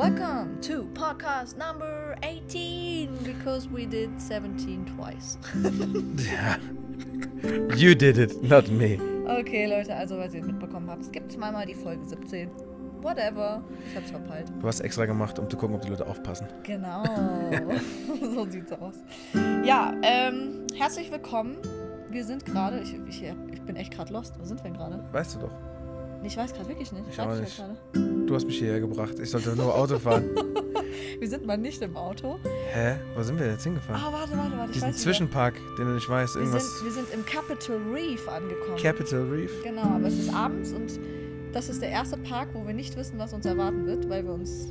Welcome 0.00 0.62
to 0.62 0.84
podcast 0.94 1.58
number 1.58 2.16
18 2.22 3.18
because 3.22 3.68
we 3.68 3.84
did 3.84 4.18
17 4.18 4.86
twice. 4.96 5.36
Ja. 6.16 6.56
You 7.76 7.94
did 7.94 8.16
it, 8.16 8.42
not 8.42 8.70
me. 8.70 8.98
okay, 9.28 9.66
Leute, 9.66 9.94
also 9.94 10.16
weil 10.16 10.34
ihr 10.34 10.42
mitbekommen 10.42 10.88
habt, 10.88 11.02
es 11.02 11.12
gibt 11.12 11.30
zweimal 11.30 11.66
die 11.66 11.74
Folge 11.74 12.02
17. 12.06 12.50
Whatever. 13.02 13.62
Ich 13.90 13.94
hab's 13.94 14.10
verpeilt. 14.10 14.50
Du 14.58 14.66
hast 14.66 14.80
extra 14.80 15.04
gemacht, 15.04 15.38
um 15.38 15.50
zu 15.50 15.58
gucken, 15.58 15.76
ob 15.76 15.82
die 15.82 15.90
Leute 15.90 16.06
aufpassen. 16.06 16.46
Genau. 16.62 17.04
so 18.34 18.46
sieht's 18.48 18.72
aus. 18.72 18.94
Ja, 19.62 19.92
ähm, 20.00 20.66
herzlich 20.76 21.12
willkommen. 21.12 21.58
Wir 22.08 22.24
sind 22.24 22.46
gerade, 22.46 22.80
ich, 22.80 22.94
ich, 23.06 23.22
ich 23.52 23.62
bin 23.64 23.76
echt 23.76 23.92
gerade 23.92 24.14
lost. 24.14 24.40
Wo 24.40 24.46
sind 24.46 24.60
wir 24.60 24.70
denn 24.70 24.78
gerade? 24.78 25.04
Weißt 25.12 25.34
du 25.34 25.40
doch. 25.40 25.69
Ich 26.22 26.36
weiß 26.36 26.52
gerade 26.52 26.68
wirklich 26.68 26.92
nicht. 26.92 27.04
Ich 27.10 27.20
auch 27.20 27.34
nicht. 27.34 27.56
gerade. 27.56 28.26
Du 28.26 28.34
hast 28.34 28.46
mich 28.46 28.58
hierher 28.58 28.80
gebracht. 28.80 29.18
Ich 29.18 29.30
sollte 29.30 29.56
nur 29.56 29.74
Auto 29.74 29.98
fahren. 29.98 30.30
Wir 31.18 31.28
sind 31.28 31.46
mal 31.46 31.56
nicht 31.58 31.82
im 31.82 31.96
Auto. 31.96 32.38
Hä? 32.72 32.96
Wo 33.14 33.22
sind 33.22 33.38
wir 33.38 33.46
jetzt 33.50 33.64
hingefahren? 33.64 34.00
Ah, 34.02 34.12
warte, 34.12 34.36
warte, 34.36 34.52
warte. 34.56 34.70
Ich 34.70 34.74
Diesen 34.74 34.88
weiß. 34.88 34.96
Zwischenpark, 34.98 35.54
den 35.78 35.86
du 35.86 35.92
nicht 35.94 36.08
weißt. 36.08 36.34
Wir 36.34 36.42
Irgendwas. 36.42 36.78
sind, 36.78 36.84
wir 36.86 36.92
sind 36.92 37.12
im 37.12 37.24
Capital 37.26 37.76
Reef 37.92 38.26
angekommen. 38.28 38.76
Capital 38.80 39.22
Reef. 39.28 39.52
Genau, 39.62 39.82
aber 39.82 40.06
es 40.06 40.18
ist 40.18 40.32
abends 40.32 40.72
und 40.72 40.98
das 41.52 41.68
ist 41.68 41.82
der 41.82 41.90
erste 41.90 42.16
Park, 42.18 42.48
wo 42.54 42.66
wir 42.66 42.72
nicht 42.74 42.96
wissen, 42.96 43.18
was 43.18 43.32
uns 43.34 43.44
erwarten 43.44 43.86
wird, 43.86 44.08
weil 44.08 44.24
wir 44.24 44.32
uns 44.32 44.68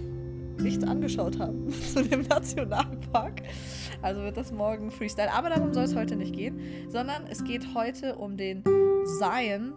nichts 0.59 0.83
angeschaut 0.83 1.37
haben 1.39 1.69
zu 1.93 2.03
dem 2.03 2.21
Nationalpark. 2.23 3.41
Also 4.01 4.21
wird 4.21 4.37
das 4.37 4.51
morgen 4.51 4.91
Freestyle. 4.91 5.31
Aber 5.31 5.49
darum 5.49 5.73
soll 5.73 5.83
es 5.83 5.95
heute 5.95 6.15
nicht 6.15 6.33
gehen, 6.33 6.59
sondern 6.89 7.27
es 7.29 7.43
geht 7.43 7.75
heute 7.75 8.15
um 8.15 8.37
den 8.37 8.63
Zion, 9.19 9.73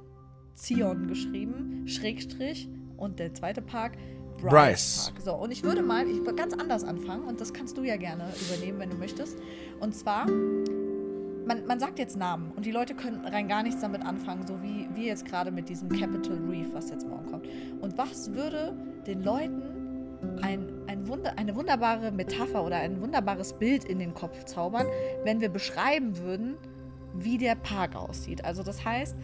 Zion 0.54 1.08
geschrieben, 1.08 1.84
Schrägstrich 1.86 2.68
und 2.96 3.18
der 3.18 3.34
zweite 3.34 3.62
Park. 3.62 3.96
Bryce. 4.38 5.12
Park. 5.14 5.22
So, 5.24 5.34
und 5.34 5.50
ich 5.50 5.62
würde 5.62 5.82
mal 5.82 6.06
ich 6.08 6.18
würde 6.18 6.34
ganz 6.34 6.52
anders 6.54 6.84
anfangen 6.84 7.24
und 7.24 7.40
das 7.40 7.52
kannst 7.52 7.76
du 7.76 7.84
ja 7.84 7.96
gerne 7.96 8.24
übernehmen, 8.48 8.78
wenn 8.80 8.90
du 8.90 8.96
möchtest. 8.96 9.38
Und 9.80 9.94
zwar 9.94 10.26
man, 11.46 11.66
man 11.66 11.80
sagt 11.80 11.98
jetzt 11.98 12.16
Namen 12.16 12.52
und 12.56 12.66
die 12.66 12.70
Leute 12.70 12.94
können 12.94 13.24
rein 13.26 13.48
gar 13.48 13.62
nichts 13.62 13.80
damit 13.80 14.02
anfangen, 14.02 14.46
so 14.46 14.62
wie 14.62 14.88
wir 14.94 15.04
jetzt 15.04 15.24
gerade 15.24 15.50
mit 15.50 15.68
diesem 15.68 15.88
Capital 15.88 16.38
Reef, 16.48 16.68
was 16.72 16.90
jetzt 16.90 17.06
morgen 17.06 17.26
kommt. 17.26 17.46
Und 17.80 17.98
was 17.98 18.32
würde 18.32 18.76
den 19.06 19.22
Leuten 19.22 19.62
ein, 20.40 20.68
ein 20.86 21.08
Wunder, 21.08 21.36
eine 21.36 21.54
wunderbare 21.56 22.12
Metapher 22.12 22.64
oder 22.64 22.76
ein 22.76 23.00
wunderbares 23.00 23.54
Bild 23.54 23.84
in 23.84 23.98
den 23.98 24.14
Kopf 24.14 24.44
zaubern, 24.44 24.86
wenn 25.24 25.40
wir 25.40 25.48
beschreiben 25.48 26.16
würden, 26.18 26.56
wie 27.14 27.38
der 27.38 27.56
Park 27.56 27.96
aussieht? 27.96 28.44
Also 28.44 28.62
das 28.62 28.84
heißt, 28.84 29.16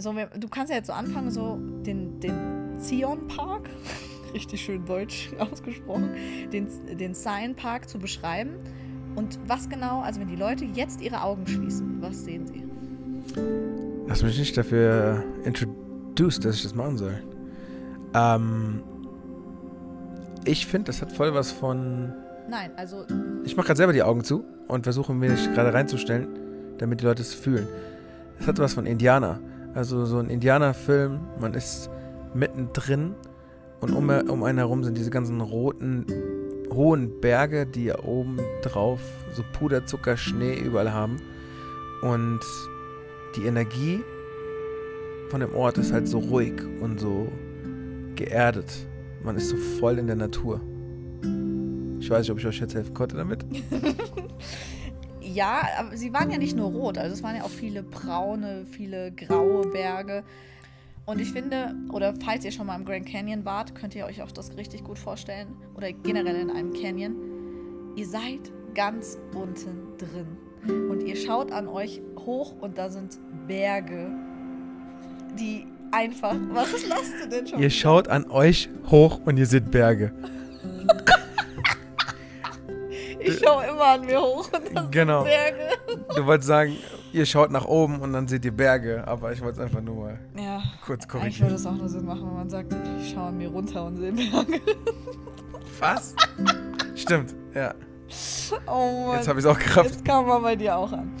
so, 0.00 0.12
du 0.12 0.48
kannst 0.48 0.70
ja 0.70 0.76
jetzt 0.76 0.86
so 0.86 0.92
anfangen, 0.92 1.30
so 1.30 1.58
den, 1.84 2.20
den 2.20 2.78
Zion 2.78 3.26
Park, 3.28 3.68
richtig 4.34 4.60
schön 4.60 4.84
deutsch 4.84 5.30
ausgesprochen, 5.38 6.10
den, 6.52 6.68
den 6.98 7.14
Zion 7.14 7.54
Park 7.54 7.88
zu 7.88 7.98
beschreiben. 7.98 8.54
Und 9.16 9.38
was 9.46 9.68
genau, 9.68 10.00
also 10.02 10.20
wenn 10.20 10.28
die 10.28 10.36
Leute 10.36 10.64
jetzt 10.64 11.00
ihre 11.00 11.22
Augen 11.22 11.46
schließen, 11.46 12.00
was 12.00 12.24
sehen 12.24 12.46
sie? 12.46 12.64
Lass 14.06 14.22
mich 14.22 14.38
nicht 14.38 14.56
dafür 14.56 15.24
introduced, 15.44 16.44
dass 16.44 16.56
ich 16.56 16.62
das 16.62 16.74
machen 16.74 16.96
soll. 16.96 17.22
Ähm. 18.14 18.82
Ich 20.46 20.66
finde, 20.66 20.86
das 20.86 21.02
hat 21.02 21.12
voll 21.12 21.34
was 21.34 21.52
von. 21.52 22.14
Nein, 22.48 22.70
also 22.76 23.04
Ich 23.44 23.56
mache 23.56 23.66
gerade 23.66 23.76
selber 23.76 23.92
die 23.92 24.02
Augen 24.02 24.24
zu 24.24 24.44
und 24.68 24.84
versuche 24.84 25.12
mir 25.12 25.30
das 25.30 25.44
gerade 25.52 25.72
reinzustellen, 25.72 26.28
damit 26.78 27.00
die 27.00 27.04
Leute 27.04 27.22
es 27.22 27.34
fühlen. 27.34 27.68
Es 28.38 28.46
hat 28.46 28.58
was 28.58 28.74
von 28.74 28.86
Indianer. 28.86 29.38
Also 29.74 30.04
so 30.04 30.18
ein 30.18 30.30
Indianerfilm, 30.30 31.20
man 31.40 31.54
ist 31.54 31.90
mittendrin 32.34 33.14
und 33.80 33.92
um, 33.92 34.08
um 34.28 34.42
einen 34.42 34.58
herum 34.58 34.84
sind 34.84 34.96
diese 34.96 35.10
ganzen 35.10 35.40
roten, 35.40 36.06
hohen 36.72 37.20
Berge, 37.20 37.66
die 37.66 37.92
oben 37.92 38.38
drauf 38.62 39.00
so 39.32 39.42
Puderzucker, 39.52 40.16
Schnee 40.16 40.54
überall 40.54 40.92
haben. 40.92 41.16
Und 42.02 42.40
die 43.36 43.46
Energie 43.46 44.00
von 45.30 45.40
dem 45.40 45.54
Ort 45.54 45.78
ist 45.78 45.92
halt 45.92 46.08
so 46.08 46.18
ruhig 46.18 46.54
und 46.80 46.98
so 46.98 47.30
geerdet. 48.16 48.86
Man 49.22 49.36
ist 49.36 49.50
so 49.50 49.56
voll 49.56 49.98
in 49.98 50.06
der 50.06 50.16
Natur. 50.16 50.60
Ich 52.00 52.10
weiß 52.10 52.20
nicht, 52.20 52.30
ob 52.30 52.38
ich 52.38 52.46
euch 52.46 52.60
jetzt 52.60 52.74
helfen 52.74 52.94
konnte 52.94 53.16
damit. 53.16 53.44
ja, 55.34 55.62
aber 55.78 55.96
sie 55.96 56.12
waren 56.12 56.30
ja 56.30 56.38
nicht 56.38 56.56
nur 56.56 56.70
rot, 56.70 56.98
also 56.98 57.14
es 57.14 57.22
waren 57.22 57.36
ja 57.36 57.42
auch 57.42 57.50
viele 57.50 57.82
braune, 57.82 58.66
viele 58.70 59.12
graue 59.12 59.66
Berge. 59.68 60.24
Und 61.06 61.20
ich 61.20 61.32
finde, 61.32 61.74
oder 61.92 62.14
falls 62.24 62.44
ihr 62.44 62.52
schon 62.52 62.66
mal 62.66 62.76
im 62.76 62.84
Grand 62.84 63.06
Canyon 63.06 63.44
wart, 63.44 63.74
könnt 63.74 63.94
ihr 63.94 64.06
euch 64.06 64.22
auch 64.22 64.30
das 64.30 64.56
richtig 64.56 64.84
gut 64.84 64.98
vorstellen. 64.98 65.48
Oder 65.74 65.92
generell 65.92 66.36
in 66.36 66.50
einem 66.50 66.72
Canyon. 66.72 67.16
Ihr 67.96 68.06
seid 68.06 68.52
ganz 68.74 69.18
unten 69.34 69.96
drin. 69.98 70.88
Und 70.88 71.02
ihr 71.02 71.16
schaut 71.16 71.50
an 71.50 71.66
euch 71.66 72.00
hoch 72.18 72.54
und 72.60 72.78
da 72.78 72.90
sind 72.90 73.18
Berge, 73.48 74.10
die 75.38 75.66
einfach. 75.90 76.36
Was 76.52 76.86
lachst 76.86 77.14
du 77.22 77.28
denn 77.28 77.46
schon? 77.46 77.58
Ihr 77.58 77.70
schaut 77.70 78.08
an 78.08 78.30
euch 78.30 78.68
hoch 78.90 79.20
und 79.24 79.36
ihr 79.36 79.46
seht 79.46 79.70
Berge. 79.70 80.12
Ich 83.20 83.38
schaue 83.38 83.64
immer 83.66 83.84
an 83.86 84.04
mir 84.06 84.20
hoch 84.20 84.48
und 84.52 84.74
das 84.76 84.90
Genau. 84.90 85.24
sind 85.24 85.30
Berge. 85.30 85.68
Du 86.16 86.26
wolltest 86.26 86.48
sagen, 86.48 86.76
ihr 87.12 87.26
schaut 87.26 87.50
nach 87.50 87.64
oben 87.66 88.00
und 88.00 88.12
dann 88.12 88.26
seht 88.28 88.44
ihr 88.44 88.52
Berge, 88.52 89.04
aber 89.06 89.32
ich 89.32 89.40
wollte 89.40 89.60
es 89.60 89.64
einfach 89.66 89.80
nur 89.82 89.96
mal 89.96 90.18
Ja. 90.36 90.62
kurz 90.84 91.04
Eigentlich 91.04 91.40
würde 91.40 91.54
korrigieren. 91.54 91.54
es 91.54 91.66
auch 91.66 91.74
nur 91.74 91.88
Sinn 91.88 92.04
machen, 92.06 92.26
wenn 92.26 92.34
man 92.36 92.50
sagt, 92.50 92.74
ich 93.00 93.10
schaue 93.12 93.24
an 93.28 93.36
mir 93.38 93.48
runter 93.48 93.84
und 93.84 93.96
sehe 93.96 94.12
Berge. 94.12 94.60
Was? 95.78 96.14
Stimmt, 96.94 97.34
ja. 97.54 97.74
Oh 98.66 99.06
Mann. 99.06 99.16
Jetzt 99.16 99.28
habe 99.28 99.38
ich 99.38 99.44
es 99.44 99.50
auch 99.50 99.58
gerafft. 99.58 99.90
Jetzt 99.90 100.04
kam 100.04 100.26
man 100.26 100.42
bei 100.42 100.56
dir 100.56 100.76
auch 100.76 100.92
an. 100.92 101.12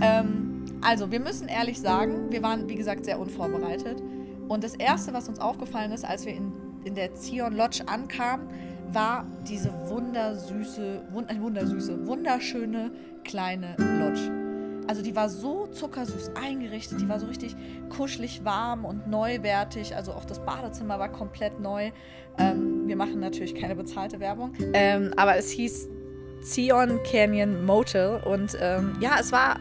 Ähm, 0.00 0.64
also, 0.80 1.10
wir 1.10 1.20
müssen 1.20 1.48
ehrlich 1.48 1.80
sagen, 1.80 2.30
wir 2.30 2.42
waren, 2.42 2.68
wie 2.68 2.74
gesagt, 2.74 3.04
sehr 3.04 3.18
unvorbereitet. 3.18 4.02
Und 4.48 4.64
das 4.64 4.74
Erste, 4.74 5.12
was 5.12 5.28
uns 5.28 5.38
aufgefallen 5.40 5.92
ist, 5.92 6.04
als 6.04 6.24
wir 6.26 6.34
in, 6.34 6.52
in 6.84 6.94
der 6.94 7.14
Zion 7.14 7.54
Lodge 7.56 7.82
ankamen, 7.86 8.48
war 8.92 9.26
diese 9.46 9.72
wundersüße, 9.88 11.02
wund, 11.10 11.40
wundersüße, 11.40 12.06
wunderschöne 12.06 12.90
kleine 13.24 13.74
Lodge. 13.78 14.30
Also 14.88 15.02
die 15.02 15.14
war 15.14 15.28
so 15.28 15.66
zuckersüß 15.66 16.30
eingerichtet, 16.34 17.00
die 17.00 17.08
war 17.08 17.20
so 17.20 17.26
richtig 17.26 17.54
kuschelig 17.90 18.44
warm 18.44 18.86
und 18.86 19.06
neuwertig. 19.06 19.94
Also 19.94 20.12
auch 20.12 20.24
das 20.24 20.40
Badezimmer 20.40 20.98
war 20.98 21.10
komplett 21.10 21.60
neu. 21.60 21.90
Ähm, 22.38 22.88
wir 22.88 22.96
machen 22.96 23.20
natürlich 23.20 23.54
keine 23.54 23.76
bezahlte 23.76 24.18
Werbung. 24.18 24.54
Ähm, 24.72 25.12
aber 25.16 25.36
es 25.36 25.50
hieß 25.50 25.88
Zion 26.40 27.00
Canyon 27.02 27.66
Motel. 27.66 28.22
Und 28.24 28.56
ähm, 28.60 28.96
ja, 29.00 29.16
es 29.20 29.30
war 29.30 29.60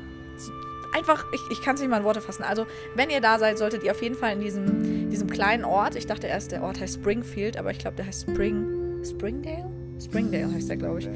einfach, 0.96 1.26
ich, 1.34 1.42
ich 1.52 1.62
kann 1.62 1.76
es 1.76 1.82
nicht 1.82 1.90
mal 1.90 1.98
in 1.98 2.04
Worte 2.04 2.22
fassen. 2.22 2.44
Also, 2.44 2.66
wenn 2.96 3.10
ihr 3.10 3.20
da 3.20 3.38
seid, 3.40 3.58
solltet 3.58 3.84
ihr 3.84 3.92
auf 3.92 4.02
jeden 4.02 4.16
Fall 4.16 4.34
in 4.34 4.40
diesem, 4.40 5.10
diesem 5.10 5.30
kleinen 5.30 5.66
Ort, 5.66 5.96
ich 5.96 6.06
dachte 6.06 6.28
erst, 6.28 6.52
der 6.52 6.64
Ort 6.64 6.80
heißt 6.80 6.96
Springfield, 6.96 7.58
aber 7.58 7.72
ich 7.72 7.80
glaube, 7.80 7.98
der 7.98 8.08
heißt 8.08 8.30
Spring. 8.30 8.77
Springdale? 9.10 9.70
Springdale 10.02 10.52
heißt 10.54 10.70
der, 10.70 10.78
glaube 10.78 11.00
ich. 11.00 11.10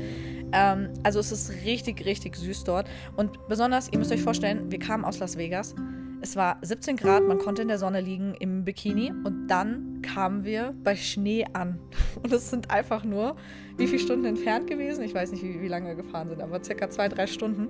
Ähm, 0.53 0.90
also, 1.03 1.19
es 1.19 1.31
ist 1.31 1.52
richtig, 1.63 2.06
richtig 2.06 2.35
süß 2.35 2.63
dort. 2.63 2.88
Und 3.16 3.47
besonders, 3.47 3.90
ihr 3.91 4.00
müsst 4.00 4.12
euch 4.12 4.22
vorstellen, 4.22 4.72
wir 4.72 4.79
kamen 4.79 5.06
aus 5.06 5.19
Las 5.19 5.38
Vegas. 5.38 5.75
Es 6.24 6.35
war 6.35 6.59
17 6.62 6.97
Grad, 6.97 7.24
man 7.28 7.40
konnte 7.40 7.63
in 7.63 7.68
der 7.68 7.80
Sonne 7.80 8.00
liegen 8.00 8.35
im 8.40 8.63
Bikini 8.63 9.12
und 9.24 9.47
dann 9.47 10.03
kamen 10.03 10.46
wir 10.46 10.75
bei 10.84 10.96
Schnee 10.96 11.46
an. 11.53 11.80
Und 12.24 12.31
es 12.31 12.50
sind 12.50 12.69
einfach 12.69 13.03
nur, 13.03 13.35
wie 13.78 13.88
viele 13.88 14.00
Stunden 14.00 14.25
entfernt 14.25 14.68
gewesen? 14.68 15.03
Ich 15.03 15.16
weiß 15.16 15.31
nicht, 15.31 15.44
wie, 15.44 15.62
wie 15.62 15.68
lange 15.68 15.88
wir 15.88 15.96
gefahren 15.96 16.30
sind, 16.30 16.41
aber 16.41 16.63
circa 16.63 16.90
zwei, 16.90 17.07
drei 17.07 17.25
Stunden. 17.25 17.69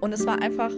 Und 0.00 0.12
es 0.12 0.26
war 0.26 0.40
einfach 0.40 0.70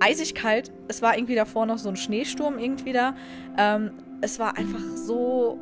eisig 0.00 0.34
kalt. 0.34 0.72
Es 0.88 1.02
war 1.02 1.16
irgendwie 1.16 1.36
davor 1.36 1.66
noch 1.66 1.78
so 1.78 1.88
ein 1.88 1.96
Schneesturm 1.96 2.58
irgendwie 2.58 2.92
da. 2.92 3.14
Ähm, 3.56 3.92
es 4.20 4.38
war 4.38 4.56
einfach 4.56 4.82
so. 4.96 5.60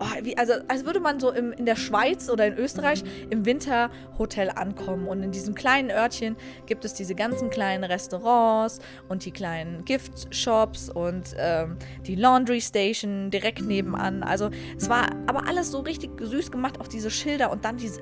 Oh, 0.00 0.04
wie, 0.22 0.36
also, 0.38 0.52
als 0.68 0.84
würde 0.84 1.00
man 1.00 1.18
so 1.18 1.32
im, 1.32 1.52
in 1.52 1.66
der 1.66 1.74
Schweiz 1.74 2.30
oder 2.30 2.46
in 2.46 2.54
Österreich 2.56 3.02
im 3.30 3.44
Winterhotel 3.44 4.50
ankommen. 4.50 5.08
Und 5.08 5.22
in 5.24 5.32
diesem 5.32 5.54
kleinen 5.54 5.90
Örtchen 5.90 6.36
gibt 6.66 6.84
es 6.84 6.94
diese 6.94 7.16
ganzen 7.16 7.50
kleinen 7.50 7.82
Restaurants 7.82 8.78
und 9.08 9.24
die 9.24 9.32
kleinen 9.32 9.84
Giftshops 9.84 10.88
und 10.88 11.34
ähm, 11.36 11.76
die 12.06 12.14
Laundry 12.14 12.60
Station 12.60 13.30
direkt 13.30 13.62
nebenan. 13.62 14.22
Also 14.22 14.50
es 14.76 14.88
war 14.88 15.10
aber 15.26 15.48
alles 15.48 15.72
so 15.72 15.80
richtig 15.80 16.10
süß 16.20 16.52
gemacht, 16.52 16.80
auch 16.80 16.88
diese 16.88 17.10
Schilder 17.10 17.50
und 17.50 17.64
dann 17.64 17.76
diese, 17.76 18.00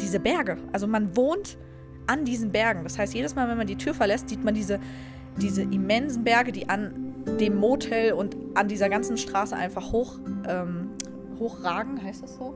diese 0.00 0.20
Berge. 0.20 0.56
Also 0.72 0.86
man 0.86 1.16
wohnt 1.16 1.58
an 2.06 2.24
diesen 2.24 2.52
Bergen. 2.52 2.84
Das 2.84 2.98
heißt, 2.98 3.14
jedes 3.14 3.34
Mal, 3.34 3.48
wenn 3.48 3.56
man 3.56 3.66
die 3.66 3.76
Tür 3.76 3.94
verlässt, 3.94 4.28
sieht 4.28 4.44
man 4.44 4.54
diese, 4.54 4.78
diese 5.36 5.62
immensen 5.62 6.22
Berge, 6.22 6.52
die 6.52 6.68
an 6.68 7.14
dem 7.40 7.56
Motel 7.56 8.12
und 8.12 8.36
an 8.54 8.68
dieser 8.68 8.88
ganzen 8.88 9.16
Straße 9.16 9.56
einfach 9.56 9.92
hoch, 9.92 10.18
ähm, 10.46 10.83
hochragen, 11.38 12.02
heißt 12.02 12.22
das 12.22 12.36
so? 12.36 12.54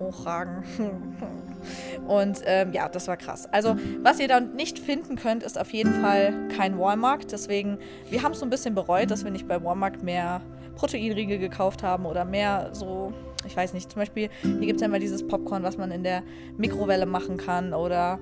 hochragen. 0.00 0.64
Und 2.08 2.40
ähm, 2.46 2.72
ja, 2.72 2.88
das 2.88 3.06
war 3.06 3.16
krass. 3.16 3.46
Also, 3.52 3.76
was 4.02 4.18
ihr 4.18 4.28
dann 4.28 4.56
nicht 4.56 4.78
finden 4.78 5.16
könnt, 5.16 5.42
ist 5.42 5.60
auf 5.60 5.72
jeden 5.72 6.00
Fall 6.00 6.48
kein 6.56 6.78
Walmart. 6.78 7.30
Deswegen, 7.30 7.78
wir 8.08 8.22
haben 8.22 8.32
es 8.32 8.40
so 8.40 8.46
ein 8.46 8.50
bisschen 8.50 8.74
bereut, 8.74 9.10
dass 9.10 9.24
wir 9.24 9.30
nicht 9.30 9.46
bei 9.46 9.62
Walmart 9.62 10.02
mehr 10.02 10.40
Proteinriegel 10.74 11.38
gekauft 11.38 11.82
haben 11.82 12.06
oder 12.06 12.24
mehr 12.24 12.70
so, 12.72 13.12
ich 13.46 13.56
weiß 13.56 13.74
nicht, 13.74 13.92
zum 13.92 14.00
Beispiel, 14.00 14.30
hier 14.42 14.60
gibt 14.60 14.76
es 14.76 14.80
ja 14.80 14.86
immer 14.86 14.98
dieses 14.98 15.26
Popcorn, 15.26 15.62
was 15.62 15.76
man 15.76 15.90
in 15.90 16.02
der 16.02 16.22
Mikrowelle 16.56 17.06
machen 17.06 17.36
kann 17.36 17.74
oder 17.74 18.18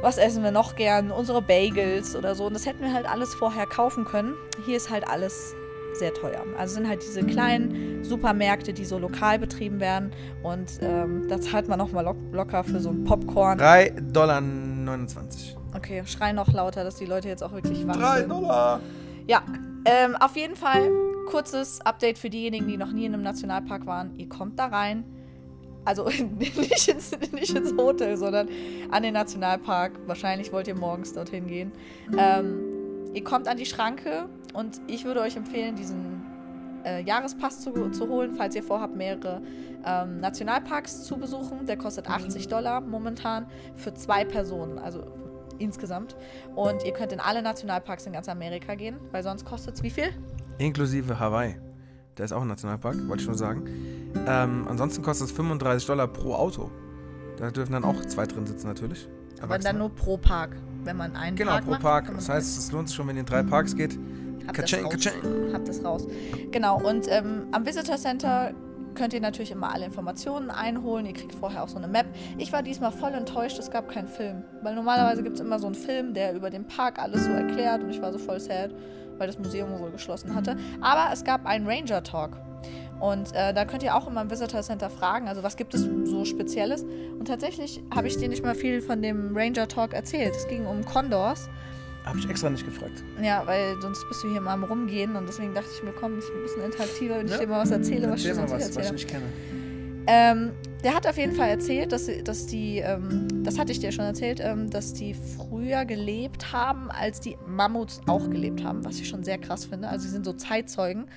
was 0.00 0.18
essen 0.18 0.42
wir 0.42 0.50
noch 0.50 0.74
gern? 0.74 1.12
Unsere 1.12 1.42
Bagels 1.42 2.16
oder 2.16 2.34
so. 2.34 2.46
Und 2.46 2.54
das 2.54 2.66
hätten 2.66 2.80
wir 2.80 2.92
halt 2.92 3.08
alles 3.08 3.34
vorher 3.34 3.66
kaufen 3.66 4.04
können. 4.04 4.34
Hier 4.64 4.76
ist 4.76 4.90
halt 4.90 5.06
alles 5.06 5.54
sehr 5.94 6.14
teuer. 6.14 6.44
Also 6.56 6.74
sind 6.74 6.88
halt 6.88 7.02
diese 7.02 7.24
kleinen 7.24 8.04
Supermärkte, 8.04 8.72
die 8.72 8.84
so 8.84 8.98
lokal 8.98 9.38
betrieben 9.38 9.80
werden. 9.80 10.12
Und 10.42 10.78
ähm, 10.80 11.26
da 11.28 11.40
zahlt 11.40 11.68
man 11.68 11.78
nochmal 11.78 12.04
lo 12.04 12.14
locker 12.32 12.64
für 12.64 12.80
so 12.80 12.90
ein 12.90 13.04
Popcorn. 13.04 13.58
3,29 13.58 14.12
Dollar. 14.12 14.42
Okay, 15.76 16.02
schrei 16.06 16.32
noch 16.32 16.52
lauter, 16.52 16.84
dass 16.84 16.96
die 16.96 17.04
Leute 17.04 17.28
jetzt 17.28 17.42
auch 17.42 17.52
wirklich 17.52 17.86
wach 17.86 17.96
3 17.96 18.20
sind. 18.20 18.30
Dollar! 18.30 18.80
Ja, 19.26 19.42
ähm, 19.84 20.16
auf 20.16 20.36
jeden 20.36 20.56
Fall 20.56 20.90
kurzes 21.26 21.80
Update 21.82 22.18
für 22.18 22.30
diejenigen, 22.30 22.66
die 22.66 22.76
noch 22.76 22.92
nie 22.92 23.04
in 23.04 23.14
einem 23.14 23.22
Nationalpark 23.22 23.86
waren. 23.86 24.18
Ihr 24.18 24.28
kommt 24.28 24.58
da 24.58 24.66
rein. 24.66 25.04
Also 25.84 26.04
nicht 26.38 26.88
ins, 26.88 27.12
nicht 27.32 27.54
ins 27.54 27.74
Hotel, 27.76 28.16
sondern 28.16 28.48
an 28.90 29.02
den 29.02 29.14
Nationalpark. 29.14 29.92
Wahrscheinlich 30.06 30.52
wollt 30.52 30.68
ihr 30.68 30.74
morgens 30.74 31.12
dorthin 31.12 31.46
gehen. 31.46 31.72
Ähm, 32.16 32.77
ihr 33.14 33.24
kommt 33.24 33.48
an 33.48 33.56
die 33.56 33.66
Schranke 33.66 34.28
und 34.54 34.80
ich 34.86 35.04
würde 35.04 35.20
euch 35.20 35.36
empfehlen, 35.36 35.76
diesen 35.76 36.22
äh, 36.84 37.02
Jahrespass 37.02 37.60
zu, 37.60 37.90
zu 37.90 38.08
holen, 38.08 38.34
falls 38.34 38.54
ihr 38.54 38.62
vorhabt, 38.62 38.96
mehrere 38.96 39.42
ähm, 39.84 40.20
Nationalparks 40.20 41.04
zu 41.04 41.16
besuchen. 41.16 41.66
Der 41.66 41.76
kostet 41.76 42.08
80 42.08 42.48
Dollar 42.48 42.80
momentan 42.80 43.46
für 43.76 43.94
zwei 43.94 44.24
Personen, 44.24 44.78
also 44.78 45.04
insgesamt. 45.58 46.16
Und 46.54 46.84
ihr 46.84 46.92
könnt 46.92 47.12
in 47.12 47.20
alle 47.20 47.42
Nationalparks 47.42 48.06
in 48.06 48.12
ganz 48.12 48.28
Amerika 48.28 48.74
gehen, 48.74 48.98
weil 49.10 49.22
sonst 49.22 49.44
kostet 49.44 49.74
es 49.74 49.82
wie 49.82 49.90
viel? 49.90 50.10
Inklusive 50.58 51.18
Hawaii. 51.18 51.56
Der 52.16 52.24
ist 52.24 52.32
auch 52.32 52.42
ein 52.42 52.48
Nationalpark, 52.48 52.96
wollte 53.08 53.22
ich 53.22 53.28
nur 53.28 53.36
sagen. 53.36 53.64
Ähm, 54.26 54.66
ansonsten 54.68 55.02
kostet 55.02 55.28
es 55.28 55.32
35 55.32 55.86
Dollar 55.86 56.08
pro 56.08 56.34
Auto. 56.34 56.70
Da 57.36 57.50
dürfen 57.52 57.72
dann 57.72 57.84
auch 57.84 58.04
zwei 58.06 58.26
drin 58.26 58.46
sitzen 58.46 58.66
natürlich. 58.66 59.08
Aber 59.40 59.58
dann 59.58 59.78
nur 59.78 59.90
pro 59.90 60.16
Park. 60.16 60.56
Wenn 60.84 60.96
man 60.96 61.16
einen 61.16 61.36
Genau, 61.36 61.52
Park 61.52 61.64
pro 61.64 61.70
macht, 61.72 61.82
Park. 61.82 62.10
Das 62.14 62.28
heißt, 62.28 62.58
es 62.58 62.72
lohnt 62.72 62.88
sich 62.88 62.96
schon, 62.96 63.06
wenn 63.08 63.16
ihr 63.16 63.20
in 63.20 63.26
drei 63.26 63.42
Parks 63.42 63.74
geht. 63.74 63.98
Habt 64.46 64.58
das 64.58 64.70
Kaching, 64.70 64.84
raus. 64.86 65.52
Habt 65.52 65.68
das 65.68 65.84
raus. 65.84 66.06
Genau, 66.50 66.80
und 66.80 67.06
ähm, 67.08 67.46
am 67.52 67.66
Visitor 67.66 67.96
Center 67.96 68.52
könnt 68.94 69.12
ihr 69.12 69.20
natürlich 69.20 69.50
immer 69.50 69.72
alle 69.72 69.84
Informationen 69.84 70.50
einholen. 70.50 71.06
Ihr 71.06 71.12
kriegt 71.12 71.34
vorher 71.34 71.62
auch 71.62 71.68
so 71.68 71.76
eine 71.76 71.86
Map. 71.86 72.06
Ich 72.38 72.52
war 72.52 72.62
diesmal 72.62 72.90
voll 72.90 73.12
enttäuscht, 73.12 73.58
es 73.58 73.70
gab 73.70 73.88
keinen 73.88 74.08
Film. 74.08 74.42
Weil 74.62 74.74
normalerweise 74.74 75.22
gibt 75.22 75.36
es 75.36 75.40
immer 75.40 75.58
so 75.58 75.66
einen 75.66 75.74
Film, 75.76 76.14
der 76.14 76.34
über 76.34 76.50
den 76.50 76.66
Park 76.66 76.98
alles 76.98 77.24
so 77.24 77.30
erklärt. 77.30 77.82
Und 77.82 77.90
ich 77.90 78.00
war 78.02 78.10
so 78.12 78.18
voll 78.18 78.40
sad, 78.40 78.74
weil 79.18 79.26
das 79.26 79.38
Museum 79.38 79.78
wohl 79.78 79.90
geschlossen 79.90 80.34
hatte. 80.34 80.56
Aber 80.80 81.12
es 81.12 81.22
gab 81.24 81.46
einen 81.46 81.66
Ranger 81.66 82.02
Talk. 82.02 82.32
Und 83.00 83.32
äh, 83.34 83.54
da 83.54 83.64
könnt 83.64 83.82
ihr 83.82 83.94
auch 83.94 84.06
immer 84.08 84.22
im 84.22 84.30
Visitor 84.30 84.60
Center 84.62 84.90
fragen, 84.90 85.28
also 85.28 85.42
was 85.42 85.56
gibt 85.56 85.72
es 85.74 85.82
so 86.04 86.24
Spezielles. 86.24 86.82
Und 86.82 87.26
tatsächlich 87.26 87.80
habe 87.94 88.08
ich 88.08 88.16
dir 88.16 88.28
nicht 88.28 88.42
mal 88.44 88.54
viel 88.54 88.82
von 88.82 89.00
dem 89.02 89.36
Ranger 89.36 89.68
Talk 89.68 89.92
erzählt. 89.94 90.34
Es 90.34 90.48
ging 90.48 90.66
um 90.66 90.84
Condors. 90.84 91.48
Habe 92.04 92.18
ich 92.18 92.28
extra 92.28 92.48
nicht 92.50 92.64
gefragt. 92.64 93.04
Ja, 93.22 93.42
weil 93.46 93.76
sonst 93.82 94.04
bist 94.08 94.22
du 94.24 94.30
hier 94.30 94.40
mal 94.40 94.54
am 94.54 94.64
Rumgehen 94.64 95.14
und 95.14 95.28
deswegen 95.28 95.54
dachte 95.54 95.68
ich 95.76 95.82
mir, 95.82 95.92
komm, 95.92 96.18
ich 96.18 96.24
bin 96.26 96.38
ein 96.38 96.42
bisschen 96.42 96.62
interaktiver, 96.64 97.18
wenn 97.18 97.26
ich 97.26 97.32
Ja. 97.32 97.38
dir 97.38 97.46
mal 97.48 97.60
was 97.62 97.70
erzähle, 97.70 98.10
was 98.10 98.20
ich 98.20 98.26
Erzähl 98.28 98.44
mal 98.46 98.56
nicht 98.56 98.66
was, 98.68 98.76
was 98.76 98.86
ich 98.86 98.92
nicht 98.92 99.08
kenne. 99.08 99.26
Ähm, 100.10 100.52
der 100.82 100.94
hat 100.94 101.06
auf 101.06 101.18
jeden 101.18 101.34
Fall 101.34 101.50
erzählt, 101.50 101.92
dass, 101.92 102.08
dass 102.24 102.46
die, 102.46 102.78
ähm, 102.78 103.28
das 103.44 103.58
hatte 103.58 103.72
ich 103.72 103.78
dir 103.78 103.92
schon 103.92 104.06
erzählt, 104.06 104.40
ähm, 104.42 104.70
dass 104.70 104.94
die 104.94 105.12
früher 105.12 105.84
gelebt 105.84 106.50
haben, 106.50 106.90
als 106.90 107.20
die 107.20 107.36
Mammuts 107.46 108.00
auch 108.06 108.30
gelebt 108.30 108.64
haben, 108.64 108.86
was 108.86 108.98
ich 108.98 109.06
schon 109.06 109.22
sehr 109.22 109.36
krass 109.36 109.66
finde. 109.66 109.88
Also 109.88 110.06
sie 110.06 110.12
sind 110.12 110.24
so 110.24 110.32
Zeitzeugen 110.32 111.08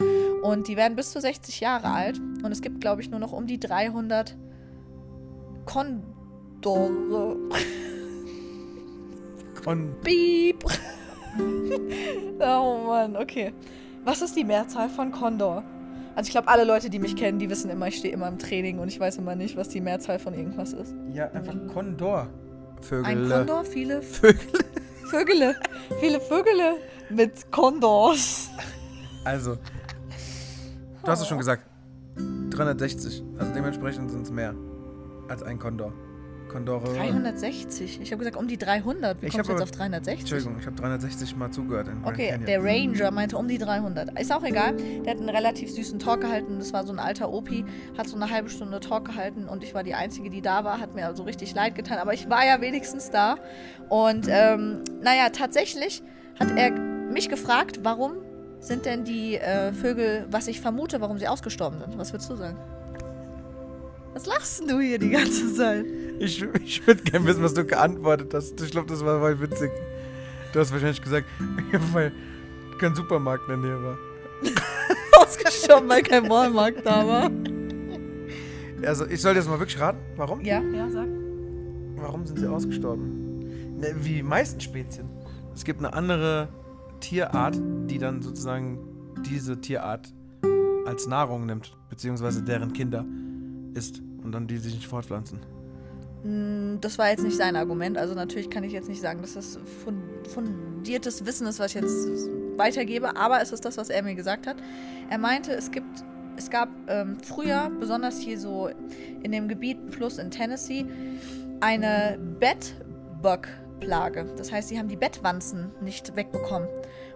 und 0.43 0.67
die 0.67 0.75
werden 0.75 0.97
bis 0.97 1.11
zu 1.11 1.21
60 1.21 1.61
Jahre 1.61 1.89
alt 1.89 2.19
und 2.19 2.51
es 2.51 2.61
gibt, 2.61 2.81
glaube 2.81 3.01
ich, 3.01 3.09
nur 3.09 3.21
noch 3.21 3.31
um 3.31 3.47
die 3.47 3.61
300 3.61 4.35
Kondore. 5.65 7.37
Kon 9.63 9.95
Piep. 10.03 10.65
oh 12.39 12.83
Mann, 12.87 13.15
okay. 13.15 13.53
Was 14.03 14.21
ist 14.21 14.35
die 14.35 14.43
Mehrzahl 14.43 14.89
von 14.89 15.13
Kondor? 15.13 15.63
Also 16.15 16.27
ich 16.27 16.31
glaube, 16.31 16.47
alle 16.49 16.63
Leute, 16.65 16.89
die 16.89 16.99
mich 16.99 17.15
kennen, 17.15 17.39
die 17.39 17.49
wissen 17.49 17.69
immer, 17.69 17.87
ich 17.87 17.97
stehe 17.97 18.13
immer 18.13 18.27
im 18.27 18.37
Training 18.37 18.79
und 18.79 18.87
ich 18.87 18.99
weiß 18.99 19.17
immer 19.17 19.35
nicht, 19.35 19.55
was 19.55 19.69
die 19.69 19.81
Mehrzahl 19.81 20.19
von 20.19 20.33
irgendwas 20.33 20.73
ist. 20.73 20.93
ja, 21.13 21.29
einfach 21.31 21.55
Kondor. 21.73 22.27
Vögel. 22.81 23.05
Ein 23.05 23.29
Kondor, 23.29 23.63
viele 23.63 24.01
Vögel. 24.01 24.39
Vögele. 25.09 25.55
Viele 25.99 26.19
Vögele 26.19 26.75
mit 27.09 27.51
Kondors. 27.51 28.49
Also, 29.23 29.55
du 31.03 31.07
hast 31.07 31.21
es 31.21 31.27
schon 31.27 31.37
gesagt. 31.37 31.63
360. 32.49 33.23
Also 33.37 33.53
dementsprechend 33.53 34.11
sind 34.11 34.23
es 34.23 34.31
mehr 34.31 34.55
als 35.27 35.43
ein 35.43 35.59
Kondor. 35.59 35.93
Kondore. 36.51 36.93
360. 36.93 38.01
Ich 38.01 38.11
habe 38.11 38.19
gesagt, 38.19 38.35
um 38.35 38.47
die 38.47 38.57
300. 38.57 39.21
Wie 39.21 39.27
Ich 39.27 39.33
kommst 39.33 39.47
du 39.49 39.53
jetzt 39.53 39.61
aber- 39.61 39.63
auf 39.63 39.71
360? 39.71 40.19
Entschuldigung, 40.19 40.55
ich 40.59 40.65
habe 40.65 40.75
360 40.75 41.35
mal 41.37 41.49
zugehört 41.51 41.87
Okay, 42.03 42.37
der 42.45 42.61
Ranger 42.63 43.11
meinte 43.11 43.37
um 43.37 43.47
die 43.47 43.57
300. 43.57 44.19
Ist 44.19 44.33
auch 44.33 44.43
egal. 44.43 44.75
Der 45.05 45.13
hat 45.13 45.19
einen 45.19 45.29
relativ 45.29 45.71
süßen 45.71 45.99
Talk 45.99 46.21
gehalten. 46.21 46.59
Das 46.59 46.73
war 46.73 46.85
so 46.85 46.91
ein 46.91 46.99
alter 46.99 47.31
Opi. 47.31 47.65
Hat 47.97 48.07
so 48.07 48.15
eine 48.17 48.29
halbe 48.29 48.49
Stunde 48.49 48.79
Talk 48.81 49.05
gehalten 49.05 49.47
und 49.47 49.63
ich 49.63 49.73
war 49.73 49.83
die 49.83 49.93
Einzige, 49.95 50.29
die 50.29 50.41
da 50.41 50.63
war. 50.63 50.79
Hat 50.79 50.93
mir 50.93 51.05
also 51.07 51.23
richtig 51.23 51.55
leid 51.55 51.75
getan. 51.75 51.97
Aber 51.99 52.13
ich 52.13 52.29
war 52.29 52.45
ja 52.45 52.59
wenigstens 52.59 53.09
da. 53.09 53.35
Und 53.89 54.27
ähm, 54.29 54.83
naja, 55.01 55.29
tatsächlich 55.29 56.03
hat 56.39 56.51
er 56.57 56.71
mich 56.71 57.29
gefragt, 57.29 57.79
warum 57.83 58.13
sind 58.59 58.85
denn 58.85 59.03
die 59.05 59.35
äh, 59.37 59.71
Vögel, 59.73 60.27
was 60.29 60.47
ich 60.47 60.61
vermute, 60.61 61.01
warum 61.01 61.17
sie 61.17 61.27
ausgestorben 61.27 61.79
sind. 61.79 61.97
Was 61.97 62.13
würdest 62.13 62.29
du 62.29 62.35
sagen? 62.35 62.57
Was 64.13 64.25
lachst 64.25 64.69
du 64.69 64.79
hier 64.79 64.99
die 64.99 65.09
ganze 65.09 65.53
Zeit? 65.53 65.85
Ich, 66.19 66.43
ich 66.63 66.85
würde 66.85 67.01
gerne 67.03 67.25
wissen, 67.25 67.43
was 67.43 67.53
du 67.53 67.63
geantwortet 67.63 68.33
hast. 68.33 68.59
Ich 68.61 68.71
glaube, 68.71 68.87
das 68.87 69.03
war 69.05 69.19
voll 69.19 69.39
witzig. 69.39 69.71
Du 70.53 70.59
hast 70.59 70.71
wahrscheinlich 70.71 71.01
gesagt, 71.01 71.27
weil 71.93 72.11
kein 72.77 72.93
Supermarkt 72.93 73.47
in 73.49 73.61
der 73.61 73.71
Nähe 73.71 73.83
war. 73.83 73.97
Ausgestorben, 75.21 75.87
weil 75.87 76.03
kein 76.03 76.29
Walmart 76.29 76.75
da 76.83 77.07
war. 77.07 77.31
Also, 78.85 79.05
ich 79.05 79.21
soll 79.21 79.35
jetzt 79.35 79.47
mal 79.47 79.59
wirklich 79.59 79.79
raten. 79.79 79.99
Warum? 80.17 80.41
Ja, 80.41 80.61
ja, 80.61 80.89
sag. 80.89 81.07
Warum 81.95 82.25
sind 82.25 82.39
sie 82.39 82.47
ausgestorben? 82.47 83.77
Ne, 83.77 83.95
wie 83.99 84.15
die 84.15 84.23
meisten 84.23 84.59
Spezien. 84.59 85.07
Es 85.53 85.63
gibt 85.63 85.79
eine 85.79 85.93
andere 85.93 86.49
Tierart, 86.99 87.57
die 87.87 87.97
dann 87.97 88.21
sozusagen 88.21 88.79
diese 89.25 89.61
Tierart 89.61 90.11
als 90.85 91.07
Nahrung 91.07 91.45
nimmt, 91.45 91.77
beziehungsweise 91.89 92.43
deren 92.43 92.73
Kinder 92.73 93.05
isst 93.73 94.01
und 94.23 94.31
dann 94.33 94.47
die 94.47 94.57
sich 94.57 94.73
nicht 94.75 94.87
fortpflanzen. 94.87 95.39
Mm, 96.23 96.79
Das 96.81 96.97
war 96.97 97.09
jetzt 97.09 97.23
nicht 97.23 97.37
sein 97.37 97.55
Argument. 97.55 97.97
Also 97.97 98.13
natürlich 98.13 98.49
kann 98.49 98.63
ich 98.63 98.71
jetzt 98.73 98.89
nicht 98.89 99.01
sagen, 99.01 99.21
dass 99.21 99.33
das 99.33 99.57
fun- 99.83 100.01
fundiertes 100.33 101.25
Wissen 101.25 101.47
ist, 101.47 101.59
was 101.59 101.75
ich 101.75 101.81
jetzt 101.81 102.07
weitergebe, 102.57 103.15
aber 103.15 103.41
es 103.41 103.51
ist 103.51 103.65
das, 103.65 103.77
was 103.77 103.89
er 103.89 104.03
mir 104.03 104.15
gesagt 104.15 104.45
hat. 104.47 104.57
Er 105.09 105.17
meinte, 105.17 105.51
es 105.53 105.71
gibt, 105.71 106.03
es 106.37 106.49
gab 106.49 106.69
ähm, 106.87 107.17
früher, 107.23 107.71
besonders 107.79 108.19
hier 108.19 108.39
so 108.39 108.69
in 109.23 109.31
dem 109.31 109.47
Gebiet 109.47 109.89
plus 109.91 110.17
in 110.19 110.29
Tennessee, 110.31 110.85
eine 111.59 112.19
Bedbug-Plage. 112.39 114.33
Das 114.37 114.51
heißt, 114.51 114.69
sie 114.69 114.77
haben 114.79 114.87
die 114.89 114.95
Bettwanzen 114.95 115.71
nicht 115.81 116.15
wegbekommen. 116.15 116.67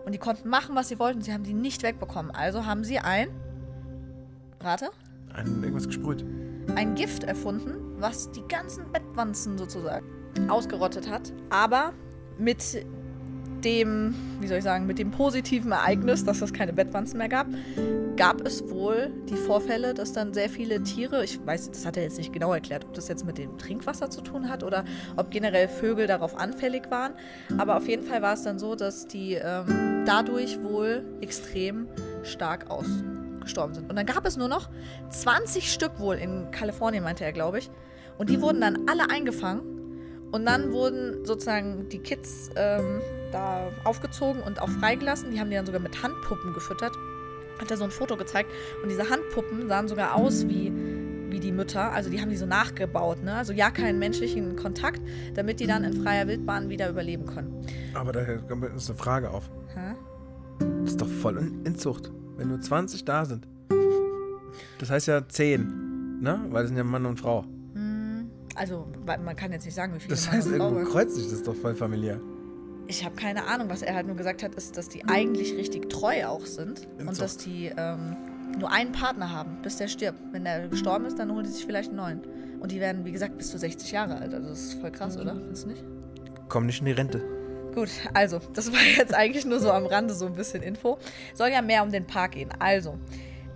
Und 0.05 0.13
die 0.13 0.19
konnten 0.19 0.49
machen, 0.49 0.75
was 0.75 0.89
sie 0.89 0.99
wollten, 0.99 1.21
sie 1.21 1.33
haben 1.33 1.43
die 1.43 1.53
nicht 1.53 1.81
wegbekommen. 1.83 2.31
Also 2.31 2.65
haben 2.65 2.83
sie 2.83 2.99
ein, 2.99 3.27
rate, 4.61 4.89
Ein, 5.35 5.47
irgendwas 5.61 5.87
gesprüht. 5.87 6.25
ein 6.75 6.95
Gift 6.95 7.23
erfunden, 7.23 7.75
was 7.99 8.31
die 8.31 8.43
ganzen 8.47 8.91
Bettwanzen 8.91 9.57
sozusagen 9.57 10.05
ausgerottet 10.49 11.09
hat. 11.09 11.33
Aber 11.49 11.93
mit 12.37 12.85
dem, 13.63 14.13
wie 14.39 14.47
soll 14.47 14.59
ich 14.59 14.63
sagen, 14.63 14.85
mit 14.85 14.99
dem 14.99 15.11
positiven 15.11 15.71
Ereignis, 15.71 16.23
dass 16.23 16.41
es 16.41 16.53
keine 16.53 16.71
Bettwanzen 16.73 17.17
mehr 17.17 17.29
gab, 17.29 17.47
gab 18.15 18.45
es 18.45 18.69
wohl 18.69 19.11
die 19.27 19.35
Vorfälle, 19.35 19.93
dass 19.93 20.13
dann 20.13 20.33
sehr 20.33 20.49
viele 20.49 20.83
Tiere, 20.83 21.23
ich 21.23 21.43
weiß, 21.43 21.71
das 21.71 21.85
hat 21.85 21.97
er 21.97 22.03
jetzt 22.03 22.17
nicht 22.17 22.31
genau 22.31 22.53
erklärt, 22.53 22.85
ob 22.85 22.93
das 22.93 23.07
jetzt 23.07 23.25
mit 23.25 23.37
dem 23.37 23.57
Trinkwasser 23.57 24.09
zu 24.09 24.21
tun 24.21 24.49
hat 24.49 24.63
oder 24.63 24.85
ob 25.17 25.31
generell 25.31 25.67
Vögel 25.67 26.07
darauf 26.07 26.37
anfällig 26.37 26.91
waren. 26.91 27.13
Aber 27.57 27.77
auf 27.77 27.87
jeden 27.87 28.03
Fall 28.03 28.21
war 28.21 28.33
es 28.33 28.43
dann 28.43 28.59
so, 28.59 28.75
dass 28.75 29.07
die 29.07 29.33
ähm, 29.33 30.03
dadurch 30.05 30.61
wohl 30.63 31.03
extrem 31.21 31.87
stark 32.23 32.69
ausgestorben 33.45 33.75
sind. 33.75 33.89
Und 33.89 33.95
dann 33.95 34.05
gab 34.05 34.25
es 34.25 34.37
nur 34.37 34.47
noch 34.47 34.69
20 35.09 35.71
Stück 35.71 35.99
wohl 35.99 36.15
in 36.15 36.51
Kalifornien, 36.51 37.03
meinte 37.03 37.23
er, 37.23 37.31
glaube 37.31 37.59
ich. 37.59 37.69
Und 38.17 38.29
die 38.29 38.41
wurden 38.41 38.61
dann 38.61 38.87
alle 38.89 39.09
eingefangen. 39.09 39.61
Und 40.31 40.45
dann 40.45 40.73
wurden 40.73 41.23
sozusagen 41.23 41.87
die 41.89 41.99
Kids 41.99 42.49
ähm, 42.55 43.01
da 43.31 43.69
aufgezogen 43.83 44.41
und 44.41 44.61
auch 44.61 44.69
freigelassen. 44.69 45.31
Die 45.31 45.39
haben 45.39 45.49
die 45.49 45.55
dann 45.55 45.65
sogar 45.65 45.81
mit 45.81 46.01
Handpuppen 46.01 46.53
gefüttert. 46.53 46.93
Hat 47.59 47.71
er 47.71 47.77
so 47.77 47.85
ein 47.85 47.91
Foto 47.91 48.17
gezeigt. 48.17 48.49
Und 48.81 48.89
diese 48.89 49.09
Handpuppen 49.09 49.67
sahen 49.67 49.87
sogar 49.87 50.15
aus 50.15 50.47
wie 50.47 50.73
wie 51.27 51.39
die 51.39 51.51
Mütter. 51.51 51.91
Also 51.91 52.09
die 52.09 52.21
haben 52.21 52.29
die 52.29 52.37
so 52.37 52.45
nachgebaut, 52.45 53.23
ne? 53.23 53.33
Also 53.33 53.51
ja, 53.51 53.69
keinen 53.71 53.97
menschlichen 53.99 54.55
Kontakt, 54.55 55.01
damit 55.33 55.59
die 55.59 55.67
dann 55.67 55.83
in 55.83 55.91
freier 56.01 56.27
Wildbahn 56.27 56.69
wieder 56.69 56.87
überleben 56.87 57.25
können. 57.25 57.65
Aber 57.93 58.11
da 58.13 58.23
kommt 58.47 58.63
uns 58.71 58.89
eine 58.89 58.97
Frage 58.97 59.31
auf. 59.31 59.49
Hä? 59.73 59.95
Das 60.59 60.91
ist 60.91 61.01
doch 61.01 61.07
voll 61.07 61.37
in 61.37 61.65
Inzucht. 61.65 62.11
Wenn 62.37 62.47
nur 62.49 62.59
20 62.59 63.05
da 63.05 63.25
sind. 63.25 63.47
Das 64.79 64.89
heißt 64.89 65.07
ja 65.07 65.27
10. 65.27 66.19
Ne? 66.21 66.45
Weil 66.49 66.63
das 66.63 66.69
sind 66.69 66.77
ja 66.77 66.83
Mann 66.83 67.05
und 67.05 67.19
Frau. 67.19 67.45
Hm, 67.73 68.29
Also 68.55 68.87
man 69.05 69.35
kann 69.35 69.51
jetzt 69.51 69.65
nicht 69.65 69.75
sagen, 69.75 69.93
wie 69.95 69.99
viele 69.99 70.11
Das 70.15 70.27
Mann 70.27 70.35
heißt, 70.37 70.47
und 70.47 70.57
Frau 70.57 70.69
irgendwo 70.71 70.91
kreuzt 70.91 71.15
sich 71.15 71.29
das 71.29 71.43
doch 71.43 71.55
voll 71.55 71.75
familiär. 71.75 72.19
Ich 72.87 73.03
habe 73.03 73.15
keine 73.15 73.45
Ahnung, 73.47 73.67
was 73.69 73.81
er 73.81 73.95
halt 73.95 74.05
nur 74.05 74.15
gesagt 74.15 74.43
hat, 74.43 74.53
ist, 74.55 74.77
dass 74.77 74.89
die 74.89 75.03
eigentlich 75.05 75.55
richtig 75.57 75.89
treu 75.89 76.25
auch 76.27 76.45
sind 76.45 76.87
und 76.99 77.01
Inzucht. 77.01 77.21
dass 77.21 77.37
die 77.37 77.71
ähm, 77.75 78.15
nur 78.59 78.71
einen 78.71 78.91
Partner 78.91 79.31
haben, 79.31 79.57
bis 79.63 79.77
der 79.77 79.87
stirbt. 79.87 80.19
Wenn 80.31 80.43
der 80.43 80.67
gestorben 80.67 81.05
ist, 81.05 81.17
dann 81.17 81.31
holen 81.31 81.45
die 81.45 81.51
sich 81.51 81.65
vielleicht 81.65 81.89
einen 81.89 81.97
neuen. 81.97 82.21
Und 82.59 82.71
die 82.71 82.79
werden, 82.79 83.03
wie 83.03 83.11
gesagt, 83.11 83.37
bis 83.37 83.49
zu 83.49 83.57
60 83.57 83.91
Jahre 83.91 84.17
alt. 84.17 84.33
Also 84.33 84.49
das 84.49 84.59
ist 84.59 84.73
voll 84.75 84.91
krass, 84.91 85.17
oder? 85.17 85.35
Findest 85.35 85.65
du 85.65 85.69
nicht? 85.69 85.83
Komm 86.47 86.67
nicht 86.67 86.79
in 86.79 86.85
die 86.85 86.91
Rente. 86.91 87.21
Gut, 87.75 87.89
also, 88.13 88.39
das 88.53 88.71
war 88.71 88.79
jetzt 88.97 89.13
eigentlich 89.13 89.45
nur 89.45 89.59
so 89.59 89.69
am 89.69 89.85
Rande 89.85 90.13
so 90.13 90.25
ein 90.25 90.33
bisschen 90.33 90.63
Info. 90.63 90.97
Soll 91.33 91.49
ja 91.49 91.61
mehr 91.61 91.83
um 91.83 91.91
den 91.91 92.07
Park 92.07 92.31
gehen. 92.31 92.49
Also, 92.57 92.97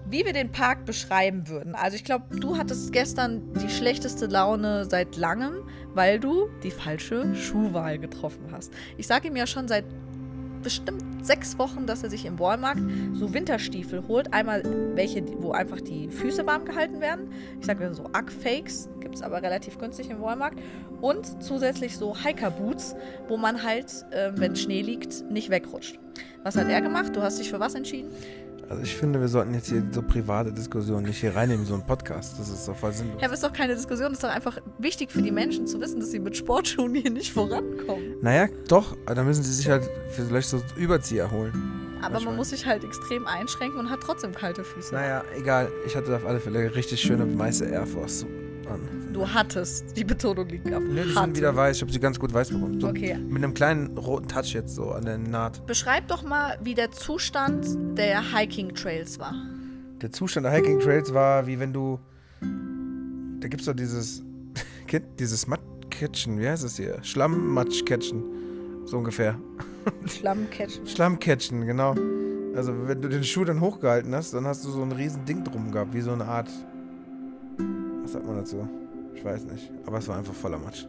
wie 0.05 0.25
wir 0.25 0.33
den 0.33 0.51
Park 0.51 0.83
beschreiben 0.85 1.47
würden. 1.47 1.73
Also, 1.73 1.95
ich 1.95 2.03
glaube, 2.03 2.35
du 2.37 2.57
hattest 2.57 2.91
gestern 2.91 3.53
die 3.53 3.69
schlechteste 3.69 4.25
Laune 4.25 4.83
seit 4.89 5.15
langem, 5.15 5.63
weil 5.93 6.19
du 6.19 6.49
die 6.63 6.71
falsche 6.71 7.33
Schuhwahl 7.33 7.97
getroffen 7.97 8.49
hast. 8.51 8.73
Ich 8.97 9.07
sage 9.07 9.29
ihm 9.29 9.37
ja 9.37 9.47
schon 9.47 9.69
seit 9.69 9.85
bestimmt 10.61 11.03
sechs 11.21 11.57
Wochen, 11.57 11.85
dass 11.85 12.03
er 12.03 12.09
sich 12.09 12.25
im 12.25 12.39
Walmart 12.39 12.77
so 13.13 13.33
Winterstiefel 13.33 14.07
holt. 14.07 14.33
Einmal 14.33 14.63
welche, 14.95 15.23
wo 15.41 15.51
einfach 15.51 15.81
die 15.81 16.09
Füße 16.09 16.45
warm 16.45 16.65
gehalten 16.65 17.01
werden. 17.01 17.31
Ich 17.59 17.65
sage 17.65 17.93
so 17.93 18.05
Ugg-Fakes, 18.05 18.89
gibt 18.99 19.15
es 19.15 19.21
aber 19.21 19.41
relativ 19.41 19.77
günstig 19.77 20.09
im 20.09 20.21
Walmart. 20.21 20.53
Und 21.01 21.41
zusätzlich 21.43 21.97
so 21.97 22.15
Hiker-Boots, 22.15 22.95
wo 23.27 23.37
man 23.37 23.63
halt, 23.63 24.05
äh, 24.11 24.31
wenn 24.35 24.55
Schnee 24.55 24.81
liegt, 24.81 25.29
nicht 25.31 25.49
wegrutscht. 25.49 25.99
Was 26.43 26.55
hat 26.55 26.69
er 26.69 26.81
gemacht? 26.81 27.15
Du 27.15 27.21
hast 27.21 27.39
dich 27.39 27.49
für 27.49 27.59
was 27.59 27.75
entschieden? 27.75 28.09
Also 28.69 28.83
ich 28.83 28.95
finde, 28.95 29.19
wir 29.19 29.27
sollten 29.27 29.55
jetzt 29.55 29.69
hier 29.69 29.83
so 29.91 30.03
private 30.03 30.53
Diskussionen 30.53 31.07
nicht 31.07 31.19
hier 31.19 31.35
reinnehmen, 31.35 31.65
so 31.65 31.73
einen 31.73 31.85
Podcast. 31.87 32.37
Das 32.37 32.49
ist 32.49 32.67
doch 32.67 32.75
voll 32.75 32.93
sinnlos. 32.93 33.19
Ja, 33.19 33.25
aber 33.25 33.33
ist 33.33 33.43
doch 33.43 33.51
keine 33.51 33.73
Diskussion. 33.73 34.11
ist 34.11 34.23
doch 34.23 34.29
einfach 34.29 34.59
wichtig 34.77 35.11
für 35.11 35.23
die 35.23 35.31
Menschen 35.31 35.65
zu 35.65 35.81
wissen, 35.81 35.99
dass 35.99 36.11
sie 36.11 36.19
mit 36.19 36.37
Sportschuhen 36.37 36.93
hier 36.93 37.09
nicht 37.09 37.33
vorankommen. 37.33 38.17
Naja, 38.21 38.47
doch, 38.67 38.95
da 39.07 39.23
müssen 39.23 39.41
sie 39.41 39.53
sich 39.53 39.67
halt 39.67 39.89
vielleicht 40.11 40.49
so 40.49 40.61
Überzieher 40.77 41.31
holen. 41.31 41.51
Aber 42.01 42.11
Manchmal. 42.13 42.25
man 42.25 42.35
muss 42.37 42.51
sich 42.51 42.65
halt 42.65 42.83
extrem 42.83 43.25
einschränken 43.25 43.79
und 43.79 43.89
hat 43.89 44.01
trotzdem 44.01 44.33
kalte 44.33 44.63
Füße. 44.63 44.93
Naja, 44.93 45.23
egal. 45.35 45.69
Ich 45.87 45.95
hatte 45.95 46.15
auf 46.15 46.25
alle 46.25 46.39
Fälle 46.39 46.73
richtig 46.75 47.01
schöne 47.01 47.37
weiße 47.37 47.65
Air 47.65 47.87
Force 47.87 48.25
an. 48.69 48.79
Du 49.13 49.27
hattest. 49.27 49.95
Die 49.97 50.03
Betonung 50.03 50.47
liegt 50.47 50.71
auf 50.73 50.81
Ne, 50.83 51.03
die 51.03 51.15
hatte. 51.15 51.25
sind 51.25 51.37
wieder 51.37 51.55
weiß. 51.55 51.77
Ich 51.77 51.81
habe 51.81 51.91
sie 51.91 51.99
ganz 51.99 52.19
gut 52.19 52.33
weiß 52.33 52.49
bekommen. 52.51 52.79
So 52.79 52.87
Okay. 52.87 53.17
Mit 53.17 53.43
einem 53.43 53.53
kleinen 53.53 53.97
roten 53.97 54.27
Touch 54.27 54.53
jetzt 54.53 54.75
so 54.75 54.91
an 54.91 55.05
der 55.05 55.17
Naht. 55.17 55.65
Beschreib 55.65 56.07
doch 56.07 56.23
mal, 56.23 56.57
wie 56.63 56.73
der 56.75 56.91
Zustand 56.91 57.65
der 57.97 58.33
Hiking 58.35 58.73
Trails 58.75 59.19
war. 59.19 59.33
Der 60.01 60.11
Zustand 60.11 60.45
der 60.45 60.53
Hiking 60.53 60.79
Trails 60.79 61.13
war, 61.13 61.45
wie 61.47 61.59
wenn 61.59 61.73
du. 61.73 61.99
Da 63.39 63.47
gibt's 63.47 63.65
doch 63.65 63.75
dieses. 63.75 64.23
Dieses 65.19 65.45
Mattcatchen, 65.45 66.39
wie 66.39 66.47
heißt 66.49 66.63
es 66.63 66.77
hier? 66.77 66.97
Schlammmatschcatchen. 67.03 68.23
So 68.85 68.97
ungefähr. 68.97 69.35
Schlammcatchen. 70.07 70.87
Schlammcatchen, 70.87 71.65
genau. 71.67 71.93
Also, 72.55 72.73
wenn 72.87 72.99
du 72.99 73.07
den 73.07 73.23
Schuh 73.23 73.43
dann 73.45 73.61
hochgehalten 73.61 74.15
hast, 74.15 74.33
dann 74.33 74.47
hast 74.47 74.65
du 74.65 74.69
so 74.71 74.81
ein 74.81 74.91
riesen 74.91 75.25
Ding 75.25 75.43
drum 75.43 75.71
gehabt, 75.71 75.93
wie 75.93 76.01
so 76.01 76.11
eine 76.11 76.25
Art. 76.25 76.49
Was 78.09 78.13
sagt 78.13 78.25
man 78.25 78.37
dazu? 78.37 78.67
Ich 79.13 79.23
weiß 79.23 79.43
nicht. 79.43 79.69
Aber 79.85 79.99
es 79.99 80.07
war 80.07 80.17
einfach 80.17 80.33
voller 80.33 80.57
Matsch. 80.57 80.87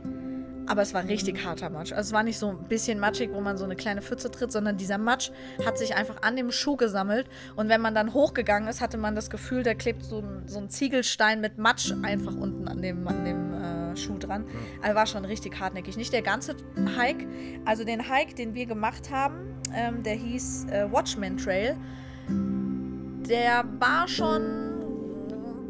Aber 0.66 0.80
es 0.80 0.94
war 0.94 1.04
richtig 1.04 1.44
harter 1.44 1.68
Matsch. 1.68 1.92
Also 1.92 2.08
es 2.08 2.12
war 2.14 2.22
nicht 2.22 2.38
so 2.38 2.48
ein 2.48 2.64
bisschen 2.64 2.98
matschig, 2.98 3.28
wo 3.30 3.42
man 3.42 3.58
so 3.58 3.66
eine 3.66 3.76
kleine 3.76 4.00
Pfütze 4.00 4.30
tritt, 4.30 4.50
sondern 4.50 4.78
dieser 4.78 4.96
Matsch 4.96 5.30
hat 5.66 5.76
sich 5.76 5.94
einfach 5.94 6.22
an 6.22 6.34
dem 6.36 6.50
Schuh 6.50 6.76
gesammelt. 6.76 7.28
Und 7.56 7.68
wenn 7.68 7.82
man 7.82 7.94
dann 7.94 8.14
hochgegangen 8.14 8.70
ist, 8.70 8.80
hatte 8.80 8.96
man 8.96 9.14
das 9.14 9.28
Gefühl, 9.28 9.64
da 9.64 9.74
klebt 9.74 10.02
so 10.02 10.20
ein, 10.20 10.44
so 10.46 10.60
ein 10.60 10.70
Ziegelstein 10.70 11.42
mit 11.42 11.58
Matsch 11.58 11.92
einfach 12.00 12.34
unten 12.34 12.68
an 12.68 12.80
dem, 12.80 13.06
an 13.06 13.22
dem 13.26 13.52
äh, 13.52 13.96
Schuh 13.98 14.16
dran. 14.16 14.46
Also 14.80 14.94
war 14.94 15.04
schon 15.04 15.26
richtig 15.26 15.60
hartnäckig. 15.60 15.98
Nicht 15.98 16.14
der 16.14 16.22
ganze 16.22 16.56
Hike. 16.96 17.26
Also 17.66 17.84
den 17.84 18.10
Hike, 18.10 18.34
den 18.34 18.54
wir 18.54 18.64
gemacht 18.64 19.10
haben, 19.10 19.60
ähm, 19.74 20.02
der 20.02 20.14
hieß 20.14 20.68
äh, 20.70 20.90
Watchman 20.90 21.36
Trail. 21.36 21.76
Der 23.28 23.64
war 23.78 24.08
schon 24.08 24.69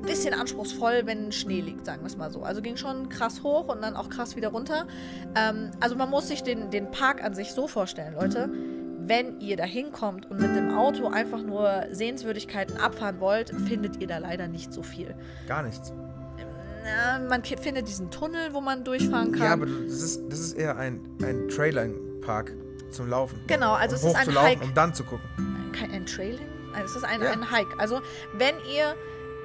bisschen 0.02 0.35
anspruchsvoll, 0.35 1.02
wenn 1.04 1.33
Schnee 1.33 1.61
liegt, 1.61 1.87
sagen 1.87 2.02
wir 2.02 2.07
es 2.07 2.16
mal 2.16 2.30
so. 2.30 2.42
Also 2.42 2.62
ging 2.62 2.76
schon 2.76 3.09
krass 3.09 3.42
hoch 3.42 3.69
und 3.69 3.83
dann 3.83 3.97
auch 3.97 4.09
krass 4.09 4.37
wieder 4.37 4.49
runter. 4.49 4.87
Ähm, 5.37 5.71
also 5.80 5.97
man 5.97 6.11
muss 6.11 6.28
sich 6.28 6.42
den, 6.42 6.71
den 6.71 6.90
Park 6.90 7.23
an 7.25 7.35
sich 7.35 7.52
so 7.52 7.66
vorstellen, 7.69 8.14
Leute. 8.14 8.49
Wenn 9.02 9.40
ihr 9.40 9.57
da 9.57 9.64
hinkommt 9.64 10.30
und 10.30 10.40
mit 10.40 10.54
dem 10.54 10.76
Auto 10.76 11.09
einfach 11.09 11.42
nur 11.42 11.87
Sehenswürdigkeiten 11.90 12.76
abfahren 12.76 13.19
wollt, 13.19 13.50
findet 13.66 14.00
ihr 14.00 14.07
da 14.07 14.19
leider 14.19 14.47
nicht 14.47 14.73
so 14.73 14.83
viel. 14.83 15.14
Gar 15.49 15.62
nichts. 15.64 15.92
Na, 16.85 17.19
man 17.28 17.42
findet 17.45 17.88
diesen 17.88 18.11
Tunnel, 18.11 18.52
wo 18.54 18.61
man 18.61 18.85
durchfahren 18.85 19.33
kann. 19.33 19.42
Ja, 19.42 19.52
aber 19.52 19.66
das 19.66 20.00
ist, 20.02 20.23
das 20.30 20.38
ist 20.40 20.52
eher 20.54 20.76
ein, 20.76 21.00
ein 21.23 21.49
Trailer-Park 21.49 22.54
zum 22.90 23.09
Laufen. 23.09 23.38
genau, 23.47 23.73
also 23.75 23.97
es 23.97 24.02
um 24.02 24.11
ist 24.11 24.16
ein 24.16 24.38
Hike. 24.42 24.64
um 24.64 24.75
dann 24.75 24.95
zu 24.95 25.04
gucken. 25.04 25.71
kein 25.73 25.90
ein 25.92 26.07
Trailing? 26.07 26.47
Also 26.75 26.85
es 26.87 26.97
ist 26.97 27.04
ein, 27.04 27.21
Ja. 27.23 27.30
ein 27.33 27.50
Hike. 27.50 27.78
Also 27.78 28.00
wenn 28.35 28.54
ihr 28.75 28.95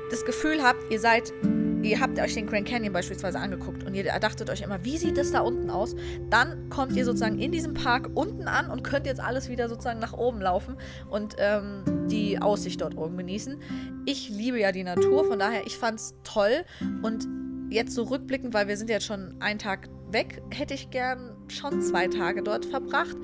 das 0.09 0.25
Gefühl 0.25 0.61
habt, 0.63 0.91
ihr 0.91 0.99
seid, 0.99 1.33
ihr 1.81 1.99
habt 1.99 2.19
euch 2.19 2.33
den 2.33 2.47
Grand 2.47 2.67
Canyon 2.67 2.93
beispielsweise 2.93 3.39
angeguckt 3.39 3.83
und 3.83 3.93
ihr 3.93 4.03
dachtet 4.03 4.49
euch 4.49 4.61
immer, 4.61 4.83
wie 4.83 4.97
sieht 4.97 5.17
das 5.17 5.31
da 5.31 5.41
unten 5.41 5.69
aus? 5.69 5.95
Dann 6.29 6.69
kommt 6.69 6.95
ihr 6.95 7.05
sozusagen 7.05 7.39
in 7.39 7.51
diesem 7.51 7.73
Park 7.73 8.09
unten 8.13 8.47
an 8.47 8.69
und 8.69 8.83
könnt 8.83 9.05
jetzt 9.05 9.19
alles 9.19 9.49
wieder 9.49 9.69
sozusagen 9.69 9.99
nach 9.99 10.13
oben 10.13 10.41
laufen 10.41 10.77
und 11.09 11.35
ähm, 11.39 11.83
die 12.07 12.41
Aussicht 12.41 12.81
dort 12.81 12.97
oben 12.97 13.17
genießen. 13.17 13.59
Ich 14.05 14.29
liebe 14.29 14.59
ja 14.59 14.71
die 14.71 14.83
Natur, 14.83 15.25
von 15.25 15.39
daher, 15.39 15.65
ich 15.65 15.77
fand's 15.77 16.15
toll 16.23 16.65
und 17.01 17.27
jetzt 17.69 17.93
so 17.93 18.03
rückblickend, 18.03 18.53
weil 18.53 18.67
wir 18.67 18.77
sind 18.77 18.89
jetzt 18.89 19.05
schon 19.05 19.35
einen 19.39 19.59
Tag 19.59 19.89
weg, 20.11 20.41
hätte 20.51 20.73
ich 20.73 20.91
gern 20.91 21.35
schon 21.47 21.81
zwei 21.81 22.07
Tage 22.07 22.43
dort 22.43 22.65
verbracht. 22.65 23.17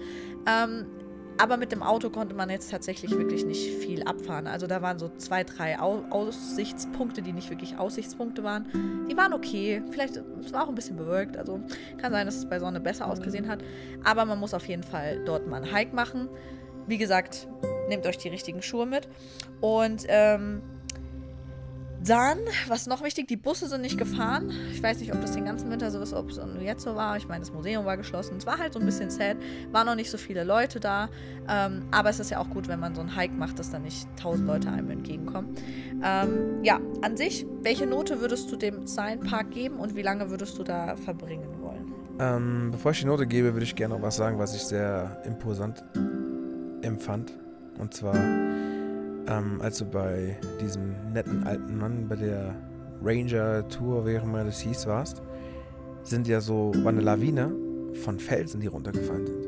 Ähm, 0.47 0.85
aber 1.41 1.57
mit 1.57 1.71
dem 1.71 1.81
Auto 1.81 2.11
konnte 2.11 2.35
man 2.35 2.51
jetzt 2.51 2.69
tatsächlich 2.69 3.09
wirklich 3.11 3.43
nicht 3.45 3.67
viel 3.77 4.03
abfahren. 4.03 4.45
Also 4.45 4.67
da 4.67 4.83
waren 4.83 4.99
so 4.99 5.09
zwei, 5.17 5.43
drei 5.43 5.79
Au 5.79 6.03
Aussichtspunkte, 6.11 7.23
die 7.23 7.33
nicht 7.33 7.49
wirklich 7.49 7.79
Aussichtspunkte 7.79 8.43
waren. 8.43 9.07
Die 9.09 9.17
waren 9.17 9.33
okay. 9.33 9.81
Vielleicht 9.89 10.17
es 10.17 10.53
war 10.53 10.63
auch 10.63 10.69
ein 10.69 10.75
bisschen 10.75 10.97
bewölkt. 10.97 11.37
Also 11.37 11.59
kann 11.97 12.11
sein, 12.11 12.27
dass 12.27 12.35
es 12.35 12.47
bei 12.47 12.59
Sonne 12.59 12.79
besser 12.79 13.07
ausgesehen 13.07 13.47
hat. 13.47 13.63
Aber 14.03 14.25
man 14.25 14.39
muss 14.39 14.53
auf 14.53 14.67
jeden 14.67 14.83
Fall 14.83 15.23
dort 15.25 15.47
mal 15.47 15.63
einen 15.63 15.73
Hike 15.73 15.95
machen. 15.95 16.29
Wie 16.85 16.99
gesagt, 16.99 17.47
nehmt 17.89 18.05
euch 18.05 18.19
die 18.19 18.29
richtigen 18.29 18.61
Schuhe 18.61 18.85
mit. 18.85 19.09
Und 19.61 20.05
ähm, 20.09 20.61
dann, 22.03 22.39
was 22.67 22.87
noch 22.87 23.03
wichtig, 23.03 23.27
die 23.27 23.37
Busse 23.37 23.67
sind 23.67 23.81
nicht 23.81 23.97
gefahren. 23.97 24.51
Ich 24.71 24.81
weiß 24.81 24.99
nicht, 24.99 25.13
ob 25.13 25.21
das 25.21 25.31
den 25.31 25.45
ganzen 25.45 25.69
Winter 25.69 25.91
so 25.91 26.01
ist, 26.01 26.13
ob 26.13 26.29
es 26.29 26.39
jetzt 26.61 26.83
so 26.83 26.95
war. 26.95 27.17
Ich 27.17 27.27
meine, 27.27 27.41
das 27.41 27.51
Museum 27.51 27.85
war 27.85 27.97
geschlossen. 27.97 28.37
Es 28.37 28.45
war 28.45 28.57
halt 28.57 28.73
so 28.73 28.79
ein 28.79 28.85
bisschen 28.85 29.09
sad. 29.09 29.37
Waren 29.71 29.85
noch 29.85 29.95
nicht 29.95 30.09
so 30.09 30.17
viele 30.17 30.43
Leute 30.43 30.79
da. 30.79 31.09
Ähm, 31.47 31.85
aber 31.91 32.09
es 32.09 32.19
ist 32.19 32.31
ja 32.31 32.39
auch 32.39 32.49
gut, 32.49 32.67
wenn 32.67 32.79
man 32.79 32.95
so 32.95 33.01
einen 33.01 33.15
Hike 33.15 33.33
macht, 33.33 33.59
dass 33.59 33.69
da 33.69 33.79
nicht 33.79 34.07
tausend 34.15 34.47
Leute 34.47 34.69
einem 34.69 34.89
entgegenkommen. 34.89 35.55
Ähm, 36.03 36.63
ja, 36.63 36.79
an 37.01 37.17
sich, 37.17 37.45
welche 37.61 37.85
Note 37.85 38.21
würdest 38.21 38.51
du 38.51 38.55
dem 38.55 38.87
Science 38.87 39.29
Park 39.29 39.51
geben 39.51 39.77
und 39.77 39.95
wie 39.95 40.01
lange 40.01 40.29
würdest 40.29 40.57
du 40.57 40.63
da 40.63 40.95
verbringen 40.95 41.61
wollen? 41.61 41.93
Ähm, 42.19 42.69
bevor 42.71 42.91
ich 42.91 42.99
die 42.99 43.05
Note 43.05 43.25
gebe, 43.27 43.53
würde 43.53 43.63
ich 43.63 43.75
gerne 43.75 43.95
noch 43.95 44.01
was 44.01 44.15
sagen, 44.15 44.37
was 44.37 44.55
ich 44.55 44.63
sehr 44.63 45.21
imposant 45.25 45.83
empfand. 46.81 47.33
Und 47.79 47.93
zwar, 47.93 48.13
ähm, 49.27 49.61
als 49.61 49.77
du 49.79 49.85
bei 49.85 50.37
diesem 50.59 51.13
netten 51.13 51.43
alten 51.43 51.77
Mann 51.77 52.07
bei 52.07 52.15
der 52.15 52.55
Ranger-Tour, 53.03 54.05
wie 54.05 54.17
auch 54.17 54.23
immer 54.23 54.43
das 54.43 54.59
hieß, 54.61 54.87
warst, 54.87 55.21
sind 56.03 56.27
ja 56.27 56.41
so, 56.41 56.71
war 56.77 56.89
eine 56.89 57.01
Lawine 57.01 57.51
von 58.03 58.19
Felsen, 58.19 58.61
die 58.61 58.67
runtergefallen 58.67 59.27
sind. 59.27 59.47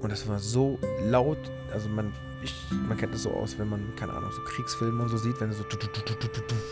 Und 0.00 0.10
das 0.10 0.26
war 0.28 0.38
so 0.38 0.78
laut, 1.04 1.38
also 1.72 1.88
man, 1.88 2.12
ich, 2.42 2.54
man 2.88 2.96
kennt 2.96 3.12
das 3.12 3.24
so 3.24 3.30
aus, 3.30 3.58
wenn 3.58 3.68
man, 3.68 3.82
keine 3.96 4.12
Ahnung, 4.12 4.30
so 4.32 4.40
Kriegsfilme 4.42 5.02
und 5.02 5.08
so 5.10 5.18
sieht, 5.18 5.38
wenn 5.40 5.52
so, 5.52 5.64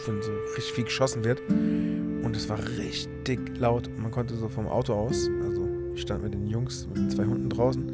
wenn 0.07 0.23
so 0.23 0.31
richtig 0.57 0.73
viel 0.73 0.85
geschossen 0.85 1.25
wird. 1.25 1.43
Und 1.49 2.35
es 2.35 2.49
war 2.49 2.59
richtig 2.79 3.59
laut. 3.59 3.91
Man 3.99 4.11
konnte 4.11 4.35
so 4.35 4.49
vom 4.49 4.67
Auto 4.67 4.95
aus, 4.95 5.29
also 5.43 5.69
ich 5.95 6.03
stand 6.03 6.23
mit 6.23 6.33
den 6.33 6.47
Jungs, 6.47 6.87
mit 6.89 6.97
den 6.97 7.11
zwei 7.11 7.27
Hunden 7.27 7.51
draußen, 7.51 7.93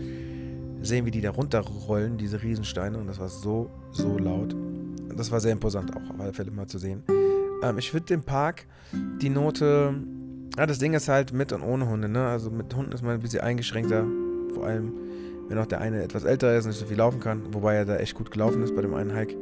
sehen, 0.85 1.07
wie 1.07 1.11
die 1.11 1.21
da 1.21 1.31
runterrollen, 1.31 2.17
diese 2.19 2.43
Riesensteine. 2.43 2.99
Und 2.99 3.07
das 3.07 3.19
war 3.19 3.29
so, 3.29 3.71
so 3.93 4.19
laut. 4.19 4.55
Das 5.17 5.31
war 5.31 5.41
sehr 5.41 5.53
imposant 5.53 5.95
auch, 5.97 6.11
auf 6.11 6.21
alle 6.21 6.33
Fälle 6.33 6.51
mal 6.51 6.67
zu 6.67 6.79
sehen. 6.79 7.03
Ähm, 7.63 7.79
ich 7.79 7.93
würde 7.93 8.07
dem 8.07 8.23
Park 8.23 8.67
die 9.21 9.31
Note. 9.31 9.95
Ja, 10.57 10.67
das 10.67 10.79
Ding 10.79 10.95
ist 10.95 11.09
halt 11.09 11.33
mit 11.33 11.53
und 11.53 11.63
ohne 11.63 11.89
Hunde, 11.89 12.09
ne? 12.09 12.27
Also 12.27 12.51
mit 12.51 12.75
Hunden 12.75 12.93
ist 12.93 13.03
man 13.03 13.15
ein 13.15 13.21
bisschen 13.21 13.41
eingeschränkter. 13.41 14.05
Vor 14.55 14.67
allem, 14.67 14.93
wenn 15.49 15.59
auch 15.59 15.67
der 15.67 15.81
eine 15.81 16.03
etwas 16.03 16.25
älter 16.25 16.57
ist 16.57 16.65
und 16.65 16.71
nicht 16.71 16.81
so 16.81 16.87
viel 16.87 16.99
laufen 16.99 17.21
kann. 17.21 17.43
Wobei 17.53 17.75
er 17.75 17.85
da 17.85 17.97
echt 17.97 18.15
gut 18.15 18.31
gelaufen 18.31 18.63
ist 18.63 18.75
bei 18.75 18.83
dem 18.83 18.95
einen 18.95 19.15
Hike. 19.15 19.37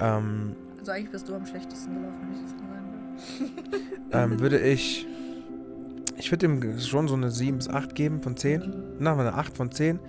Ähm, 0.00 0.54
Also 0.80 0.92
eigentlich 0.92 1.10
bist 1.10 1.28
du 1.28 1.34
am 1.34 1.46
schlechtesten 1.46 1.94
gelaufen, 1.94 2.18
wenn 2.22 2.32
ich 2.36 2.42
das 2.42 2.52
mal 2.52 2.68
sagen 4.12 4.32
ähm, 4.32 4.40
würde 4.40 4.58
ich. 4.58 5.06
Ich 6.20 6.32
würde 6.32 6.46
ihm 6.46 6.80
schon 6.80 7.06
so 7.06 7.14
eine 7.14 7.30
7 7.30 7.58
bis 7.58 7.68
8 7.68 7.94
geben 7.94 8.22
von 8.22 8.36
10. 8.36 8.96
Na, 8.98 9.12
eine 9.16 9.34
8 9.34 9.56
von 9.56 9.70
10. 9.70 10.00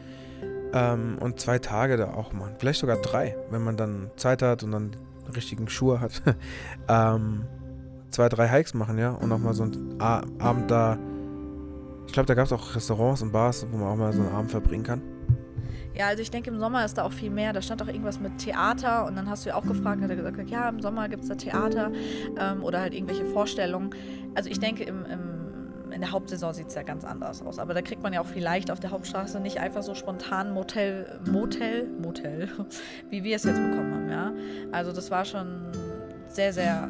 Ähm, 0.74 1.18
und 1.20 1.40
zwei 1.40 1.60
Tage 1.60 1.98
da 1.98 2.14
auch 2.14 2.34
machen. 2.34 2.56
Vielleicht 2.60 2.80
sogar 2.80 2.98
drei, 2.98 3.36
wenn 3.50 3.64
man 3.64 3.78
dann 3.78 4.12
Zeit 4.18 4.42
hat 4.42 4.64
und 4.64 4.72
dann 4.72 4.92
richtigen 5.36 5.68
Schuhe 5.70 6.00
hat. 6.00 6.22
ähm, 6.88 7.46
zwei, 8.10 8.30
drei 8.30 8.48
Hikes 8.48 8.74
machen, 8.74 8.98
ja. 8.98 9.12
Und 9.12 9.30
nochmal 9.30 9.54
so 9.54 9.64
einen 9.64 10.00
Abend 10.02 10.70
da. 10.70 10.98
Ich 12.08 12.14
glaube, 12.14 12.28
da 12.28 12.34
gab 12.34 12.46
es 12.46 12.54
auch 12.54 12.76
Restaurants 12.76 13.22
und 13.22 13.32
Bars, 13.32 13.66
wo 13.72 13.78
man 13.78 13.88
auch 13.88 13.96
mal 13.96 14.14
so 14.14 14.22
einen 14.22 14.32
Abend 14.32 14.52
verbringen 14.52 14.84
kann. 14.84 15.02
Ja, 16.00 16.08
also 16.08 16.22
ich 16.22 16.32
denke, 16.32 16.50
im 16.50 16.60
Sommer 16.60 16.86
ist 16.86 16.98
da 16.98 17.04
auch 17.04 17.12
viel 17.12 17.30
mehr. 17.30 17.52
Da 17.52 17.62
stand 17.62 17.84
auch 17.84 17.88
irgendwas 17.88 18.20
mit 18.20 18.38
Theater 18.38 19.06
und 19.06 19.18
dann 19.18 19.30
hast 19.30 19.46
du 19.46 19.50
ja 19.50 19.56
auch 19.56 19.66
gefragt, 19.66 20.02
hat 20.02 20.10
er 20.10 20.16
gesagt, 20.16 20.50
ja, 20.50 20.70
im 20.70 20.80
Sommer 20.80 21.10
gibt 21.10 21.24
es 21.24 21.30
da 21.30 21.36
Theater 21.36 21.92
ähm, 22.40 22.64
oder 22.64 22.80
halt 22.80 22.94
irgendwelche 22.94 23.26
Vorstellungen. 23.26 23.90
Also 24.34 24.50
ich 24.50 24.60
denke, 24.60 24.84
im, 24.84 25.06
im, 25.06 25.39
in 25.92 26.02
der 26.02 26.12
Hauptsaison 26.12 26.54
sieht 26.54 26.68
es 26.68 26.76
ja 26.76 26.84
ganz 26.84 27.04
anders 27.04 27.42
aus. 27.42 27.60
Aber 27.60 27.74
da 27.74 27.82
kriegt 27.82 28.02
man 28.04 28.14
ja 28.14 28.22
auch 28.22 28.28
vielleicht 28.28 28.72
auf 28.72 28.80
der 28.80 28.92
Hauptstraße 28.92 29.40
nicht 29.40 29.60
einfach 29.60 29.84
so 29.84 29.96
spontan 29.96 30.52
Motel, 30.52 31.20
Motel, 31.26 31.88
Motel, 32.02 32.50
wie 33.10 33.24
wir 33.24 33.36
es 33.36 33.44
jetzt 33.44 33.58
bekommen 33.58 33.94
haben, 33.94 34.10
ja. 34.10 34.34
Also 34.72 34.92
das 34.92 35.12
war 35.12 35.26
schon 35.26 35.72
sehr, 36.28 36.54
sehr 36.54 36.90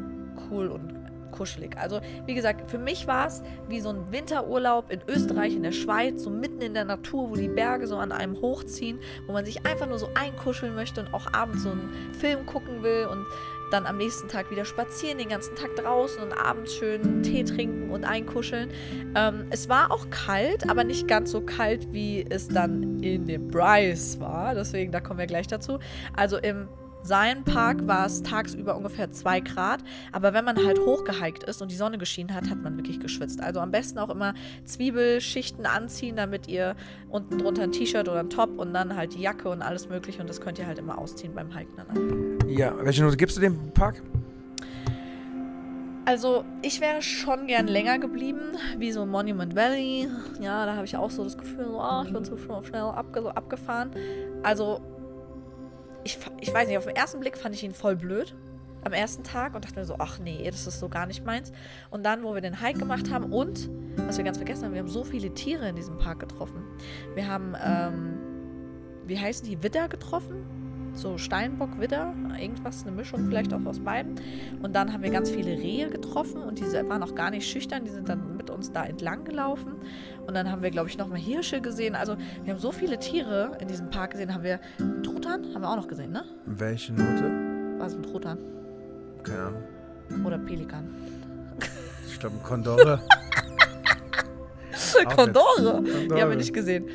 cool 0.50 0.68
und 0.68 1.00
kuschelig. 1.32 1.77
Also, 1.77 2.01
wie 2.25 2.34
gesagt, 2.34 2.70
für 2.70 2.77
mich 2.77 3.08
war 3.08 3.27
es 3.27 3.41
wie 3.68 3.79
so 3.79 3.89
ein 3.89 4.12
Winterurlaub 4.12 4.91
in 4.91 5.01
Österreich, 5.08 5.56
in 5.56 5.63
der 5.63 5.72
Schweiz, 5.72 6.24
so 6.24 6.29
mitten 6.29 6.62
in 6.62 6.74
der 6.74 6.86
Natur, 6.86 7.29
wo 7.29 7.36
die 7.36 7.48
Berge 7.48 7.88
so 7.88 7.98
an 7.98 8.12
einem 8.12 8.41
hochziehen, 8.41 9.00
wo 9.27 9.34
man 9.34 9.46
sich 9.46 9.65
einfach 9.65 9.88
nur 9.88 10.00
so 10.00 10.10
einkuscheln 10.15 10.75
möchte 10.75 11.01
und 11.01 11.13
auch 11.13 11.34
abends 11.34 11.63
so 11.63 11.72
einen 11.72 11.89
Film 12.20 12.46
gucken 12.46 12.84
will 12.84 13.08
und 13.10 13.25
dann 13.71 13.85
am 13.85 13.97
nächsten 13.97 14.27
Tag 14.27 14.51
wieder 14.51 14.65
spazieren, 14.65 15.17
den 15.17 15.29
ganzen 15.29 15.55
Tag 15.55 15.75
draußen 15.75 16.21
und 16.21 16.33
abends 16.33 16.73
schön 16.73 17.23
Tee 17.23 17.43
trinken 17.43 17.89
und 17.91 18.03
einkuscheln. 18.03 18.69
Ähm, 19.15 19.45
es 19.49 19.69
war 19.69 19.91
auch 19.91 20.09
kalt, 20.09 20.69
aber 20.69 20.83
nicht 20.83 21.07
ganz 21.07 21.31
so 21.31 21.41
kalt, 21.41 21.93
wie 21.93 22.25
es 22.29 22.47
dann 22.47 23.01
in 23.01 23.25
dem 23.25 23.47
Bryce 23.47 24.19
war. 24.19 24.55
Deswegen, 24.55 24.91
da 24.91 24.99
kommen 24.99 25.19
wir 25.19 25.27
gleich 25.27 25.47
dazu. 25.47 25.79
Also 26.15 26.38
im 26.38 26.67
Zion 27.01 27.44
Park 27.46 27.88
war 27.88 28.06
es 28.06 28.22
tagsüber 28.24 28.75
ungefähr 28.75 29.10
2 29.10 29.39
Grad, 29.39 29.79
aber 30.12 30.34
wenn 30.34 30.44
man 30.46 30.58
halt 30.58 30.79
hochgehiked 30.79 31.44
ist 31.44 31.62
und 31.62 31.72
die 31.72 31.75
Sonne 31.75 31.98
geschienen 31.98 32.36
hat, 32.36 32.50
hat 32.50 32.62
man 32.62 32.77
wirklich 32.77 33.00
geschwitzt. 33.00 33.41
Also 33.41 33.60
am 33.62 33.72
besten 33.72 34.00
auch 34.00 34.10
immer 34.10 34.34
Zwiebelschichten 34.65 35.65
anziehen, 35.65 36.15
damit 36.15 36.48
ihr 36.48 36.75
unten 37.10 37.38
drunter 37.38 37.63
ein 37.63 37.72
T-Shirt 37.72 38.10
oder 38.10 38.20
ein 38.20 38.29
Top 38.29 38.60
und 38.60 38.74
dann 38.74 38.96
halt 38.96 39.15
die 39.15 39.22
Jacke 39.22 39.50
und 39.50 39.62
alles 39.62 39.89
mögliche 39.89 40.22
und 40.22 40.29
das 40.29 40.41
könnt 40.41 40.60
ihr 40.60 40.68
halt 40.68 40.77
immer 40.77 40.98
ausziehen 40.98 41.34
beim 41.34 41.56
Hiken 41.56 41.75
dann. 41.77 42.50
Ja, 42.50 42.74
welche 42.82 43.03
Note 43.03 43.18
gibst 43.18 43.38
du 43.38 43.41
dem 43.41 43.72
Park? 43.72 44.01
Also, 46.06 46.44
ich 46.63 46.82
wäre 46.82 47.03
schon 47.03 47.46
gern 47.46 47.68
länger 47.68 48.00
geblieben, 48.00 48.58
wie 48.79 48.91
so 48.91 49.06
Monument 49.06 49.56
Valley. 49.56 50.08
Ja, 50.41 50.65
da 50.65 50.74
habe 50.75 50.86
ich 50.86 50.98
auch 50.98 51.12
so 51.12 51.24
das 51.24 51.38
Gefühl, 51.38 51.65
so, 51.65 51.79
oh, 51.79 52.01
ich 52.03 52.12
bin 52.12 52.25
so 52.25 52.36
schnell 52.63 52.82
abge 52.82 53.38
abgefahren. 53.38 53.91
Also, 54.41 54.82
ich, 56.03 56.18
ich 56.39 56.53
weiß 56.53 56.68
nicht, 56.68 56.77
auf 56.77 56.86
den 56.86 56.96
ersten 56.96 57.20
Blick 57.20 57.38
fand 57.38 57.56
ich 57.56 57.63
ihn 57.63 57.74
voll 57.74 57.96
blöd 57.96 58.36
am 58.84 58.94
ersten 58.94 59.24
Tag 59.24 59.56
und 59.56 59.65
dachte 59.65 59.79
mir 59.79 59.86
so, 59.86 59.96
ach 60.00 60.20
nee, 60.20 60.50
das 60.50 60.68
ist 60.68 60.79
so 60.79 60.89
gar 60.89 61.06
nicht 61.06 61.25
meins. 61.25 61.51
Und 61.89 62.06
dann, 62.06 62.24
wo 62.24 62.34
wir 62.34 62.41
den 62.41 62.62
Hike 62.62 62.79
gemacht 62.79 63.12
haben 63.12 63.32
und, 63.32 63.70
was 63.98 64.18
wir 64.18 64.24
ganz 64.24 64.38
vergessen 64.38 64.65
haben, 64.65 64.74
wir 64.74 64.79
haben 64.79 64.89
so 64.89 65.03
viele 65.03 65.34
Tiere 65.34 65.70
in 65.70 65.75
diesem 65.75 65.98
Park 65.98 66.20
getroffen. 66.20 66.63
Wir 67.15 67.27
haben, 67.27 67.56
ähm, 67.63 68.18
wie 69.06 69.20
heißen 69.20 69.46
die, 69.46 69.62
Widder 69.63 69.88
getroffen? 69.89 70.46
So 70.94 71.18
Steinbock, 71.18 71.79
Widder, 71.79 72.13
irgendwas, 72.39 72.84
eine 72.84 72.91
Mischung 72.91 73.27
vielleicht 73.27 73.53
auch 73.53 73.63
aus 73.65 73.79
beiden. 73.79 74.15
Und 74.62 74.75
dann 74.75 74.91
haben 74.91 75.03
wir 75.03 75.12
ganz 75.12 75.29
viele 75.29 75.51
Rehe 75.51 75.89
getroffen 75.89 76.41
und 76.41 76.60
diese 76.60 76.88
waren 76.89 77.03
auch 77.03 77.13
gar 77.15 77.29
nicht 77.29 77.48
schüchtern, 77.48 77.86
die 77.86 77.91
sind 77.91 78.10
dann 78.10 78.38
mit 78.38 78.50
uns 78.50 78.72
da 78.72 78.86
entlang 78.86 79.24
gelaufen. 79.24 79.75
Und 80.29 80.36
dann 80.36 80.51
haben 80.51 80.62
wir, 80.62 80.69
glaube 80.69 80.88
ich, 80.88 80.95
nochmal 80.95 81.17
Hirsche 81.17 81.59
gesehen. 81.59 81.95
Also 81.95 82.15
wir 82.43 82.53
haben 82.53 82.59
so 82.59 82.71
viele 82.71 83.00
Tiere 83.00 83.57
in 83.59 83.67
diesem 83.67 83.89
Park 83.89 84.12
gesehen. 84.12 84.31
Haben 84.31 84.43
wir 84.43 84.59
Truthahn? 85.01 85.43
Haben 85.55 85.62
wir 85.62 85.69
auch 85.71 85.75
noch 85.75 85.88
gesehen, 85.88 86.12
ne? 86.12 86.24
Welche 86.45 86.93
Note? 86.93 87.79
War 87.79 87.88
es 87.88 87.95
ein 87.95 88.03
Truthahn? 88.03 88.38
Keine 89.24 89.41
Ahnung. 89.41 89.63
Oder 90.24 90.38
Pelikan? 90.38 90.88
Ich 92.08 92.19
glaube, 92.19 92.36
ein 92.36 92.43
Kondore. 92.43 93.01
Kondore? 95.15 95.84
Die 95.84 96.21
haben 96.21 96.30
wir 96.30 96.38
nicht 96.38 96.54
gesehen. 96.54 96.88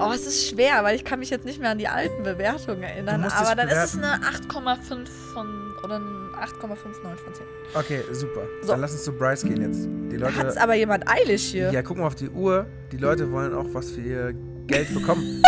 Oh, 0.00 0.10
es 0.12 0.26
ist 0.26 0.48
schwer, 0.48 0.82
weil 0.82 0.96
ich 0.96 1.04
kann 1.04 1.20
mich 1.20 1.30
jetzt 1.30 1.44
nicht 1.44 1.60
mehr 1.60 1.70
an 1.70 1.78
die 1.78 1.86
alten 1.86 2.24
Bewertungen 2.24 2.82
erinnern. 2.82 3.22
Aber 3.22 3.54
dann 3.54 3.68
bewerten. 3.68 3.84
ist 3.84 3.94
es 3.94 4.02
eine 4.02 4.16
8,5 4.24 5.06
von 5.32 5.46
oder 5.84 6.00
ein 6.00 6.25
8,59 6.36 7.16
von 7.16 7.34
10. 7.34 7.46
Okay, 7.74 8.02
super. 8.12 8.42
So. 8.62 8.68
Dann 8.68 8.80
lass 8.80 8.92
uns 8.92 9.04
zu 9.04 9.12
Bryce 9.12 9.42
gehen 9.42 9.62
jetzt. 9.62 9.84
Die 9.84 10.16
Leute. 10.16 10.36
Hat's 10.36 10.56
aber 10.56 10.74
jemand 10.74 11.08
eilig 11.08 11.42
hier. 11.42 11.70
Ja, 11.72 11.82
guck 11.82 11.96
mal 11.96 12.06
auf 12.06 12.14
die 12.14 12.28
Uhr. 12.28 12.66
Die 12.92 12.96
Leute 12.96 13.30
wollen 13.32 13.54
auch 13.54 13.66
was 13.72 13.90
für 13.90 14.00
ihr 14.00 14.34
Geld 14.66 14.92
bekommen. 14.92 15.42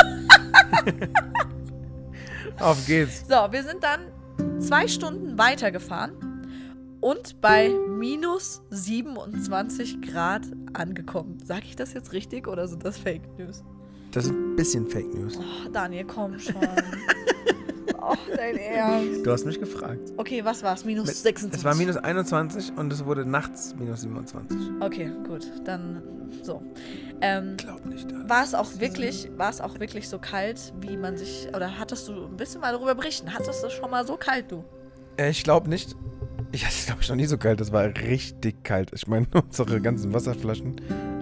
auf 2.60 2.86
geht's. 2.86 3.24
So, 3.28 3.34
wir 3.50 3.62
sind 3.62 3.82
dann 3.82 4.60
zwei 4.60 4.88
Stunden 4.88 5.38
weitergefahren 5.38 6.12
und 7.00 7.40
bei 7.40 7.68
minus 7.68 8.62
27 8.70 10.02
Grad 10.02 10.42
angekommen. 10.72 11.38
Sag 11.44 11.64
ich 11.64 11.76
das 11.76 11.92
jetzt 11.92 12.12
richtig 12.12 12.48
oder 12.48 12.66
sind 12.66 12.84
das 12.84 12.98
Fake 12.98 13.22
News? 13.38 13.62
Das 14.12 14.24
ist 14.24 14.32
ein 14.32 14.56
bisschen 14.56 14.86
Fake 14.86 15.12
News. 15.14 15.38
Oh, 15.38 15.68
Daniel, 15.70 16.04
komm 16.04 16.38
schon. 16.38 16.54
oh, 18.00 18.14
dein 18.34 18.56
Ernst. 18.58 19.26
Du 19.26 19.32
hast 19.32 19.46
mich 19.46 19.58
gefragt. 19.58 20.12
Okay, 20.16 20.44
was 20.44 20.62
war 20.62 20.74
es? 20.74 20.84
Minus 20.84 21.06
Mit, 21.06 21.16
26? 21.16 21.58
Es 21.58 21.64
war 21.64 21.74
minus 21.74 21.96
21 21.96 22.72
und 22.76 22.92
es 22.92 23.04
wurde 23.04 23.24
nachts 23.24 23.74
minus 23.78 24.02
27. 24.02 24.56
Okay, 24.80 25.10
gut. 25.26 25.46
Dann 25.64 26.02
so. 26.42 26.62
Ähm, 27.20 27.56
Glaub 27.56 27.84
nicht. 27.86 28.06
War 28.28 28.44
es 28.44 28.54
auch 28.54 28.78
wirklich, 28.78 29.30
war 29.36 29.50
es 29.50 29.60
auch 29.60 29.80
wirklich 29.80 30.08
so 30.08 30.18
kalt, 30.18 30.72
wie 30.80 30.96
man 30.96 31.16
sich, 31.16 31.48
oder 31.54 31.78
hattest 31.78 32.08
du 32.08 32.26
ein 32.26 32.36
bisschen 32.36 32.60
mal 32.60 32.72
darüber 32.72 32.94
berichten? 32.94 33.32
Hattest 33.32 33.62
du 33.64 33.70
schon 33.70 33.90
mal 33.90 34.06
so 34.06 34.16
kalt, 34.16 34.50
du? 34.50 34.64
Äh, 35.16 35.30
ich 35.30 35.42
glaube 35.42 35.68
nicht. 35.68 35.96
Ich 36.52 36.64
hatte 36.64 36.74
es, 36.78 36.86
glaube 36.86 37.02
ich, 37.02 37.08
noch 37.08 37.16
nie 37.16 37.26
so 37.26 37.36
kalt. 37.36 37.60
Es 37.60 37.72
war 37.72 37.84
richtig 37.84 38.64
kalt. 38.64 38.90
Ich 38.94 39.06
meine, 39.06 39.26
unsere 39.34 39.80
ganzen 39.80 40.14
Wasserflaschen 40.14 40.76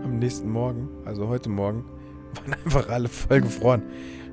am 0.05 0.19
nächsten 0.19 0.49
Morgen, 0.49 0.89
also 1.05 1.29
heute 1.29 1.49
Morgen, 1.49 1.85
waren 2.35 2.55
einfach 2.65 2.89
alle 2.89 3.09
voll 3.09 3.41
gefroren. 3.41 3.83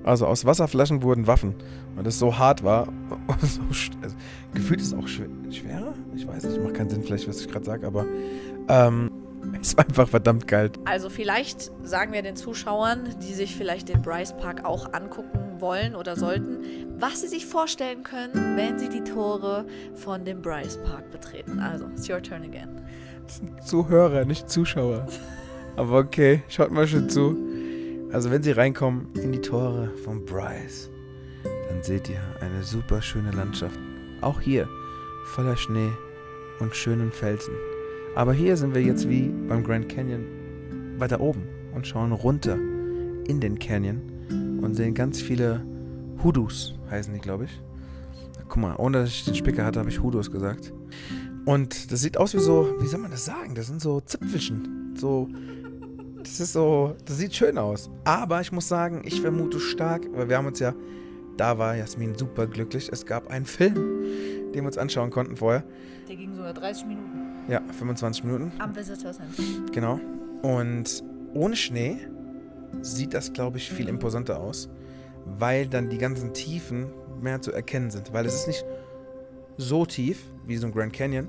Also 0.03 0.27
aus 0.27 0.45
Wasserflaschen 0.45 1.01
wurden 1.01 1.27
Waffen. 1.27 1.55
Und 1.95 2.05
es 2.07 2.19
so 2.19 2.37
hart 2.37 2.63
war. 2.63 2.87
So, 3.41 3.61
also, 4.01 4.15
gefühlt 4.53 4.81
ist 4.81 4.87
es 4.87 4.93
auch 4.93 5.07
schwer, 5.07 5.27
schwerer. 5.51 5.93
Ich 6.15 6.27
weiß 6.27 6.43
nicht, 6.45 6.61
macht 6.61 6.75
keinen 6.75 6.89
Sinn, 6.89 7.03
vielleicht, 7.03 7.27
was 7.27 7.41
ich 7.41 7.47
gerade 7.47 7.65
sage, 7.65 7.85
aber 7.85 8.05
ähm, 8.69 9.11
es 9.61 9.75
war 9.75 9.85
einfach 9.85 10.07
verdammt 10.07 10.47
kalt. 10.47 10.79
Also 10.85 11.09
vielleicht 11.09 11.71
sagen 11.83 12.13
wir 12.13 12.21
den 12.21 12.35
Zuschauern, 12.35 13.15
die 13.21 13.33
sich 13.33 13.55
vielleicht 13.55 13.89
den 13.89 14.01
Bryce 14.01 14.35
Park 14.37 14.65
auch 14.65 14.93
angucken 14.93 15.59
wollen 15.59 15.95
oder 15.95 16.15
sollten, 16.15 16.59
was 16.99 17.21
sie 17.21 17.27
sich 17.27 17.45
vorstellen 17.45 18.03
können, 18.03 18.55
wenn 18.55 18.79
sie 18.79 18.89
die 18.89 19.03
Tore 19.03 19.65
von 19.93 20.25
dem 20.25 20.41
Bryce 20.41 20.77
Park 20.83 21.11
betreten. 21.11 21.59
Also, 21.59 21.85
it's 21.87 22.09
your 22.09 22.21
turn 22.21 22.43
again. 22.43 22.69
Das 23.25 23.37
sind 23.37 23.63
Zuhörer, 23.63 24.25
nicht 24.25 24.49
Zuschauer. 24.49 25.05
Aber 25.75 25.99
okay, 25.99 26.43
schaut 26.49 26.71
mal 26.71 26.87
schön 26.87 27.09
zu. 27.09 27.37
Also 28.13 28.29
wenn 28.29 28.43
Sie 28.43 28.51
reinkommen 28.51 29.07
in 29.15 29.31
die 29.31 29.41
Tore 29.41 29.89
von 30.05 30.23
Bryce, 30.23 30.91
dann 31.67 31.81
seht 31.81 32.07
ihr 32.09 32.21
eine 32.41 32.61
super 32.61 33.01
schöne 33.01 33.31
Landschaft. 33.31 33.79
Auch 34.21 34.39
hier 34.39 34.69
voller 35.25 35.57
Schnee 35.57 35.89
und 36.59 36.75
schönen 36.75 37.11
Felsen. 37.11 37.55
Aber 38.15 38.31
hier 38.31 38.55
sind 38.55 38.75
wir 38.75 38.83
jetzt 38.83 39.09
wie 39.09 39.29
beim 39.49 39.63
Grand 39.63 39.89
Canyon 39.89 40.99
weiter 40.99 41.19
oben 41.21 41.47
und 41.73 41.87
schauen 41.87 42.11
runter 42.11 42.55
in 43.27 43.39
den 43.41 43.57
Canyon 43.57 43.99
und 44.61 44.75
sehen 44.75 44.93
ganz 44.93 45.19
viele 45.19 45.65
Hudus, 46.23 46.75
heißen 46.91 47.15
die, 47.15 47.19
glaube 47.19 47.45
ich. 47.45 47.61
Guck 48.47 48.61
mal, 48.61 48.75
ohne 48.75 48.99
dass 48.99 49.09
ich 49.09 49.25
den 49.25 49.33
Spicker 49.33 49.65
hatte, 49.65 49.79
habe 49.79 49.89
ich 49.89 50.03
Hudus 50.03 50.29
gesagt. 50.29 50.71
Und 51.45 51.91
das 51.91 52.01
sieht 52.01 52.17
aus 52.17 52.35
wie 52.35 52.39
so, 52.39 52.75
wie 52.79 52.85
soll 52.85 52.99
man 52.99 53.09
das 53.09 53.25
sagen? 53.25 53.55
Das 53.55 53.65
sind 53.67 53.81
so 53.81 54.01
Zipfelchen. 54.01 54.93
So 54.95 55.27
das 56.23 56.39
ist 56.39 56.53
so, 56.53 56.95
das 57.05 57.17
sieht 57.17 57.35
schön 57.35 57.57
aus. 57.57 57.89
Aber 58.03 58.41
ich 58.41 58.51
muss 58.51 58.67
sagen, 58.67 59.01
ich 59.05 59.21
vermute 59.21 59.59
stark, 59.59 60.07
weil 60.13 60.29
wir 60.29 60.37
haben 60.37 60.47
uns 60.47 60.59
ja, 60.59 60.73
da 61.37 61.57
war 61.57 61.75
Jasmin 61.75 62.15
super 62.15 62.47
glücklich. 62.47 62.89
Es 62.91 63.05
gab 63.05 63.27
einen 63.27 63.45
Film, 63.45 63.75
den 64.53 64.63
wir 64.63 64.65
uns 64.65 64.77
anschauen 64.77 65.09
konnten 65.09 65.37
vorher. 65.37 65.63
Der 66.07 66.15
ging 66.15 66.35
sogar 66.35 66.53
30 66.53 66.85
Minuten. 66.85 67.49
Ja, 67.49 67.61
25 67.77 68.23
Minuten. 68.23 68.51
Am 68.59 68.75
Visitor 68.75 69.11
Center. 69.11 69.43
Genau. 69.71 69.99
Und 70.41 71.03
ohne 71.33 71.55
Schnee 71.55 71.97
sieht 72.81 73.13
das, 73.13 73.33
glaube 73.33 73.57
ich, 73.57 73.69
viel 73.69 73.87
imposanter 73.87 74.39
aus, 74.39 74.69
weil 75.25 75.67
dann 75.67 75.89
die 75.89 75.97
ganzen 75.97 76.33
Tiefen 76.33 76.91
mehr 77.21 77.41
zu 77.41 77.51
erkennen 77.51 77.91
sind. 77.91 78.13
Weil 78.13 78.25
es 78.25 78.35
ist 78.35 78.47
nicht 78.47 78.65
so 79.57 79.85
tief 79.85 80.23
wie 80.45 80.57
so 80.57 80.67
ein 80.67 80.73
Grand 80.73 80.93
Canyon. 80.93 81.27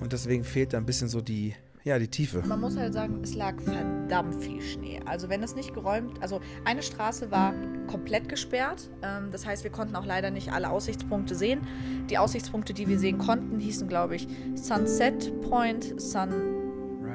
Und 0.00 0.12
deswegen 0.12 0.44
fehlt 0.44 0.72
da 0.72 0.78
ein 0.78 0.86
bisschen 0.86 1.08
so 1.08 1.20
die 1.20 1.54
Ja, 1.84 1.98
die 1.98 2.08
Tiefe. 2.08 2.42
Man 2.46 2.60
muss 2.60 2.76
halt 2.76 2.94
sagen, 2.94 3.20
es 3.22 3.34
lag 3.34 3.60
verdammt 3.60 4.40
viel 4.40 4.60
Schnee. 4.60 5.00
Also 5.04 5.28
wenn 5.28 5.42
es 5.42 5.56
nicht 5.56 5.74
geräumt, 5.74 6.22
also 6.22 6.40
eine 6.64 6.82
Straße 6.82 7.30
war 7.32 7.54
komplett 7.88 8.28
gesperrt. 8.28 8.88
Ähm, 9.02 9.30
das 9.32 9.44
heißt, 9.44 9.64
wir 9.64 9.72
konnten 9.72 9.96
auch 9.96 10.06
leider 10.06 10.30
nicht 10.30 10.52
alle 10.52 10.70
Aussichtspunkte 10.70 11.34
sehen. 11.34 11.62
Die 12.08 12.18
Aussichtspunkte, 12.18 12.72
die 12.72 12.86
wir 12.86 12.98
sehen 12.98 13.18
konnten, 13.18 13.58
hießen, 13.58 13.88
glaube 13.88 14.14
ich, 14.14 14.28
Sunset 14.54 15.40
Point, 15.42 16.00
Sun 16.00 16.52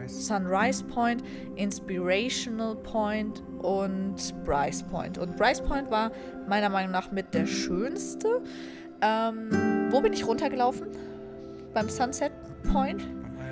Sunrise 0.07 0.83
Point, 0.85 1.21
Inspirational 1.55 2.75
Point 2.77 3.43
und 3.59 4.15
Bryce 4.45 4.83
Point. 4.83 5.17
Und 5.17 5.35
Bryce 5.35 5.61
Point 5.61 5.91
war 5.91 6.11
meiner 6.47 6.69
Meinung 6.69 6.91
nach 6.91 7.11
mit 7.11 7.33
der 7.33 7.45
schönste. 7.45 8.41
Ähm, 9.01 9.49
wo 9.91 10.01
bin 10.01 10.13
ich 10.13 10.25
runtergelaufen? 10.25 10.87
Beim 11.73 11.89
Sunset 11.89 12.31
Point? 12.71 13.05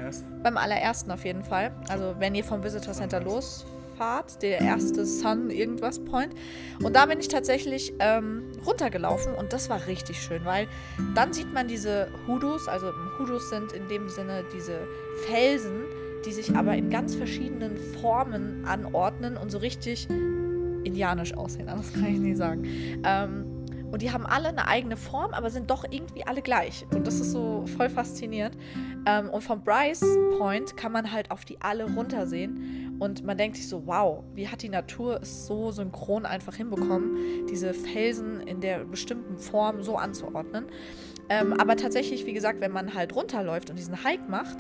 Beim 0.05 0.13
allerersten. 0.13 0.43
Beim 0.43 0.57
allerersten 0.57 1.11
auf 1.11 1.25
jeden 1.25 1.43
Fall. 1.43 1.71
Also 1.89 2.15
wenn 2.19 2.35
ihr 2.35 2.43
vom 2.43 2.63
Visitor 2.63 2.93
Center 2.93 3.21
losfahrt, 3.21 4.41
der 4.41 4.61
erste 4.61 5.05
Sun 5.05 5.49
irgendwas 5.49 5.99
Point. 5.99 6.33
Und 6.83 6.95
da 6.95 7.05
bin 7.05 7.19
ich 7.19 7.27
tatsächlich 7.27 7.93
ähm, 7.99 8.43
runtergelaufen 8.65 9.33
und 9.33 9.53
das 9.53 9.69
war 9.69 9.87
richtig 9.87 10.21
schön, 10.21 10.45
weil 10.45 10.67
dann 11.15 11.33
sieht 11.33 11.53
man 11.53 11.67
diese 11.67 12.07
Hudus, 12.27 12.67
also 12.67 12.91
Hudus 13.17 13.49
sind 13.49 13.71
in 13.71 13.87
dem 13.87 14.09
Sinne 14.09 14.43
diese 14.53 14.87
Felsen, 15.25 15.85
die 16.25 16.31
sich 16.31 16.55
aber 16.55 16.75
in 16.75 16.89
ganz 16.89 17.15
verschiedenen 17.15 17.77
Formen 18.01 18.65
anordnen 18.65 19.37
und 19.37 19.51
so 19.51 19.59
richtig 19.59 20.07
indianisch 20.83 21.33
aussehen. 21.35 21.69
Anders 21.69 21.93
kann 21.93 22.05
ich 22.05 22.19
nicht 22.19 22.37
sagen. 22.37 22.63
Ähm, 23.03 23.54
und 23.95 24.01
die 24.01 24.11
haben 24.11 24.25
alle 24.25 24.49
eine 24.49 24.67
eigene 24.67 24.97
Form, 24.97 25.33
aber 25.33 25.49
sind 25.49 25.69
doch 25.69 25.85
irgendwie 25.89 26.27
alle 26.27 26.41
gleich. 26.41 26.85
Und 26.93 27.07
das 27.07 27.21
ist 27.21 27.31
so 27.31 27.63
voll 27.77 27.87
faszinierend. 27.87 28.57
Ähm, 29.05 29.29
und 29.29 29.41
vom 29.41 29.63
Bryce 29.63 30.03
Point 30.37 30.75
kann 30.75 30.91
man 30.91 31.13
halt 31.13 31.31
auf 31.31 31.45
die 31.45 31.61
alle 31.61 31.85
runtersehen. 31.85 32.84
Und 32.99 33.25
man 33.25 33.37
denkt 33.37 33.57
sich 33.57 33.67
so, 33.67 33.85
wow, 33.85 34.23
wie 34.33 34.47
hat 34.47 34.61
die 34.61 34.69
Natur 34.69 35.19
es 35.21 35.47
so 35.47 35.71
synchron 35.71 36.25
einfach 36.25 36.55
hinbekommen, 36.55 37.45
diese 37.49 37.73
Felsen 37.73 38.41
in 38.41 38.61
der 38.61 38.85
bestimmten 38.85 39.37
Form 39.37 39.83
so 39.83 39.97
anzuordnen. 39.97 40.65
Ähm, 41.27 41.53
aber 41.53 41.75
tatsächlich, 41.75 42.25
wie 42.25 42.33
gesagt, 42.33 42.61
wenn 42.61 42.71
man 42.71 42.93
halt 42.93 43.15
runterläuft 43.15 43.69
und 43.69 43.79
diesen 43.79 44.03
Hike 44.03 44.29
macht, 44.29 44.57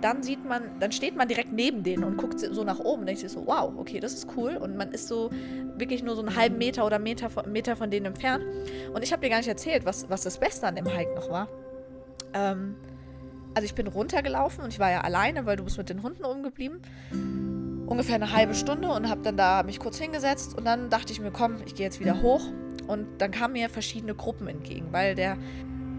dann 0.00 0.22
sieht 0.22 0.44
man, 0.44 0.78
dann 0.80 0.90
steht 0.90 1.16
man 1.16 1.28
direkt 1.28 1.52
neben 1.52 1.84
denen 1.84 2.02
und 2.02 2.16
guckt 2.16 2.40
so 2.40 2.64
nach 2.64 2.80
oben 2.80 3.00
und 3.00 3.06
denkt 3.06 3.20
sich 3.20 3.30
so, 3.30 3.46
wow, 3.46 3.72
okay, 3.76 4.00
das 4.00 4.14
ist 4.14 4.26
cool. 4.36 4.56
Und 4.56 4.76
man 4.76 4.90
ist 4.90 5.06
so 5.06 5.30
wirklich 5.76 6.02
nur 6.02 6.16
so 6.16 6.22
einen 6.22 6.34
halben 6.36 6.58
Meter 6.58 6.84
oder 6.84 6.98
Meter 6.98 7.30
von, 7.30 7.50
Meter 7.50 7.76
von 7.76 7.90
denen 7.90 8.06
entfernt. 8.06 8.44
Und 8.92 9.02
ich 9.02 9.12
habe 9.12 9.22
dir 9.22 9.30
gar 9.30 9.38
nicht 9.38 9.48
erzählt, 9.48 9.84
was, 9.84 10.10
was 10.10 10.22
das 10.22 10.38
Beste 10.38 10.66
an 10.66 10.74
dem 10.74 10.86
Hike 10.86 11.14
noch 11.14 11.30
war. 11.30 11.48
Ähm, 12.34 12.74
also 13.54 13.64
ich 13.64 13.74
bin 13.74 13.86
runtergelaufen 13.86 14.64
und 14.64 14.72
ich 14.72 14.78
war 14.78 14.90
ja 14.90 15.02
alleine, 15.02 15.46
weil 15.46 15.56
du 15.56 15.64
bist 15.64 15.78
mit 15.78 15.88
den 15.88 16.02
Hunden 16.02 16.24
umgeblieben. 16.24 16.80
Ungefähr 17.88 18.16
eine 18.16 18.32
halbe 18.32 18.54
Stunde 18.54 18.88
und 18.88 19.08
habe 19.08 19.22
dann 19.22 19.36
da 19.36 19.62
mich 19.62 19.78
kurz 19.78 19.98
hingesetzt 19.98 20.56
und 20.56 20.66
dann 20.66 20.90
dachte 20.90 21.12
ich 21.12 21.20
mir, 21.20 21.30
komm, 21.30 21.56
ich 21.64 21.74
gehe 21.74 21.86
jetzt 21.86 22.00
wieder 22.00 22.20
hoch. 22.20 22.42
Und 22.86 23.06
dann 23.18 23.30
kamen 23.30 23.54
mir 23.54 23.68
verschiedene 23.68 24.14
Gruppen 24.14 24.48
entgegen, 24.48 24.88
weil 24.92 25.14
der 25.14 25.36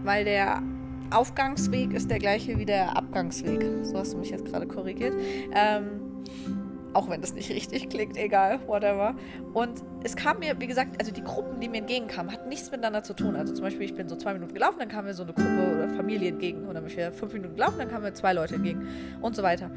weil 0.02 0.24
der 0.24 0.62
Aufgangsweg 1.10 1.92
ist 1.92 2.10
der 2.10 2.18
gleiche 2.18 2.58
wie 2.58 2.64
der 2.64 2.96
Abgangsweg. 2.96 3.66
So 3.82 3.98
hast 3.98 4.12
du 4.12 4.18
mich 4.18 4.30
jetzt 4.30 4.44
gerade 4.44 4.66
korrigiert. 4.66 5.14
Ähm, 5.52 6.24
auch 6.92 7.08
wenn 7.08 7.20
das 7.20 7.34
nicht 7.34 7.50
richtig 7.54 7.88
klingt, 7.88 8.16
egal, 8.16 8.60
whatever. 8.66 9.14
Und 9.52 9.82
es 10.02 10.16
kam 10.16 10.38
mir, 10.38 10.58
wie 10.60 10.66
gesagt, 10.66 11.00
also 11.00 11.12
die 11.12 11.22
Gruppen, 11.22 11.60
die 11.60 11.68
mir 11.68 11.78
entgegenkamen, 11.78 12.32
hatten 12.32 12.48
nichts 12.48 12.70
miteinander 12.70 13.02
zu 13.02 13.14
tun. 13.14 13.36
Also 13.36 13.52
zum 13.52 13.64
Beispiel, 13.64 13.84
ich 13.84 13.94
bin 13.94 14.08
so 14.08 14.16
zwei 14.16 14.32
Minuten 14.32 14.54
gelaufen, 14.54 14.78
dann 14.78 14.88
kam 14.88 15.04
mir 15.04 15.14
so 15.14 15.22
eine 15.22 15.32
Gruppe 15.32 15.74
oder 15.76 15.88
Familie 15.90 16.28
entgegen. 16.30 16.66
Und 16.66 16.74
dann 16.74 16.84
bin 16.84 16.96
ich 16.96 17.16
fünf 17.16 17.32
Minuten 17.32 17.54
gelaufen, 17.56 17.78
dann 17.78 17.88
kamen 17.88 18.04
mir 18.04 18.14
zwei 18.14 18.32
Leute 18.32 18.54
entgegen. 18.54 18.86
Und 19.20 19.36
so 19.36 19.42
weiter. 19.42 19.70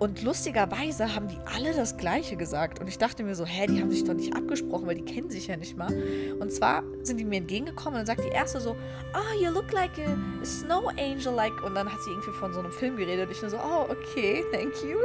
Und 0.00 0.22
lustigerweise 0.22 1.14
haben 1.14 1.28
die 1.28 1.36
alle 1.44 1.74
das 1.74 1.98
Gleiche 1.98 2.34
gesagt. 2.36 2.80
Und 2.80 2.88
ich 2.88 2.96
dachte 2.96 3.22
mir 3.22 3.34
so, 3.34 3.44
hä, 3.44 3.66
die 3.66 3.82
haben 3.82 3.90
sich 3.90 4.02
doch 4.02 4.14
nicht 4.14 4.34
abgesprochen, 4.34 4.86
weil 4.86 4.94
die 4.94 5.04
kennen 5.04 5.28
sich 5.28 5.46
ja 5.46 5.58
nicht 5.58 5.76
mal. 5.76 5.92
Und 6.40 6.50
zwar 6.50 6.82
sind 7.02 7.20
die 7.20 7.24
mir 7.26 7.36
entgegengekommen 7.36 8.00
und 8.00 8.08
dann 8.08 8.16
sagt 8.16 8.26
die 8.26 8.34
erste 8.34 8.62
so, 8.62 8.70
oh, 8.70 9.42
you 9.44 9.50
look 9.50 9.70
like 9.72 9.90
a 9.98 10.16
snow 10.42 10.88
angel, 10.96 11.34
like. 11.34 11.52
Und 11.62 11.74
dann 11.74 11.86
hat 11.86 12.00
sie 12.00 12.12
irgendwie 12.12 12.30
von 12.30 12.50
so 12.54 12.60
einem 12.60 12.72
Film 12.72 12.96
geredet. 12.96 13.26
Und 13.26 13.32
ich 13.32 13.42
nur 13.42 13.50
so, 13.50 13.58
oh, 13.58 13.90
okay, 13.90 14.42
thank 14.50 14.72
you. 14.82 14.96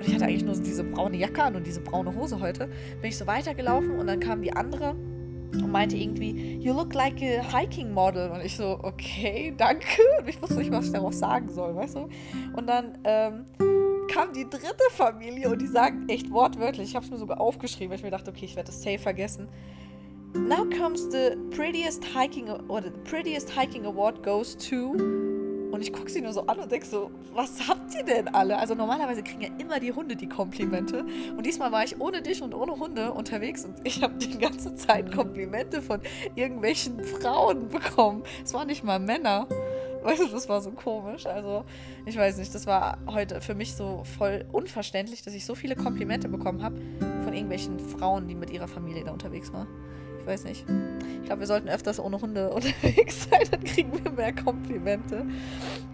Und 0.00 0.08
ich 0.08 0.14
hatte 0.14 0.24
eigentlich 0.24 0.44
nur 0.44 0.56
so 0.56 0.62
diese 0.64 0.82
braune 0.82 1.16
Jacke 1.16 1.44
an 1.44 1.54
und 1.54 1.64
diese 1.64 1.80
braune 1.80 2.12
Hose 2.12 2.40
heute. 2.40 2.66
Bin 3.00 3.10
ich 3.10 3.18
so 3.18 3.28
weitergelaufen 3.28 4.00
und 4.00 4.08
dann 4.08 4.18
kam 4.18 4.42
die 4.42 4.52
andere 4.52 4.96
und 5.52 5.70
meinte 5.70 5.96
irgendwie, 5.96 6.56
you 6.56 6.74
look 6.74 6.92
like 6.92 7.22
a 7.22 7.56
hiking 7.56 7.92
model. 7.92 8.28
Und 8.30 8.44
ich 8.44 8.56
so, 8.56 8.80
okay, 8.82 9.54
danke. 9.56 10.02
Und 10.18 10.28
ich 10.28 10.42
wusste 10.42 10.56
nicht, 10.56 10.72
was 10.72 10.86
ich 10.86 10.92
darauf 10.92 11.14
sagen 11.14 11.48
soll, 11.50 11.76
weißt 11.76 11.94
du? 11.94 12.08
Und 12.56 12.66
dann, 12.66 12.98
ähm, 13.04 13.44
kam 14.10 14.32
die 14.32 14.48
dritte 14.48 14.84
Familie 14.90 15.48
und 15.50 15.60
die 15.60 15.66
sagen 15.66 16.08
echt 16.08 16.30
wortwörtlich, 16.30 16.90
ich 16.90 16.96
habe 16.96 17.04
es 17.04 17.10
mir 17.10 17.18
sogar 17.18 17.40
aufgeschrieben, 17.40 17.90
weil 17.90 17.98
ich 17.98 18.04
mir 18.04 18.10
dachte, 18.10 18.30
okay, 18.30 18.44
ich 18.44 18.56
werde 18.56 18.66
das 18.66 18.82
safe 18.82 18.98
vergessen. 18.98 19.48
Now 20.34 20.64
comes 20.78 21.08
the 21.10 21.36
prettiest 21.50 22.04
hiking 22.14 22.48
or 22.68 22.82
the 22.82 22.90
prettiest 23.04 23.50
hiking 23.56 23.84
award 23.84 24.22
goes 24.22 24.56
to 24.56 24.94
und 25.70 25.82
ich 25.82 25.92
gucke 25.92 26.10
sie 26.10 26.20
nur 26.20 26.32
so 26.32 26.46
an 26.46 26.58
und 26.58 26.70
denke 26.70 26.86
so, 26.86 27.10
was 27.32 27.66
habt 27.68 27.94
ihr 27.94 28.02
denn 28.02 28.28
alle? 28.28 28.58
Also 28.58 28.74
normalerweise 28.74 29.22
kriegen 29.22 29.40
ja 29.40 29.48
immer 29.58 29.78
die 29.78 29.92
Hunde 29.92 30.16
die 30.16 30.28
Komplimente. 30.28 31.04
Und 31.36 31.46
diesmal 31.46 31.70
war 31.72 31.84
ich 31.84 32.00
ohne 32.00 32.22
dich 32.22 32.42
und 32.42 32.54
ohne 32.54 32.78
Hunde 32.78 33.12
unterwegs 33.12 33.64
und 33.64 33.76
ich 33.84 34.02
habe 34.02 34.14
die 34.14 34.38
ganze 34.38 34.74
Zeit 34.74 35.12
Komplimente 35.12 35.80
von 35.80 36.00
irgendwelchen 36.34 37.02
Frauen 37.04 37.68
bekommen. 37.68 38.24
Es 38.44 38.52
waren 38.52 38.66
nicht 38.66 38.84
mal 38.84 38.98
Männer. 38.98 39.46
Weißt 40.04 40.22
du, 40.22 40.28
das 40.28 40.48
war 40.48 40.60
so 40.60 40.70
komisch. 40.70 41.26
Also, 41.26 41.64
ich 42.06 42.16
weiß 42.16 42.38
nicht, 42.38 42.54
das 42.54 42.66
war 42.66 42.98
heute 43.06 43.40
für 43.40 43.54
mich 43.54 43.74
so 43.74 44.02
voll 44.16 44.44
unverständlich, 44.50 45.22
dass 45.22 45.34
ich 45.34 45.44
so 45.44 45.54
viele 45.54 45.76
Komplimente 45.76 46.28
bekommen 46.28 46.62
habe 46.62 46.80
von 47.24 47.34
irgendwelchen 47.34 47.78
Frauen, 47.78 48.26
die 48.28 48.34
mit 48.34 48.50
ihrer 48.50 48.68
Familie 48.68 49.04
da 49.04 49.12
unterwegs 49.12 49.52
waren. 49.52 49.68
Ich 50.20 50.26
weiß 50.26 50.44
nicht. 50.44 50.64
Ich 51.20 51.26
glaube, 51.26 51.40
wir 51.40 51.46
sollten 51.46 51.68
öfters 51.68 52.00
ohne 52.00 52.20
Hunde 52.20 52.50
unterwegs 52.54 53.28
sein, 53.30 53.42
dann 53.50 53.64
kriegen 53.64 53.92
wir 54.04 54.10
mehr 54.10 54.34
Komplimente. 54.34 55.26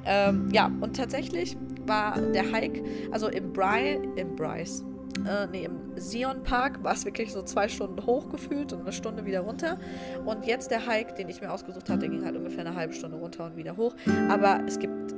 Ähm, 0.04 0.50
ja, 0.52 0.66
und 0.80 0.96
tatsächlich 0.96 1.56
war 1.86 2.20
der 2.20 2.52
Hike, 2.52 2.82
also 3.10 3.28
im 3.28 3.52
Bry, 3.52 4.00
im 4.16 4.34
Bryce, 4.34 4.84
äh, 5.24 5.46
nee, 5.50 5.64
im 5.64 5.96
Sion 5.96 6.42
Park 6.42 6.82
war 6.82 6.94
es 6.94 7.04
wirklich 7.04 7.32
so 7.32 7.42
zwei 7.42 7.68
Stunden 7.68 8.04
hochgefühlt 8.04 8.72
und 8.72 8.80
eine 8.80 8.92
Stunde 8.92 9.24
wieder 9.24 9.40
runter. 9.40 9.78
Und 10.24 10.46
jetzt 10.46 10.70
der 10.70 10.86
Hike, 10.86 11.14
den 11.14 11.28
ich 11.28 11.40
mir 11.40 11.52
ausgesucht 11.52 11.88
hatte, 11.88 12.08
ging 12.08 12.24
halt 12.24 12.36
ungefähr 12.36 12.66
eine 12.66 12.74
halbe 12.74 12.92
Stunde 12.92 13.16
runter 13.16 13.46
und 13.46 13.56
wieder 13.56 13.76
hoch. 13.76 13.94
Aber 14.28 14.60
es 14.66 14.78
gibt 14.78 15.14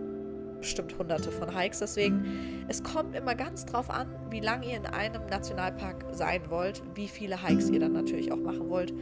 bestimmt 0.60 0.98
hunderte 0.98 1.30
von 1.30 1.56
Hikes, 1.56 1.78
deswegen 1.78 2.64
es 2.68 2.82
kommt 2.82 3.14
immer 3.14 3.34
ganz 3.34 3.64
drauf 3.64 3.90
an, 3.90 4.08
wie 4.30 4.40
lange 4.40 4.66
ihr 4.66 4.76
in 4.76 4.86
einem 4.86 5.24
Nationalpark 5.26 6.06
sein 6.12 6.42
wollt, 6.48 6.82
wie 6.94 7.08
viele 7.08 7.46
Hikes 7.46 7.70
ihr 7.70 7.80
dann 7.80 7.92
natürlich 7.92 8.32
auch 8.32 8.38
machen 8.38 8.68
wollt. 8.68 8.92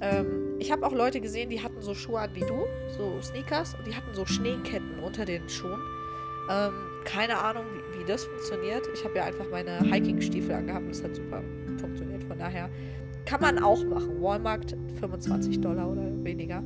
Ähm, 0.00 0.56
ich 0.58 0.70
habe 0.70 0.86
auch 0.86 0.92
Leute 0.92 1.20
gesehen, 1.20 1.50
die 1.50 1.62
hatten 1.62 1.80
so 1.80 1.94
Schuhe 1.94 2.20
an 2.20 2.34
wie 2.34 2.40
du, 2.40 2.64
so 2.96 3.20
Sneakers, 3.22 3.74
und 3.74 3.86
die 3.86 3.94
hatten 3.94 4.12
so 4.14 4.26
Schneeketten 4.26 4.98
unter 5.02 5.24
den 5.24 5.48
Schuhen. 5.48 5.80
Ähm, 6.50 6.72
keine 7.04 7.38
Ahnung, 7.38 7.64
wie, 8.00 8.04
das 8.04 8.24
funktioniert. 8.24 8.88
Ich 8.94 9.04
habe 9.04 9.16
ja 9.16 9.24
einfach 9.24 9.46
meine 9.50 9.80
Hiking-Stiefel 9.80 10.54
angehabt 10.54 10.84
und 10.84 10.90
es 10.90 11.02
hat 11.02 11.14
super 11.14 11.42
funktioniert. 11.78 12.24
Von 12.24 12.38
daher 12.38 12.70
kann 13.26 13.40
man 13.40 13.58
auch 13.58 13.84
machen. 13.84 14.20
Walmart 14.20 14.76
25 14.98 15.60
Dollar 15.60 15.90
oder 15.90 16.02
weniger. 16.24 16.62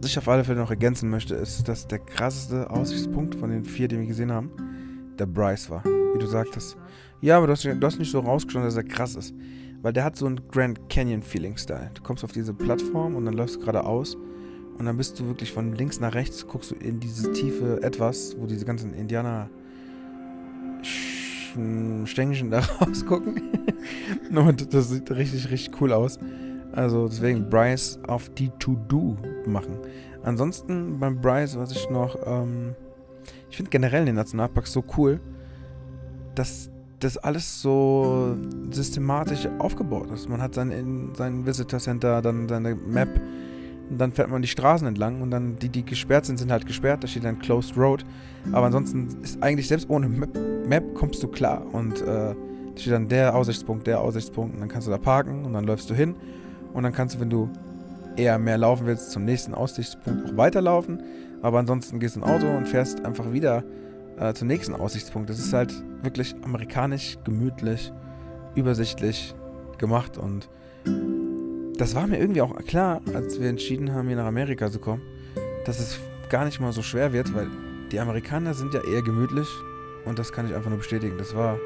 Was 0.00 0.10
ich 0.10 0.18
auf 0.18 0.28
alle 0.28 0.44
Fälle 0.44 0.58
noch 0.58 0.70
ergänzen 0.70 1.10
möchte, 1.10 1.34
ist, 1.34 1.66
dass 1.68 1.86
der 1.86 2.00
krasseste 2.00 2.70
Aussichtspunkt 2.70 3.34
von 3.34 3.50
den 3.50 3.64
vier, 3.64 3.88
die 3.88 3.98
wir 3.98 4.06
gesehen 4.06 4.32
haben, 4.32 4.50
der 5.18 5.26
Bryce 5.26 5.70
war. 5.70 5.84
Wie 5.84 6.18
du 6.18 6.26
sagtest. 6.26 6.76
Ja, 7.20 7.38
aber 7.38 7.46
du 7.46 7.52
hast, 7.52 7.64
du 7.64 7.86
hast 7.86 7.98
nicht 7.98 8.10
so 8.10 8.20
rausgeschaut, 8.20 8.64
dass 8.64 8.76
er 8.76 8.84
krass 8.84 9.14
ist. 9.14 9.34
Weil 9.80 9.92
der 9.92 10.04
hat 10.04 10.16
so 10.16 10.26
einen 10.26 10.40
Grand 10.48 10.88
Canyon-Feeling-Style. 10.88 11.90
Du 11.94 12.02
kommst 12.02 12.24
auf 12.24 12.32
diese 12.32 12.52
Plattform 12.52 13.16
und 13.16 13.24
dann 13.24 13.34
läufst 13.34 13.56
du 13.56 13.60
geradeaus 13.60 14.16
und 14.78 14.86
dann 14.86 14.96
bist 14.96 15.18
du 15.18 15.26
wirklich 15.26 15.52
von 15.52 15.72
links 15.72 16.00
nach 16.00 16.14
rechts, 16.14 16.46
guckst 16.46 16.70
du 16.70 16.74
in 16.74 16.98
diese 16.98 17.32
tiefe 17.32 17.82
Etwas, 17.82 18.36
wo 18.38 18.46
diese 18.46 18.64
ganzen 18.64 18.94
Indianer 18.94 19.48
Stängchen 22.06 22.50
da 22.50 22.60
rausgucken. 22.80 23.42
und 24.34 24.74
das 24.74 24.90
sieht 24.90 25.10
richtig, 25.10 25.50
richtig 25.50 25.80
cool 25.80 25.92
aus. 25.92 26.18
Also 26.72 27.06
deswegen 27.06 27.48
Bryce 27.50 27.98
auf 28.06 28.30
die 28.30 28.50
To-Do 28.58 29.16
machen. 29.46 29.78
Ansonsten 30.22 30.98
beim 30.98 31.20
Bryce, 31.20 31.58
was 31.58 31.72
ich 31.72 31.90
noch, 31.90 32.16
ähm, 32.24 32.74
ich 33.50 33.56
finde 33.56 33.70
generell 33.70 34.04
den 34.04 34.14
Nationalpark 34.14 34.66
so 34.66 34.82
cool, 34.96 35.20
dass 36.34 36.70
das 37.00 37.18
alles 37.18 37.60
so 37.60 38.36
systematisch 38.70 39.48
aufgebaut 39.58 40.10
ist. 40.12 40.28
Man 40.28 40.40
hat 40.40 40.54
sein, 40.54 41.10
sein 41.14 41.44
Visitor 41.44 41.80
Center, 41.80 42.22
dann 42.22 42.48
seine 42.48 42.74
Map, 42.74 43.20
und 43.90 43.98
dann 43.98 44.12
fährt 44.12 44.30
man 44.30 44.42
die 44.42 44.48
Straßen 44.48 44.86
entlang 44.86 45.20
und 45.20 45.30
dann 45.30 45.58
die, 45.58 45.68
die 45.68 45.84
gesperrt 45.84 46.24
sind, 46.24 46.38
sind 46.38 46.50
halt 46.50 46.66
gesperrt. 46.66 47.04
Da 47.04 47.08
steht 47.08 47.24
dann 47.24 47.38
Closed 47.38 47.76
Road. 47.76 48.04
Aber 48.52 48.66
ansonsten 48.66 49.08
ist 49.22 49.42
eigentlich 49.42 49.68
selbst 49.68 49.88
ohne 49.90 50.08
Map, 50.08 50.30
Map 50.66 50.94
kommst 50.94 51.22
du 51.22 51.28
klar. 51.28 51.64
Und 51.72 52.00
äh, 52.00 52.04
da 52.04 52.34
steht 52.76 52.92
dann 52.92 53.08
der 53.08 53.34
Aussichtspunkt, 53.34 53.86
der 53.86 54.00
Aussichtspunkt. 54.00 54.54
Und 54.54 54.60
dann 54.60 54.68
kannst 54.68 54.86
du 54.86 54.90
da 54.90 54.98
parken 54.98 55.44
und 55.44 55.52
dann 55.52 55.64
läufst 55.64 55.90
du 55.90 55.94
hin. 55.94 56.16
Und 56.72 56.84
dann 56.84 56.92
kannst 56.92 57.16
du, 57.16 57.20
wenn 57.20 57.30
du 57.30 57.50
eher 58.16 58.38
mehr 58.38 58.58
laufen 58.58 58.86
willst, 58.86 59.10
zum 59.10 59.24
nächsten 59.24 59.54
Aussichtspunkt 59.54 60.30
auch 60.30 60.36
weiterlaufen. 60.36 61.02
Aber 61.42 61.58
ansonsten 61.58 62.00
gehst 62.00 62.16
du 62.16 62.20
ein 62.20 62.24
Auto 62.24 62.48
und 62.48 62.68
fährst 62.68 63.04
einfach 63.04 63.32
wieder 63.32 63.64
äh, 64.18 64.32
zum 64.32 64.48
nächsten 64.48 64.74
Aussichtspunkt. 64.74 65.28
Das 65.28 65.38
ist 65.38 65.52
halt 65.52 65.72
wirklich 66.02 66.34
amerikanisch, 66.42 67.18
gemütlich, 67.24 67.92
übersichtlich 68.54 69.34
gemacht 69.78 70.16
und 70.16 70.48
das 71.78 71.94
war 71.94 72.06
mir 72.06 72.18
irgendwie 72.18 72.42
auch 72.42 72.54
klar, 72.66 73.00
als 73.14 73.40
wir 73.40 73.48
entschieden 73.48 73.92
haben, 73.92 74.08
hier 74.08 74.16
nach 74.16 74.26
Amerika 74.26 74.70
zu 74.70 74.78
kommen, 74.78 75.02
dass 75.64 75.80
es 75.80 75.98
gar 76.28 76.44
nicht 76.44 76.60
mal 76.60 76.72
so 76.72 76.82
schwer 76.82 77.12
wird, 77.12 77.34
weil 77.34 77.48
die 77.90 78.00
Amerikaner 78.00 78.54
sind 78.54 78.74
ja 78.74 78.80
eher 78.84 79.02
gemütlich 79.02 79.48
und 80.04 80.18
das 80.18 80.32
kann 80.32 80.46
ich 80.48 80.54
einfach 80.54 80.70
nur 80.70 80.78
bestätigen. 80.78 81.16
Das 81.18 81.36
war. 81.36 81.58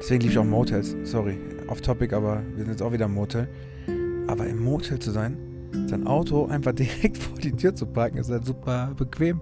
Deswegen 0.00 0.20
liebe 0.20 0.32
ich 0.32 0.38
auch 0.38 0.44
Motels. 0.44 0.96
Sorry, 1.04 1.38
off 1.68 1.80
topic, 1.80 2.14
aber 2.14 2.42
wir 2.54 2.64
sind 2.64 2.72
jetzt 2.72 2.82
auch 2.82 2.92
wieder 2.92 3.06
im 3.06 3.14
Motel. 3.14 3.48
Aber 4.26 4.46
im 4.46 4.62
Motel 4.62 4.98
zu 4.98 5.10
sein, 5.10 5.36
sein 5.86 6.06
Auto 6.06 6.46
einfach 6.46 6.72
direkt 6.74 7.18
vor 7.18 7.38
die 7.38 7.52
Tür 7.52 7.74
zu 7.74 7.86
parken, 7.86 8.18
ist 8.18 8.30
halt 8.30 8.44
super 8.44 8.92
bequem. 8.96 9.40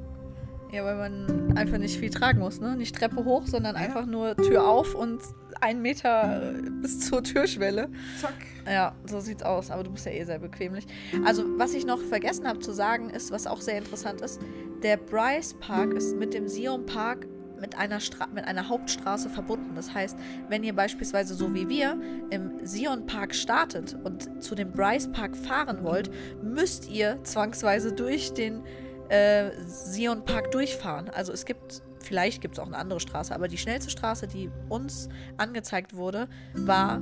Ja, 0.72 0.84
weil 0.84 0.96
man 0.96 1.56
einfach 1.56 1.78
nicht 1.78 1.98
viel 1.98 2.10
tragen 2.10 2.38
muss, 2.38 2.60
ne? 2.60 2.76
Nicht 2.76 2.96
Treppe 2.96 3.24
hoch, 3.24 3.46
sondern 3.46 3.76
ja. 3.76 3.82
einfach 3.82 4.06
nur 4.06 4.36
Tür 4.36 4.66
auf 4.66 4.94
und 4.94 5.20
einen 5.62 5.82
Meter 5.82 6.54
bis 6.82 7.00
zur 7.00 7.22
Türschwelle. 7.22 7.88
Zack. 8.20 8.34
Ja, 8.66 8.94
so 9.06 9.20
sieht's 9.20 9.42
aus. 9.42 9.70
Aber 9.70 9.82
du 9.82 9.90
bist 9.90 10.06
ja 10.06 10.12
eh 10.12 10.24
sehr 10.24 10.38
bequemlich. 10.38 10.86
Also, 11.24 11.44
was 11.58 11.74
ich 11.74 11.86
noch 11.86 12.00
vergessen 12.00 12.46
habe 12.46 12.60
zu 12.60 12.72
sagen, 12.72 13.10
ist, 13.10 13.30
was 13.30 13.46
auch 13.46 13.60
sehr 13.60 13.78
interessant 13.78 14.20
ist, 14.20 14.40
der 14.82 14.96
Bryce 14.96 15.54
Park 15.54 15.94
ist 15.94 16.16
mit 16.16 16.34
dem 16.34 16.48
Sion 16.48 16.86
Park 16.86 17.26
mit 17.60 17.78
einer, 17.78 18.00
Stra 18.00 18.26
mit 18.26 18.44
einer 18.44 18.68
Hauptstraße 18.68 19.30
verbunden. 19.30 19.76
Das 19.76 19.94
heißt, 19.94 20.18
wenn 20.48 20.64
ihr 20.64 20.74
beispielsweise 20.74 21.34
so 21.34 21.54
wie 21.54 21.68
wir 21.68 21.96
im 22.30 22.66
Sion 22.66 23.06
Park 23.06 23.34
startet 23.34 23.96
und 24.02 24.42
zu 24.42 24.56
dem 24.56 24.72
Bryce 24.72 25.10
Park 25.12 25.36
fahren 25.36 25.84
wollt, 25.84 26.10
müsst 26.42 26.90
ihr 26.90 27.22
zwangsweise 27.22 27.92
durch 27.92 28.34
den 28.34 28.62
äh, 29.08 29.52
Sion 29.64 30.24
Park 30.24 30.50
durchfahren. 30.50 31.08
Also 31.10 31.32
es 31.32 31.44
gibt, 31.44 31.82
vielleicht 32.02 32.40
gibt 32.40 32.54
es 32.54 32.58
auch 32.58 32.66
eine 32.66 32.76
andere 32.76 33.00
Straße, 33.00 33.34
aber 33.34 33.48
die 33.48 33.58
schnellste 33.58 33.90
Straße, 33.90 34.26
die 34.26 34.50
uns 34.68 35.08
angezeigt 35.36 35.94
wurde, 35.94 36.28
war 36.54 37.00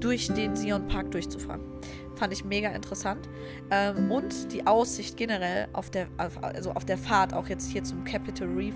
durch 0.00 0.28
den 0.28 0.56
Sion 0.56 0.88
Park 0.88 1.10
durchzufahren. 1.12 1.60
Fand 2.16 2.32
ich 2.32 2.44
mega 2.44 2.70
interessant. 2.70 3.28
Ähm, 3.70 4.10
und 4.10 4.52
die 4.52 4.66
Aussicht 4.66 5.16
generell 5.16 5.68
auf 5.72 5.90
der, 5.90 6.08
also 6.18 6.72
auf 6.72 6.84
der 6.84 6.98
Fahrt, 6.98 7.32
auch 7.32 7.48
jetzt 7.48 7.70
hier 7.70 7.84
zum 7.84 8.04
Capitol 8.04 8.48
Reef, 8.48 8.74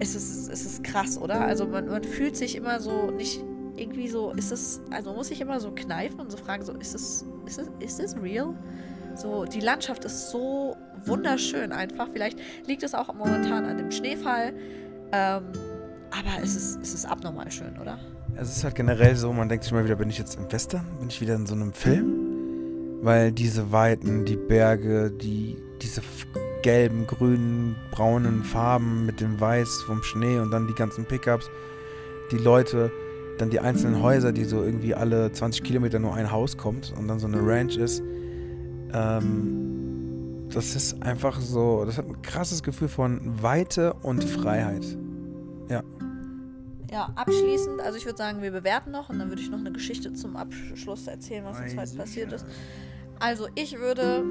es 0.00 0.14
ist, 0.14 0.48
es 0.48 0.64
ist 0.64 0.84
krass, 0.84 1.18
oder? 1.18 1.40
Also 1.40 1.66
man, 1.66 1.88
man 1.88 2.04
fühlt 2.04 2.36
sich 2.36 2.54
immer 2.56 2.80
so 2.80 3.10
nicht 3.10 3.42
irgendwie 3.76 4.08
so, 4.08 4.32
ist 4.32 4.52
es, 4.52 4.80
also 4.90 5.10
man 5.10 5.18
muss 5.18 5.28
sich 5.28 5.40
immer 5.40 5.60
so 5.60 5.70
kneifen 5.70 6.20
und 6.20 6.30
so 6.30 6.36
fragen, 6.36 6.64
so, 6.64 6.72
ist 6.72 6.94
es, 6.94 7.24
ist 7.46 7.58
es, 7.58 7.70
ist 7.80 8.00
es 8.00 8.20
real? 8.20 8.54
So, 9.14 9.44
die 9.44 9.60
Landschaft 9.60 10.04
ist 10.04 10.30
so 10.30 10.76
wunderschön 11.04 11.72
einfach. 11.72 12.08
Vielleicht 12.12 12.38
liegt 12.66 12.82
es 12.82 12.94
auch 12.94 13.12
momentan 13.14 13.64
an 13.64 13.78
dem 13.78 13.90
Schneefall. 13.90 14.52
Ähm, 15.12 15.44
aber 16.10 16.42
es 16.42 16.56
ist, 16.56 16.80
es 16.82 16.94
ist 16.94 17.04
abnormal 17.06 17.50
schön, 17.50 17.78
oder? 17.80 17.98
Es 18.36 18.56
ist 18.56 18.64
halt 18.64 18.74
generell 18.74 19.16
so, 19.16 19.32
man 19.32 19.48
denkt 19.48 19.64
sich 19.64 19.72
mal 19.72 19.84
wieder, 19.84 19.96
bin 19.96 20.10
ich 20.10 20.18
jetzt 20.18 20.38
im 20.38 20.50
Western? 20.50 20.86
Bin 20.98 21.08
ich 21.08 21.20
wieder 21.20 21.34
in 21.34 21.46
so 21.46 21.54
einem 21.54 21.72
Film? 21.72 23.00
Weil 23.02 23.32
diese 23.32 23.72
Weiten, 23.72 24.24
die 24.24 24.36
Berge, 24.36 25.10
die, 25.10 25.56
diese 25.82 26.02
gelben, 26.62 27.06
grünen, 27.06 27.76
braunen 27.90 28.42
Farben 28.44 29.06
mit 29.06 29.20
dem 29.20 29.40
Weiß 29.40 29.82
vom 29.86 30.02
Schnee 30.02 30.38
und 30.38 30.50
dann 30.50 30.66
die 30.66 30.74
ganzen 30.74 31.04
Pickups, 31.04 31.48
die 32.32 32.38
Leute, 32.38 32.90
dann 33.38 33.50
die 33.50 33.60
einzelnen 33.60 34.02
Häuser, 34.02 34.32
die 34.32 34.44
so 34.44 34.62
irgendwie 34.62 34.94
alle 34.94 35.30
20 35.30 35.62
Kilometer 35.62 35.98
nur 35.98 36.14
ein 36.14 36.30
Haus 36.30 36.56
kommt 36.56 36.92
und 36.98 37.08
dann 37.08 37.18
so 37.18 37.26
eine 37.26 37.38
Ranch 37.40 37.76
ist. 37.76 38.02
Ähm, 38.92 40.48
das 40.50 40.74
ist 40.74 41.02
einfach 41.02 41.40
so, 41.40 41.84
das 41.84 41.98
hat 41.98 42.06
ein 42.06 42.22
krasses 42.22 42.62
Gefühl 42.62 42.88
von 42.88 43.42
Weite 43.42 43.94
und 44.02 44.24
Freiheit. 44.24 44.84
Ja. 45.68 45.82
Ja, 46.90 47.12
abschließend, 47.16 47.82
also 47.82 47.98
ich 47.98 48.06
würde 48.06 48.16
sagen, 48.16 48.40
wir 48.40 48.50
bewerten 48.50 48.92
noch 48.92 49.10
und 49.10 49.18
dann 49.18 49.28
würde 49.28 49.42
ich 49.42 49.50
noch 49.50 49.58
eine 49.58 49.72
Geschichte 49.72 50.14
zum 50.14 50.36
Abschluss 50.36 51.06
erzählen, 51.06 51.44
was 51.44 51.60
uns 51.60 51.76
heute 51.76 51.96
passiert 51.96 52.32
ist. 52.32 52.46
Also 53.20 53.48
ich 53.56 53.78
würde 53.78 54.24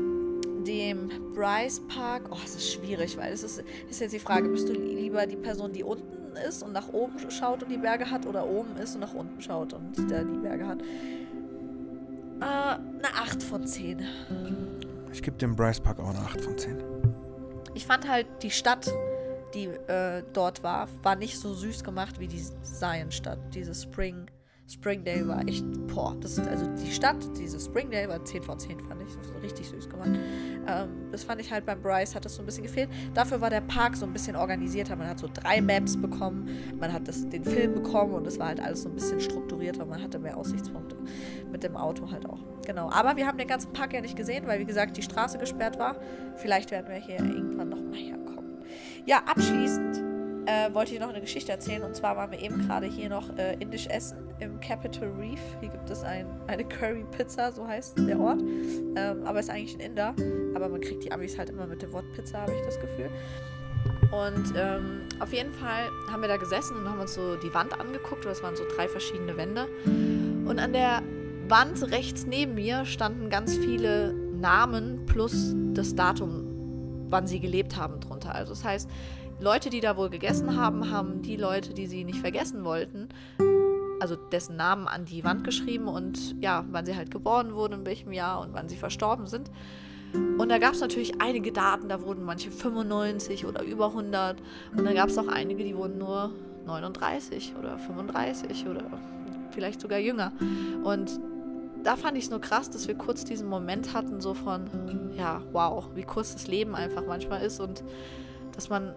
dem 0.65 1.09
Bryce 1.35 1.81
Park, 1.87 2.29
oh, 2.31 2.37
es 2.43 2.55
ist 2.55 2.71
schwierig, 2.73 3.15
weil 3.15 3.31
es 3.31 3.43
ist, 3.43 3.63
ist 3.89 4.01
jetzt 4.01 4.13
die 4.13 4.19
Frage, 4.19 4.49
bist 4.49 4.67
du 4.67 4.73
lieber 4.73 5.27
die 5.27 5.35
Person, 5.35 5.71
die 5.71 5.83
unten 5.83 6.35
ist 6.47 6.63
und 6.63 6.73
nach 6.73 6.89
oben 6.89 7.13
schaut 7.29 7.63
und 7.63 7.71
die 7.71 7.77
Berge 7.77 8.09
hat 8.09 8.25
oder 8.25 8.47
oben 8.47 8.75
ist 8.77 8.95
und 8.95 9.01
nach 9.01 9.13
unten 9.13 9.39
schaut 9.41 9.73
und 9.73 10.09
der 10.09 10.23
die 10.23 10.37
Berge 10.37 10.67
hat? 10.67 10.79
Äh, 12.39 12.43
eine 12.43 13.13
8 13.13 13.41
von 13.43 13.65
10. 13.65 14.05
Ich 15.11 15.21
gebe 15.21 15.37
dem 15.37 15.55
Bryce 15.55 15.79
Park 15.79 15.99
auch 15.99 16.09
eine 16.09 16.19
8 16.19 16.41
von 16.41 16.57
10. 16.57 16.83
Ich 17.73 17.85
fand 17.85 18.07
halt 18.07 18.27
die 18.41 18.51
Stadt, 18.51 18.91
die 19.53 19.65
äh, 19.65 20.23
dort 20.33 20.63
war, 20.63 20.87
war 21.03 21.15
nicht 21.15 21.39
so 21.39 21.53
süß 21.53 21.83
gemacht 21.83 22.19
wie 22.19 22.27
die 22.27 22.43
Zion-Stadt, 22.61 23.39
diese 23.53 23.73
Spring 23.73 24.27
Springdale 24.69 25.27
war 25.29 25.47
echt, 25.47 25.65
boah, 25.87 26.15
das, 26.19 26.37
also 26.39 26.65
die 26.75 26.91
Stadt, 26.91 27.15
diese 27.37 27.57
Springdale 27.57 28.09
war 28.09 28.23
10 28.23 28.43
von 28.43 28.59
10, 28.59 28.81
fand 28.81 29.01
ich. 29.01 29.15
Das 29.15 29.33
war 29.33 29.41
richtig 29.41 29.69
süß 29.69 29.89
gemacht. 29.89 30.11
Ähm, 30.67 30.89
das 31.09 31.23
fand 31.23 31.39
ich 31.39 31.49
halt 31.51 31.65
beim 31.65 31.81
Bryce, 31.81 32.15
hat 32.15 32.25
das 32.25 32.35
so 32.35 32.41
ein 32.41 32.45
bisschen 32.45 32.63
gefehlt. 32.63 32.89
Dafür 33.13 33.39
war 33.39 33.49
der 33.49 33.61
Park 33.61 33.95
so 33.95 34.05
ein 34.05 34.11
bisschen 34.11 34.35
organisierter. 34.35 34.97
Man 34.97 35.07
hat 35.07 35.19
so 35.19 35.29
drei 35.33 35.61
Maps 35.61 35.95
bekommen, 35.95 36.49
man 36.77 36.91
hat 36.91 37.07
das, 37.07 37.29
den 37.29 37.45
Film 37.45 37.75
bekommen 37.75 38.13
und 38.13 38.27
es 38.27 38.39
war 38.39 38.47
halt 38.47 38.59
alles 38.59 38.83
so 38.83 38.89
ein 38.89 38.95
bisschen 38.95 39.21
strukturierter. 39.21 39.85
Man 39.85 40.03
hatte 40.03 40.19
mehr 40.19 40.35
Aussichtspunkte. 40.35 40.97
Mit 41.49 41.63
dem 41.63 41.77
Auto 41.77 42.11
halt 42.11 42.25
auch. 42.25 42.39
Genau. 42.65 42.89
Aber 42.91 43.15
wir 43.15 43.25
haben 43.25 43.37
den 43.37 43.47
ganzen 43.47 43.71
Park 43.71 43.93
ja 43.93 44.01
nicht 44.01 44.17
gesehen, 44.17 44.47
weil, 44.47 44.59
wie 44.59 44.65
gesagt, 44.65 44.97
die 44.97 45.01
Straße 45.01 45.37
gesperrt 45.37 45.79
war. 45.79 45.95
Vielleicht 46.35 46.71
werden 46.71 46.87
wir 46.89 46.97
hier 46.97 47.19
irgendwann 47.19 47.69
nochmal 47.69 47.95
herkommen. 47.95 48.57
Ja, 49.05 49.19
abschließend 49.19 50.06
äh, 50.47 50.73
wollte 50.73 50.93
ich 50.93 50.99
noch 50.99 51.09
eine 51.09 51.21
Geschichte 51.21 51.51
erzählen. 51.51 51.83
Und 51.83 51.95
zwar 51.95 52.15
waren 52.15 52.31
wir 52.31 52.39
eben 52.39 52.65
gerade 52.65 52.87
hier 52.87 53.09
noch 53.09 53.37
äh, 53.37 53.55
indisch 53.59 53.87
essen 53.87 54.17
im 54.39 54.59
Capital 54.59 55.09
Reef. 55.19 55.39
Hier 55.59 55.69
gibt 55.69 55.89
es 55.89 56.03
ein, 56.03 56.25
eine 56.47 56.63
Curry 56.63 57.05
Pizza, 57.15 57.51
so 57.51 57.67
heißt 57.67 57.99
der 57.99 58.19
Ort. 58.19 58.41
Ähm, 58.95 59.23
aber 59.25 59.39
ist 59.39 59.49
eigentlich 59.49 59.75
ein 59.75 59.81
Inder. 59.81 60.15
Aber 60.55 60.69
man 60.69 60.81
kriegt 60.81 61.03
die 61.03 61.11
Amis 61.11 61.37
halt 61.37 61.49
immer 61.49 61.67
mit 61.67 61.81
dem 61.81 61.91
Wort 61.91 62.05
Pizza, 62.13 62.41
habe 62.41 62.53
ich 62.53 62.61
das 62.65 62.79
Gefühl. 62.79 63.09
Und 64.11 64.53
ähm, 64.57 65.01
auf 65.19 65.33
jeden 65.33 65.51
Fall 65.51 65.89
haben 66.09 66.21
wir 66.21 66.29
da 66.29 66.37
gesessen 66.37 66.77
und 66.77 66.89
haben 66.89 66.99
uns 66.99 67.13
so 67.13 67.35
die 67.35 67.53
Wand 67.53 67.77
angeguckt. 67.77 68.25
Das 68.25 68.41
waren 68.41 68.55
so 68.55 68.63
drei 68.73 68.87
verschiedene 68.87 69.35
Wände. 69.35 69.67
Und 69.85 70.59
an 70.59 70.71
der 70.71 71.01
Wand 71.49 71.91
rechts 71.91 72.25
neben 72.25 72.55
mir 72.55 72.85
standen 72.85 73.29
ganz 73.29 73.57
viele 73.57 74.13
Namen 74.13 75.05
plus 75.07 75.53
das 75.73 75.93
Datum, 75.93 77.05
wann 77.09 77.27
sie 77.27 77.39
gelebt 77.41 77.75
haben, 77.75 77.99
drunter. 77.99 78.33
Also 78.33 78.53
das 78.53 78.63
heißt, 78.63 78.89
Leute, 79.39 79.69
die 79.69 79.81
da 79.81 79.97
wohl 79.97 80.09
gegessen 80.09 80.59
haben, 80.59 80.89
haben 80.89 81.21
die 81.21 81.37
Leute, 81.37 81.73
die 81.73 81.85
sie 81.85 82.03
nicht 82.03 82.19
vergessen 82.19 82.63
wollten, 82.63 83.09
also 83.99 84.15
dessen 84.15 84.55
Namen 84.55 84.87
an 84.87 85.05
die 85.05 85.23
Wand 85.23 85.43
geschrieben 85.43 85.87
und 85.87 86.35
ja, 86.41 86.65
wann 86.71 86.85
sie 86.85 86.95
halt 86.95 87.11
geboren 87.11 87.53
wurden, 87.53 87.73
in 87.73 87.85
welchem 87.85 88.13
Jahr 88.13 88.41
und 88.41 88.53
wann 88.53 88.67
sie 88.67 88.77
verstorben 88.77 89.27
sind. 89.27 89.51
Und 90.37 90.49
da 90.49 90.57
gab 90.57 90.73
es 90.73 90.81
natürlich 90.81 91.21
einige 91.21 91.51
Daten, 91.51 91.87
da 91.87 92.01
wurden 92.01 92.23
manche 92.23 92.49
95 92.49 93.45
oder 93.45 93.61
über 93.63 93.87
100 93.87 94.41
und 94.75 94.85
dann 94.85 94.95
gab 94.95 95.09
es 95.09 95.17
auch 95.19 95.27
einige, 95.27 95.63
die 95.63 95.75
wurden 95.75 95.99
nur 95.99 96.31
39 96.65 97.53
oder 97.59 97.77
35 97.77 98.65
oder 98.67 98.85
vielleicht 99.51 99.81
sogar 99.81 99.99
jünger. 99.99 100.31
Und 100.83 101.19
da 101.83 101.95
fand 101.95 102.17
ich 102.17 102.25
es 102.25 102.29
nur 102.31 102.41
krass, 102.41 102.71
dass 102.71 102.87
wir 102.87 102.95
kurz 102.95 103.23
diesen 103.23 103.47
Moment 103.47 103.93
hatten, 103.93 104.19
so 104.19 104.33
von, 104.33 105.11
ja, 105.15 105.43
wow, 105.51 105.89
wie 105.93 106.03
kurz 106.03 106.33
das 106.33 106.47
Leben 106.47 106.73
einfach 106.73 107.03
manchmal 107.05 107.41
ist 107.41 107.59
und 107.59 107.83
dass 108.55 108.69
man 108.69 108.95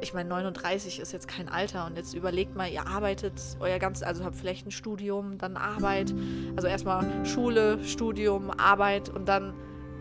ich 0.00 0.14
meine, 0.14 0.28
39 0.28 1.00
ist 1.00 1.12
jetzt 1.12 1.28
kein 1.28 1.48
Alter 1.48 1.86
und 1.86 1.96
jetzt 1.96 2.14
überlegt 2.14 2.56
mal, 2.56 2.70
ihr 2.70 2.86
arbeitet 2.86 3.34
euer 3.60 3.78
ganzes, 3.78 4.02
also 4.02 4.24
habt 4.24 4.36
vielleicht 4.36 4.66
ein 4.66 4.70
Studium, 4.70 5.38
dann 5.38 5.56
Arbeit, 5.56 6.14
also 6.56 6.68
erstmal 6.68 7.24
Schule, 7.24 7.82
Studium, 7.84 8.50
Arbeit 8.50 9.08
und 9.08 9.28
dann 9.28 9.54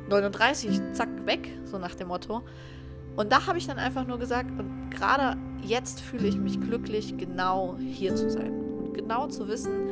39, 0.10 0.94
zack, 0.94 1.10
weg, 1.26 1.50
so 1.66 1.78
nach 1.78 1.96
dem 1.96 2.10
Motto. 2.10 2.44
Und 3.16 3.32
da 3.32 3.48
habe 3.48 3.58
ich 3.58 3.66
dann 3.68 3.80
einfach 3.80 4.06
nur 4.06 4.20
gesagt, 4.20 4.52
und 4.60 4.92
gerade 4.92 5.38
jetzt 5.64 6.02
fühle 6.02 6.28
ich 6.28 6.38
mich 6.38 6.62
glücklich, 6.62 7.18
genau 7.18 7.76
hier 7.80 8.16
zu 8.16 8.30
sein. 8.30 8.52
Und 8.52 8.94
genau 8.94 9.28
zu 9.28 9.48
wissen, 9.48 9.90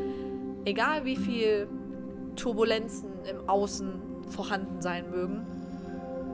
egal 0.63 1.05
wie 1.05 1.15
viel 1.15 1.67
Turbulenzen 2.35 3.09
im 3.29 3.49
Außen 3.49 3.93
vorhanden 4.29 4.81
sein 4.81 5.09
mögen, 5.09 5.45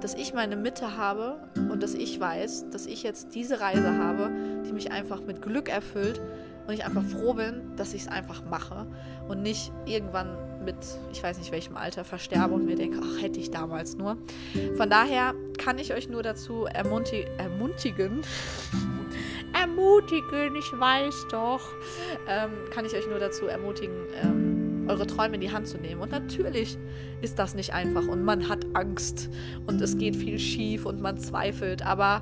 dass 0.01 0.15
ich 0.15 0.33
meine 0.33 0.55
Mitte 0.55 0.97
habe 0.97 1.37
und 1.55 1.81
dass 1.83 1.93
ich 1.93 2.19
weiß, 2.19 2.69
dass 2.71 2.85
ich 2.87 3.03
jetzt 3.03 3.35
diese 3.35 3.61
Reise 3.61 3.97
habe, 3.97 4.31
die 4.65 4.73
mich 4.73 4.91
einfach 4.91 5.21
mit 5.21 5.41
Glück 5.41 5.69
erfüllt 5.69 6.19
und 6.67 6.73
ich 6.73 6.85
einfach 6.85 7.03
froh 7.03 7.33
bin, 7.33 7.75
dass 7.75 7.93
ich 7.93 8.03
es 8.03 8.07
einfach 8.07 8.43
mache 8.43 8.87
und 9.27 9.41
nicht 9.41 9.71
irgendwann 9.85 10.37
mit, 10.63 10.75
ich 11.11 11.21
weiß 11.21 11.37
nicht 11.37 11.51
welchem 11.51 11.75
Alter, 11.75 12.03
versterbe 12.03 12.53
und 12.53 12.65
mir 12.65 12.75
denke, 12.75 12.99
ach, 13.01 13.21
hätte 13.21 13.39
ich 13.39 13.51
damals 13.51 13.95
nur. 13.95 14.17
Von 14.75 14.89
daher 14.89 15.33
kann 15.57 15.77
ich 15.79 15.93
euch 15.93 16.09
nur 16.09 16.23
dazu 16.23 16.65
ermunti 16.65 17.25
ermutigen, 17.37 18.21
ermutigen, 19.59 20.55
ich 20.55 20.71
weiß 20.79 21.27
doch, 21.31 21.61
ähm, 22.27 22.51
kann 22.71 22.85
ich 22.85 22.95
euch 22.95 23.07
nur 23.07 23.19
dazu 23.19 23.47
ermutigen, 23.47 23.95
ähm, 24.23 24.40
eure 24.91 25.08
Träume 25.08 25.36
in 25.36 25.41
die 25.41 25.51
Hand 25.51 25.67
zu 25.67 25.77
nehmen. 25.77 26.01
Und 26.01 26.12
natürlich 26.12 26.77
ist 27.21 27.39
das 27.39 27.56
nicht 27.56 27.73
einfach 27.73 28.08
und 28.08 28.23
man 28.23 28.49
hat 28.49 28.65
Angst 28.73 29.30
und 29.67 29.82
es 29.82 29.97
geht 29.97 30.15
viel 30.15 30.38
schief 30.38 30.86
und 30.86 31.01
man 31.01 31.17
zweifelt, 31.17 31.86
aber 31.86 32.21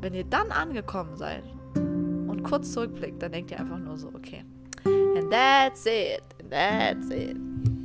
wenn 0.00 0.14
ihr 0.14 0.24
dann 0.24 0.50
angekommen 0.50 1.16
seid 1.16 1.44
und 1.74 2.42
kurz 2.42 2.72
zurückblickt, 2.72 3.22
dann 3.22 3.32
denkt 3.32 3.50
ihr 3.50 3.60
einfach 3.60 3.78
nur 3.78 3.98
so, 3.98 4.08
okay. 4.08 4.44
And 4.84 5.30
that's 5.30 5.84
it. 5.84 6.22
And 6.40 6.50
that's 6.50 7.10
it. 7.10 7.36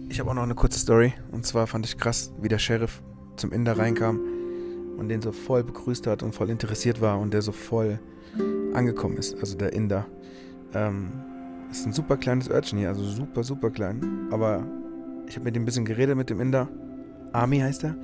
Ich 0.09 0.19
habe 0.19 0.29
auch 0.29 0.35
noch 0.35 0.43
eine 0.43 0.55
kurze 0.55 0.79
Story. 0.79 1.13
Und 1.31 1.45
zwar 1.45 1.67
fand 1.67 1.85
ich 1.85 1.97
krass, 1.97 2.33
wie 2.39 2.47
der 2.47 2.59
Sheriff 2.59 3.01
zum 3.35 3.51
Inder 3.51 3.77
reinkam 3.77 4.21
und 4.97 5.09
den 5.09 5.21
so 5.21 5.33
voll 5.33 5.63
begrüßt 5.63 6.07
hat 6.07 6.23
und 6.23 6.33
voll 6.33 6.49
interessiert 6.49 7.01
war 7.01 7.19
und 7.19 7.33
der 7.33 7.41
so 7.41 7.51
voll 7.51 7.99
angekommen 8.73 9.17
ist. 9.17 9.35
Also 9.35 9.57
der 9.57 9.73
Inder. 9.73 10.05
Ähm, 10.73 11.11
ist 11.71 11.85
ein 11.85 11.93
super 11.93 12.17
kleines 12.17 12.49
Örtchen 12.49 12.79
hier, 12.79 12.89
also 12.89 13.03
super, 13.03 13.43
super 13.43 13.69
klein. 13.69 14.27
Aber 14.31 14.65
ich 15.27 15.35
habe 15.35 15.45
mit 15.45 15.55
ihm 15.55 15.63
ein 15.63 15.65
bisschen 15.65 15.85
geredet, 15.85 16.15
mit 16.15 16.29
dem 16.29 16.39
Inder. 16.39 16.67
Ami 17.33 17.59
heißt 17.59 17.83
er. 17.83 17.95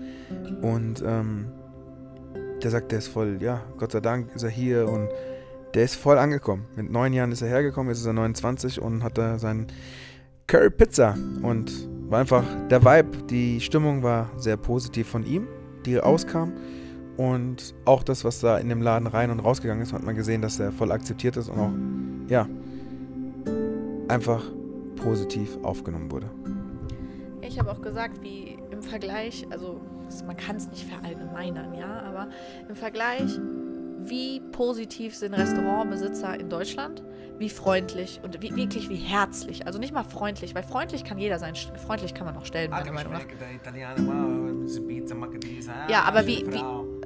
Und 0.61 1.03
ähm, 1.05 1.47
der 2.61 2.71
sagt, 2.71 2.91
der 2.91 2.99
ist 2.99 3.07
voll, 3.07 3.37
ja, 3.41 3.61
Gott 3.77 3.91
sei 3.91 3.99
Dank 3.99 4.33
ist 4.35 4.43
er 4.43 4.49
hier 4.49 4.87
und 4.87 5.09
der 5.73 5.83
ist 5.83 5.95
voll 5.95 6.17
angekommen. 6.17 6.65
Mit 6.75 6.91
neun 6.91 7.13
Jahren 7.13 7.31
ist 7.31 7.41
er 7.41 7.47
hergekommen, 7.47 7.89
jetzt 7.89 8.01
ist 8.01 8.05
er 8.05 8.13
29 8.13 8.81
und 8.81 9.03
hat 9.03 9.17
da 9.17 9.39
seinen 9.39 9.67
Curry 10.47 10.69
Pizza. 10.69 11.15
Und 11.41 11.71
war 12.09 12.19
einfach 12.19 12.43
der 12.69 12.83
Vibe, 12.83 13.23
die 13.29 13.61
Stimmung 13.61 14.03
war 14.03 14.29
sehr 14.37 14.57
positiv 14.57 15.07
von 15.07 15.25
ihm, 15.25 15.47
die 15.85 15.95
rauskam. 15.95 16.51
Und 17.17 17.73
auch 17.85 18.03
das, 18.03 18.25
was 18.25 18.39
da 18.39 18.57
in 18.57 18.69
dem 18.69 18.81
Laden 18.81 19.07
rein 19.07 19.31
und 19.31 19.39
rausgegangen 19.39 19.81
ist, 19.81 19.93
hat 19.93 20.03
man 20.03 20.15
gesehen, 20.15 20.41
dass 20.41 20.59
er 20.59 20.71
voll 20.71 20.91
akzeptiert 20.91 21.37
ist 21.37 21.49
und 21.49 21.59
auch, 21.59 21.71
ja, 22.27 22.47
einfach 24.11 24.43
positiv 24.97 25.57
aufgenommen 25.63 26.11
wurde. 26.11 26.29
Ich 27.41 27.57
habe 27.57 27.71
auch 27.71 27.81
gesagt, 27.81 28.21
wie 28.21 28.57
im 28.69 28.83
Vergleich, 28.83 29.47
also 29.49 29.81
man 30.25 30.37
kann 30.37 30.57
es 30.57 30.69
nicht 30.69 30.85
verallgemeinern, 30.85 31.73
ja, 31.73 32.01
aber 32.01 32.29
im 32.69 32.75
Vergleich, 32.75 33.39
wie 34.03 34.41
positiv 34.51 35.15
sind 35.15 35.33
Restaurantbesitzer 35.33 36.39
in 36.39 36.49
Deutschland, 36.49 37.03
wie 37.37 37.49
freundlich 37.49 38.19
und 38.23 38.41
wie, 38.41 38.55
wirklich 38.55 38.89
wie 38.89 38.95
herzlich. 38.95 39.65
Also 39.65 39.79
nicht 39.79 39.93
mal 39.93 40.03
freundlich, 40.03 40.53
weil 40.53 40.63
freundlich 40.63 41.03
kann 41.03 41.17
jeder 41.17 41.39
sein. 41.39 41.55
Freundlich 41.55 42.13
kann 42.13 42.25
man 42.25 42.35
auch 42.35 42.45
stellen, 42.45 42.71
meiner 42.71 42.91
Meinung 42.91 43.13
nach. 43.13 43.21
Ja, 45.89 46.03
aber 46.03 46.27
wie, 46.27 46.45
wie, 46.47 46.61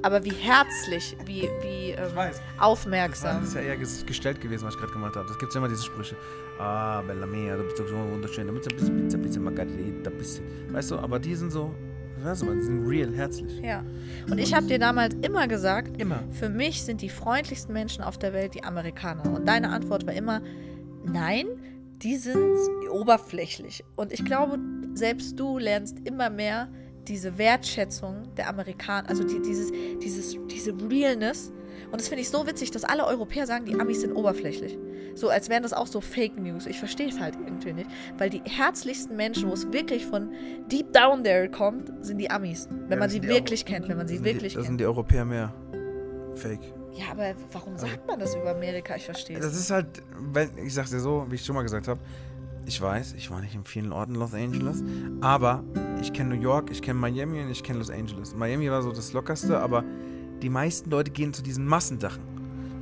aber 0.06 0.24
wie 0.24 0.30
herzlich, 0.30 1.16
wie, 1.26 1.50
wie 1.62 1.90
ähm, 1.90 2.30
aufmerksam. 2.60 3.40
Das 3.40 3.48
ist 3.48 3.54
ja 3.56 3.62
eher 3.62 3.76
gestellt 3.76 4.40
gewesen, 4.40 4.64
was 4.64 4.74
ich 4.74 4.80
gerade 4.80 4.92
gemacht 4.92 5.16
habe. 5.16 5.26
Das 5.26 5.36
gibt 5.36 5.52
ja 5.52 5.58
immer 5.58 5.68
diese 5.68 5.82
Sprüche. 5.82 6.14
Ah, 6.60 7.02
Bella 7.02 7.26
Mia, 7.26 7.56
du 7.56 7.64
bist 7.64 7.80
doch 7.80 7.88
so 7.88 7.96
wunderschön. 7.96 8.46
Damit 8.46 8.62
ein 8.70 8.76
bisschen 8.76 8.96
Pizza, 9.02 9.18
Pizza, 9.18 9.40
Margarita, 9.40 10.10
bisschen. 10.10 10.44
Weißt 10.72 10.92
du, 10.92 10.98
aber 10.98 11.18
die 11.18 11.34
sind 11.34 11.50
so, 11.50 11.74
weißt 12.22 12.42
du, 12.42 12.54
die 12.54 12.62
sind 12.62 12.86
real, 12.86 13.12
herzlich. 13.16 13.58
Ja. 13.58 13.84
Und 14.30 14.38
ich 14.38 14.54
habe 14.54 14.66
dir 14.66 14.78
damals 14.78 15.16
immer 15.22 15.48
gesagt, 15.48 16.00
Immer. 16.00 16.22
für 16.30 16.50
mich 16.50 16.84
sind 16.84 17.02
die 17.02 17.08
freundlichsten 17.08 17.72
Menschen 17.72 18.04
auf 18.04 18.16
der 18.16 18.32
Welt 18.32 18.54
die 18.54 18.62
Amerikaner. 18.62 19.24
Und 19.34 19.48
deine 19.48 19.70
Antwort 19.70 20.06
war 20.06 20.14
immer, 20.14 20.40
nein, 21.04 21.46
die 22.02 22.16
sind 22.16 22.56
oberflächlich. 22.92 23.84
Und 23.96 24.12
ich 24.12 24.24
glaube, 24.24 24.60
selbst 24.94 25.40
du 25.40 25.58
lernst 25.58 25.98
immer 26.04 26.30
mehr 26.30 26.68
diese 27.08 27.38
Wertschätzung 27.38 28.22
der 28.36 28.48
Amerikaner, 28.48 29.08
also 29.08 29.24
die, 29.24 29.40
dieses, 29.42 29.70
dieses, 30.02 30.36
diese 30.50 30.72
Realness. 30.90 31.52
Und 31.90 32.00
das 32.00 32.08
finde 32.08 32.22
ich 32.22 32.30
so 32.30 32.46
witzig, 32.46 32.70
dass 32.72 32.84
alle 32.84 33.06
Europäer 33.06 33.46
sagen, 33.46 33.64
die 33.64 33.78
Amis 33.78 34.00
sind 34.00 34.12
oberflächlich. 34.12 34.76
So 35.14 35.28
als 35.28 35.48
wären 35.48 35.62
das 35.62 35.72
auch 35.72 35.86
so 35.86 36.00
Fake 36.00 36.36
News. 36.38 36.66
Ich 36.66 36.78
verstehe 36.78 37.08
es 37.08 37.20
halt 37.20 37.36
irgendwie 37.36 37.72
nicht. 37.72 37.88
Weil 38.18 38.28
die 38.28 38.42
herzlichsten 38.44 39.16
Menschen, 39.16 39.48
wo 39.48 39.54
es 39.54 39.70
wirklich 39.72 40.04
von 40.04 40.30
deep 40.70 40.92
down 40.92 41.22
there 41.24 41.48
kommt, 41.48 41.90
sind 42.04 42.18
die 42.18 42.30
Amis. 42.30 42.68
Wenn 42.70 42.78
Ja, 42.80 42.88
man 42.96 43.00
das 43.00 43.12
sie 43.12 43.18
sind 43.20 43.28
wirklich 43.28 43.60
Euro- 43.64 43.72
kennt, 43.72 43.88
wenn 43.88 43.96
man 43.96 44.08
sie 44.08 44.16
sind 44.16 44.24
wirklich 44.24 44.52
die, 44.52 44.56
Das 44.58 44.66
sind 44.66 44.72
kennt. 44.72 44.80
die 44.80 44.86
Europäer 44.86 45.24
mehr. 45.24 45.54
Fake. 46.34 46.60
Ja, 46.92 47.06
aber 47.12 47.34
warum 47.52 47.76
sagt 47.76 48.06
man 48.06 48.18
das 48.18 48.34
über 48.34 48.50
Amerika? 48.50 48.96
Ich 48.96 49.04
verstehe 49.04 49.36
Das 49.38 49.46
es. 49.52 49.60
ist 49.60 49.70
halt, 49.70 49.86
wenn, 50.32 50.50
ich 50.58 50.74
sag's 50.74 50.90
dir 50.90 51.00
so, 51.00 51.26
wie 51.30 51.36
ich 51.36 51.44
schon 51.44 51.54
mal 51.54 51.62
gesagt 51.62 51.88
habe, 51.88 52.00
ich 52.66 52.80
weiß, 52.80 53.14
ich 53.16 53.30
war 53.30 53.40
nicht 53.40 53.54
in 53.54 53.64
vielen 53.64 53.92
Orten 53.92 54.14
Los 54.16 54.34
Angeles, 54.34 54.82
aber 55.20 55.62
ich 56.00 56.12
kenne 56.12 56.34
New 56.34 56.42
York, 56.42 56.70
ich 56.70 56.82
kenne 56.82 56.98
Miami 56.98 57.40
und 57.40 57.50
ich 57.50 57.62
kenne 57.62 57.78
Los 57.78 57.90
Angeles. 57.90 58.34
Miami 58.34 58.70
war 58.70 58.82
so 58.82 58.90
das 58.90 59.12
Lockerste, 59.12 59.58
aber 59.60 59.84
die 60.42 60.50
meisten 60.50 60.90
Leute 60.90 61.10
gehen 61.10 61.32
zu 61.32 61.42
diesen 61.42 61.66
Massensachen. 61.66 62.22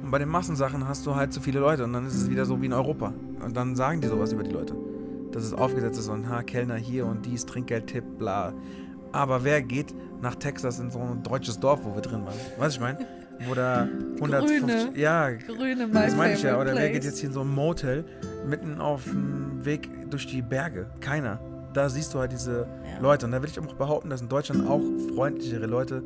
Und 0.02 0.10
bei 0.10 0.18
den 0.18 0.28
Massensachen 0.28 0.88
hast 0.88 1.06
du 1.06 1.14
halt 1.14 1.32
zu 1.32 1.40
viele 1.40 1.60
Leute 1.60 1.84
und 1.84 1.92
dann 1.92 2.06
ist 2.06 2.14
es 2.14 2.30
wieder 2.30 2.44
so 2.46 2.60
wie 2.60 2.66
in 2.66 2.72
Europa. 2.72 3.12
Und 3.44 3.56
dann 3.56 3.76
sagen 3.76 4.00
die 4.00 4.08
sowas 4.08 4.32
über 4.32 4.42
die 4.42 4.50
Leute. 4.50 4.74
Dass 5.32 5.44
es 5.44 5.52
aufgesetzt 5.52 5.98
ist 5.98 6.08
und 6.08 6.28
ha, 6.28 6.42
Kellner 6.42 6.76
hier 6.76 7.06
und 7.06 7.26
dies, 7.26 7.44
Trinkgeldtipp, 7.44 8.04
bla. 8.18 8.52
Aber 9.12 9.44
wer 9.44 9.62
geht 9.62 9.94
nach 10.20 10.34
Texas 10.34 10.80
in 10.80 10.90
so 10.90 10.98
ein 10.98 11.22
deutsches 11.22 11.60
Dorf, 11.60 11.84
wo 11.84 11.94
wir 11.94 12.02
drin 12.02 12.24
waren? 12.24 12.34
Weißt 12.58 12.76
du, 12.76 12.80
ich 12.80 12.80
meine? 12.80 13.06
Wo 13.46 13.54
da 13.54 13.88
150. 14.14 14.60
Grüne. 14.60 14.92
Ja, 14.98 15.30
Grüne, 15.30 15.88
das 15.88 16.16
meine 16.16 16.34
ich 16.34 16.42
ja. 16.42 16.56
Oder 16.56 16.66
wer 16.66 16.74
place. 16.74 16.92
geht 16.92 17.04
jetzt 17.04 17.18
hier 17.18 17.28
in 17.28 17.34
so 17.34 17.40
ein 17.40 17.52
Motel 17.52 18.04
mitten 18.46 18.80
auf 18.80 19.04
dem 19.04 19.64
Weg 19.64 19.88
durch 20.10 20.26
die 20.26 20.42
Berge? 20.42 20.86
Keiner. 21.00 21.40
Da 21.72 21.88
siehst 21.88 22.14
du 22.14 22.18
halt 22.20 22.32
diese 22.32 22.60
Ja. 22.60 23.00
Leute. 23.00 23.26
Und 23.26 23.32
da 23.32 23.42
will 23.42 23.48
ich 23.48 23.58
auch 23.58 23.74
behaupten, 23.74 24.10
dass 24.10 24.20
in 24.20 24.28
Deutschland 24.28 24.68
auch 24.68 24.80
freundlichere 25.14 25.66
Leute 25.66 26.02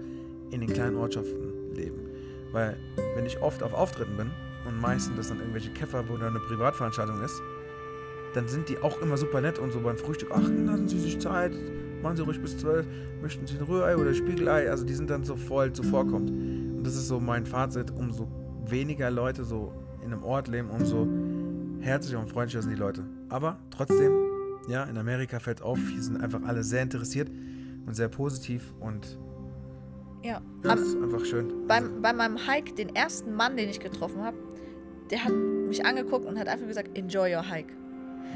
in 0.50 0.60
den 0.60 0.72
kleinen 0.72 0.96
Ortschaften 0.96 1.74
leben. 1.74 1.98
Weil, 2.52 2.76
wenn 3.14 3.26
ich 3.26 3.40
oft 3.42 3.62
auf 3.62 3.74
Auftritten 3.74 4.16
bin 4.16 4.30
und 4.66 4.80
meistens 4.80 5.16
das 5.16 5.28
dann 5.28 5.40
irgendwelche 5.40 5.70
Käfer, 5.70 6.04
wo 6.08 6.16
da 6.16 6.28
eine 6.28 6.38
Privatveranstaltung 6.40 7.22
ist, 7.22 7.42
dann 8.34 8.48
sind 8.48 8.68
die 8.68 8.78
auch 8.78 9.00
immer 9.02 9.16
super 9.16 9.40
nett 9.40 9.58
und 9.58 9.72
so 9.72 9.80
beim 9.80 9.98
Frühstück, 9.98 10.30
ach, 10.32 10.40
lassen 10.40 10.88
Sie 10.88 10.98
sich 11.00 11.18
Zeit, 11.18 11.52
machen 12.02 12.16
Sie 12.16 12.22
ruhig 12.22 12.40
bis 12.40 12.56
zwölf, 12.56 12.86
möchten 13.20 13.46
Sie 13.46 13.56
ein 13.56 13.64
Rührei 13.64 13.96
oder 13.96 14.14
Spiegelei, 14.14 14.70
also 14.70 14.84
die 14.84 14.94
sind 14.94 15.10
dann 15.10 15.24
so 15.24 15.36
voll 15.36 15.72
zuvorkommt. 15.72 16.30
Und 16.30 16.82
das 16.84 16.94
ist 16.94 17.08
so 17.08 17.20
mein 17.20 17.46
Fazit, 17.46 17.90
umso 17.90 18.28
weniger 18.66 19.10
Leute 19.10 19.44
so 19.44 19.72
in 20.04 20.12
einem 20.12 20.24
Ort 20.24 20.48
leben, 20.48 20.70
umso 20.70 21.06
herzlicher 21.80 22.18
und 22.18 22.28
freundlicher 22.30 22.62
sind 22.62 22.70
die 22.72 22.78
Leute. 22.78 23.04
Aber 23.28 23.58
trotzdem, 23.70 24.12
ja, 24.68 24.84
in 24.84 24.96
Amerika 24.98 25.38
fällt 25.38 25.62
auf, 25.62 25.78
hier 25.92 26.02
sind 26.02 26.20
einfach 26.22 26.42
alle 26.46 26.62
sehr 26.62 26.82
interessiert 26.82 27.30
und 27.86 27.94
sehr 27.94 28.08
positiv 28.08 28.72
und 28.80 29.18
Ja. 30.22 30.32
ja, 30.32 30.40
das 30.62 30.80
ist 30.80 30.96
einfach 31.02 31.24
schön. 31.24 31.46
Also, 31.46 31.66
beim, 31.66 32.02
bei 32.02 32.12
meinem 32.12 32.36
Hike, 32.36 32.74
den 32.74 32.94
ersten 32.94 33.34
Mann, 33.34 33.56
den 33.56 33.68
ich 33.68 33.80
getroffen 33.80 34.22
habe, 34.22 34.36
der 35.10 35.24
hat 35.24 35.32
mich 35.32 35.84
angeguckt 35.86 36.26
und 36.26 36.38
hat 36.38 36.48
einfach 36.48 36.66
gesagt, 36.66 36.96
enjoy 36.96 37.34
your 37.34 37.42
hike. 37.48 37.72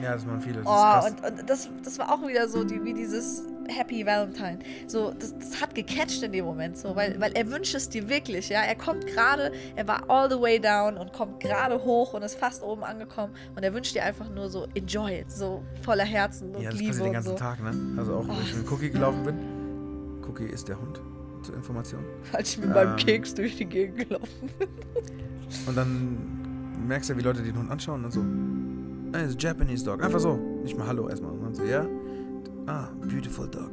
ja, 0.02 0.12
das 0.14 0.24
machen 0.24 0.40
viele, 0.40 0.62
das 0.62 0.66
Oh, 0.66 1.06
und, 1.06 1.40
und 1.40 1.50
das, 1.50 1.68
das 1.84 1.98
war 1.98 2.10
auch 2.12 2.26
wieder 2.26 2.48
so 2.48 2.64
die, 2.64 2.82
wie 2.82 2.94
dieses 2.94 3.44
Happy 3.68 4.04
Valentine. 4.04 4.58
So, 4.86 5.12
das, 5.18 5.36
das 5.38 5.60
hat 5.60 5.74
gecatcht 5.74 6.22
in 6.22 6.32
dem 6.32 6.44
Moment 6.44 6.76
so, 6.76 6.94
weil, 6.96 7.18
weil 7.20 7.32
er 7.32 7.50
wünscht 7.50 7.74
es 7.74 7.88
dir 7.88 8.08
wirklich, 8.08 8.48
ja. 8.48 8.60
Er 8.62 8.74
kommt 8.74 9.06
gerade, 9.06 9.52
er 9.76 9.86
war 9.88 10.08
all 10.08 10.30
the 10.30 10.40
way 10.40 10.58
down 10.60 10.96
und 10.96 11.12
kommt 11.12 11.40
gerade 11.40 11.82
hoch 11.84 12.14
und 12.14 12.22
ist 12.22 12.34
fast 12.38 12.62
oben 12.62 12.82
angekommen 12.84 13.32
und 13.56 13.62
er 13.62 13.72
wünscht 13.74 13.94
dir 13.94 14.04
einfach 14.04 14.28
nur 14.30 14.48
so, 14.50 14.66
enjoy 14.74 15.20
it, 15.20 15.30
so 15.30 15.62
voller 15.82 16.04
Herzen 16.04 16.54
und 16.54 16.62
Ja, 16.62 16.70
das 16.70 16.78
Liebe 16.78 16.90
passiert 16.90 17.06
den 17.06 17.12
ganzen 17.14 17.28
so. 17.30 17.34
Tag, 17.36 17.62
ne? 17.62 17.72
Also 17.98 18.14
auch, 18.16 18.28
wenn 18.28 18.30
Oh, 18.36 18.38
ich 18.42 18.54
mit 18.54 18.64
das 18.66 18.72
Cookie 18.72 18.86
ist- 18.86 18.92
gelaufen 18.94 19.22
bin. 19.24 19.34
Cookie 20.28 20.44
ist 20.46 20.68
der 20.68 20.80
Hund, 20.80 21.00
zur 21.42 21.54
Information. 21.56 22.00
Als 22.32 22.50
ich 22.52 22.58
mit 22.58 22.70
meinem 22.74 22.90
Ähm. 22.92 22.96
Keks 22.96 23.34
durch 23.34 23.56
die 23.56 23.64
Gegend 23.66 24.08
gelaufen 24.08 24.50
bin. 24.58 24.68
Und 25.66 25.76
dann 25.76 26.86
merkst 26.86 27.10
du 27.10 27.14
ja, 27.14 27.18
wie 27.18 27.22
Leute 27.22 27.42
den 27.42 27.56
Hund 27.58 27.70
anschauen 27.70 28.04
und 28.04 28.10
so. 28.10 28.20
Hey, 29.16 29.26
it's 29.26 29.34
a 29.34 29.38
Japanese 29.38 29.84
dog. 29.84 30.02
Einfach 30.02 30.18
so. 30.20 30.36
Nicht 30.62 30.78
mal 30.78 30.86
Hallo 30.86 31.08
erstmal. 31.08 31.32
Und 31.32 31.42
dann 31.42 31.54
so, 31.54 31.64
ja? 31.64 31.84
Ah, 32.66 32.88
beautiful 33.00 33.48
dog. 33.48 33.70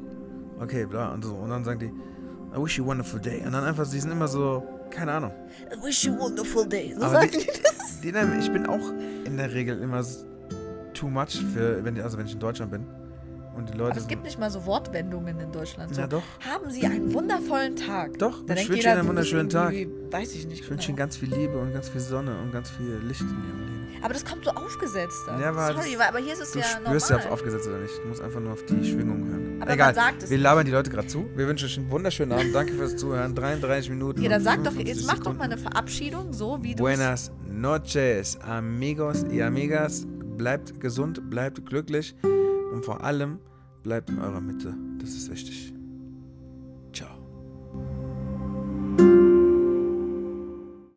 Okay, 0.59 0.85
bla. 0.85 1.13
Und 1.13 1.23
so. 1.23 1.35
Und 1.35 1.49
dann 1.49 1.63
sagen 1.63 1.79
die, 1.79 1.85
I 2.57 2.61
wish 2.63 2.77
you 2.77 2.83
a 2.83 2.87
wonderful 2.87 3.19
day. 3.19 3.43
Und 3.45 3.51
dann 3.53 3.63
einfach, 3.63 3.85
sie 3.85 3.99
sind 3.99 4.11
immer 4.11 4.27
so, 4.27 4.63
keine 4.89 5.11
Ahnung. 5.13 5.31
I 5.71 5.85
wish 5.85 6.03
you 6.05 6.13
a 6.15 6.19
wonderful 6.19 6.67
day. 6.67 6.93
So 6.97 7.03
Aber 7.03 7.13
sagen 7.15 7.31
die- 7.31 7.37
die 7.37 7.61
das. 7.63 8.01
Die, 8.01 8.39
ich 8.45 8.51
bin 8.51 8.65
auch 8.65 8.91
in 9.25 9.37
der 9.37 9.53
Regel 9.53 9.79
immer 9.81 10.03
too 10.93 11.07
much 11.09 11.41
für, 11.53 11.83
wenn 11.83 11.99
also 12.01 12.17
wenn 12.17 12.25
ich 12.25 12.33
in 12.33 12.39
Deutschland 12.39 12.71
bin. 12.71 12.85
Und 13.55 13.69
die 13.73 13.77
Leute 13.77 13.91
Aber 13.91 13.99
es 13.99 14.07
gibt 14.07 14.23
nicht 14.23 14.39
mal 14.39 14.49
so 14.49 14.65
Wortwendungen 14.65 15.39
in 15.39 15.51
Deutschland. 15.51 15.93
So, 15.93 16.01
Na 16.01 16.07
doch. 16.07 16.23
Haben 16.47 16.69
Sie 16.71 16.85
einen 16.85 17.13
wundervollen 17.13 17.75
Tag. 17.75 18.17
Doch, 18.17 18.45
Da 18.45 18.53
ich 18.55 18.69
wünsche 18.69 18.87
Ihnen 18.87 18.97
einen 18.99 19.07
wunderschönen 19.07 19.49
Tag. 19.49 19.73
Weiß 20.11 20.33
ich 20.33 20.47
nicht. 20.47 20.63
Ich 20.63 20.69
wünsche 20.69 20.87
Ihnen 20.89 20.95
genau. 20.95 21.05
ganz 21.05 21.17
viel 21.17 21.33
Liebe 21.33 21.57
und 21.57 21.71
ganz 21.73 21.89
viel 21.89 22.01
Sonne 22.01 22.35
und 22.41 22.51
ganz 22.51 22.69
viel 22.71 22.99
Licht 23.07 23.21
in 23.21 23.27
Ihrem 23.27 23.59
Leben. 23.65 23.87
Aber 24.01 24.13
das 24.13 24.25
kommt 24.25 24.45
so 24.45 24.51
aufgesetzt. 24.51 25.23
Dann. 25.27 25.39
Ja, 25.41 25.49
aber 25.49 25.67
Sorry, 25.73 25.95
das- 25.97 26.07
aber 26.07 26.19
hier 26.19 26.33
ist 26.33 26.41
es 26.41 26.51
Du 26.53 26.59
ja 26.59 26.65
spürst 26.65 27.09
ja, 27.09 27.15
ob 27.17 27.21
normal. 27.23 27.27
es 27.27 27.27
aufgesetzt 27.31 27.67
oder 27.67 27.77
nicht. 27.79 27.93
Du 28.03 28.07
musst 28.07 28.21
einfach 28.21 28.39
nur 28.39 28.53
auf 28.53 28.65
die 28.65 28.83
Schwingung 28.89 29.27
hören. 29.27 29.61
Aber 29.61 29.71
Egal, 29.73 29.95
wir 29.95 30.27
nicht. 30.29 30.41
labern 30.41 30.65
die 30.65 30.71
Leute 30.71 30.89
gerade 30.89 31.07
zu. 31.07 31.29
Wir 31.35 31.47
wünschen 31.47 31.65
euch 31.65 31.77
einen 31.77 31.91
wunderschönen 31.91 32.31
Abend. 32.31 32.55
Danke 32.55 32.73
fürs 32.73 32.95
Zuhören. 32.95 33.35
33 33.35 33.89
Minuten. 33.89 34.21
Ja, 34.21 34.29
dann 34.29 34.41
sag 34.43 34.63
doch, 34.63 34.71
55 34.71 34.87
jetzt 34.95 35.05
mach 35.07 35.19
doch 35.23 35.33
mal 35.37 35.43
eine 35.43 35.57
Verabschiedung, 35.57 36.31
so 36.33 36.57
wie 36.63 36.75
du 36.75 36.83
Buenas 36.83 37.31
noches, 37.47 38.39
amigos 38.41 39.23
y 39.31 39.41
amigas. 39.43 40.07
Bleibt 40.37 40.79
gesund, 40.79 41.29
bleibt 41.29 41.65
glücklich 41.65 42.15
und 42.73 42.85
vor 42.85 43.03
allem 43.03 43.39
bleibt 43.83 44.09
in 44.09 44.19
eurer 44.19 44.39
Mitte. 44.39 44.73
Das 45.01 45.09
ist 45.09 45.29
wichtig. 45.29 45.73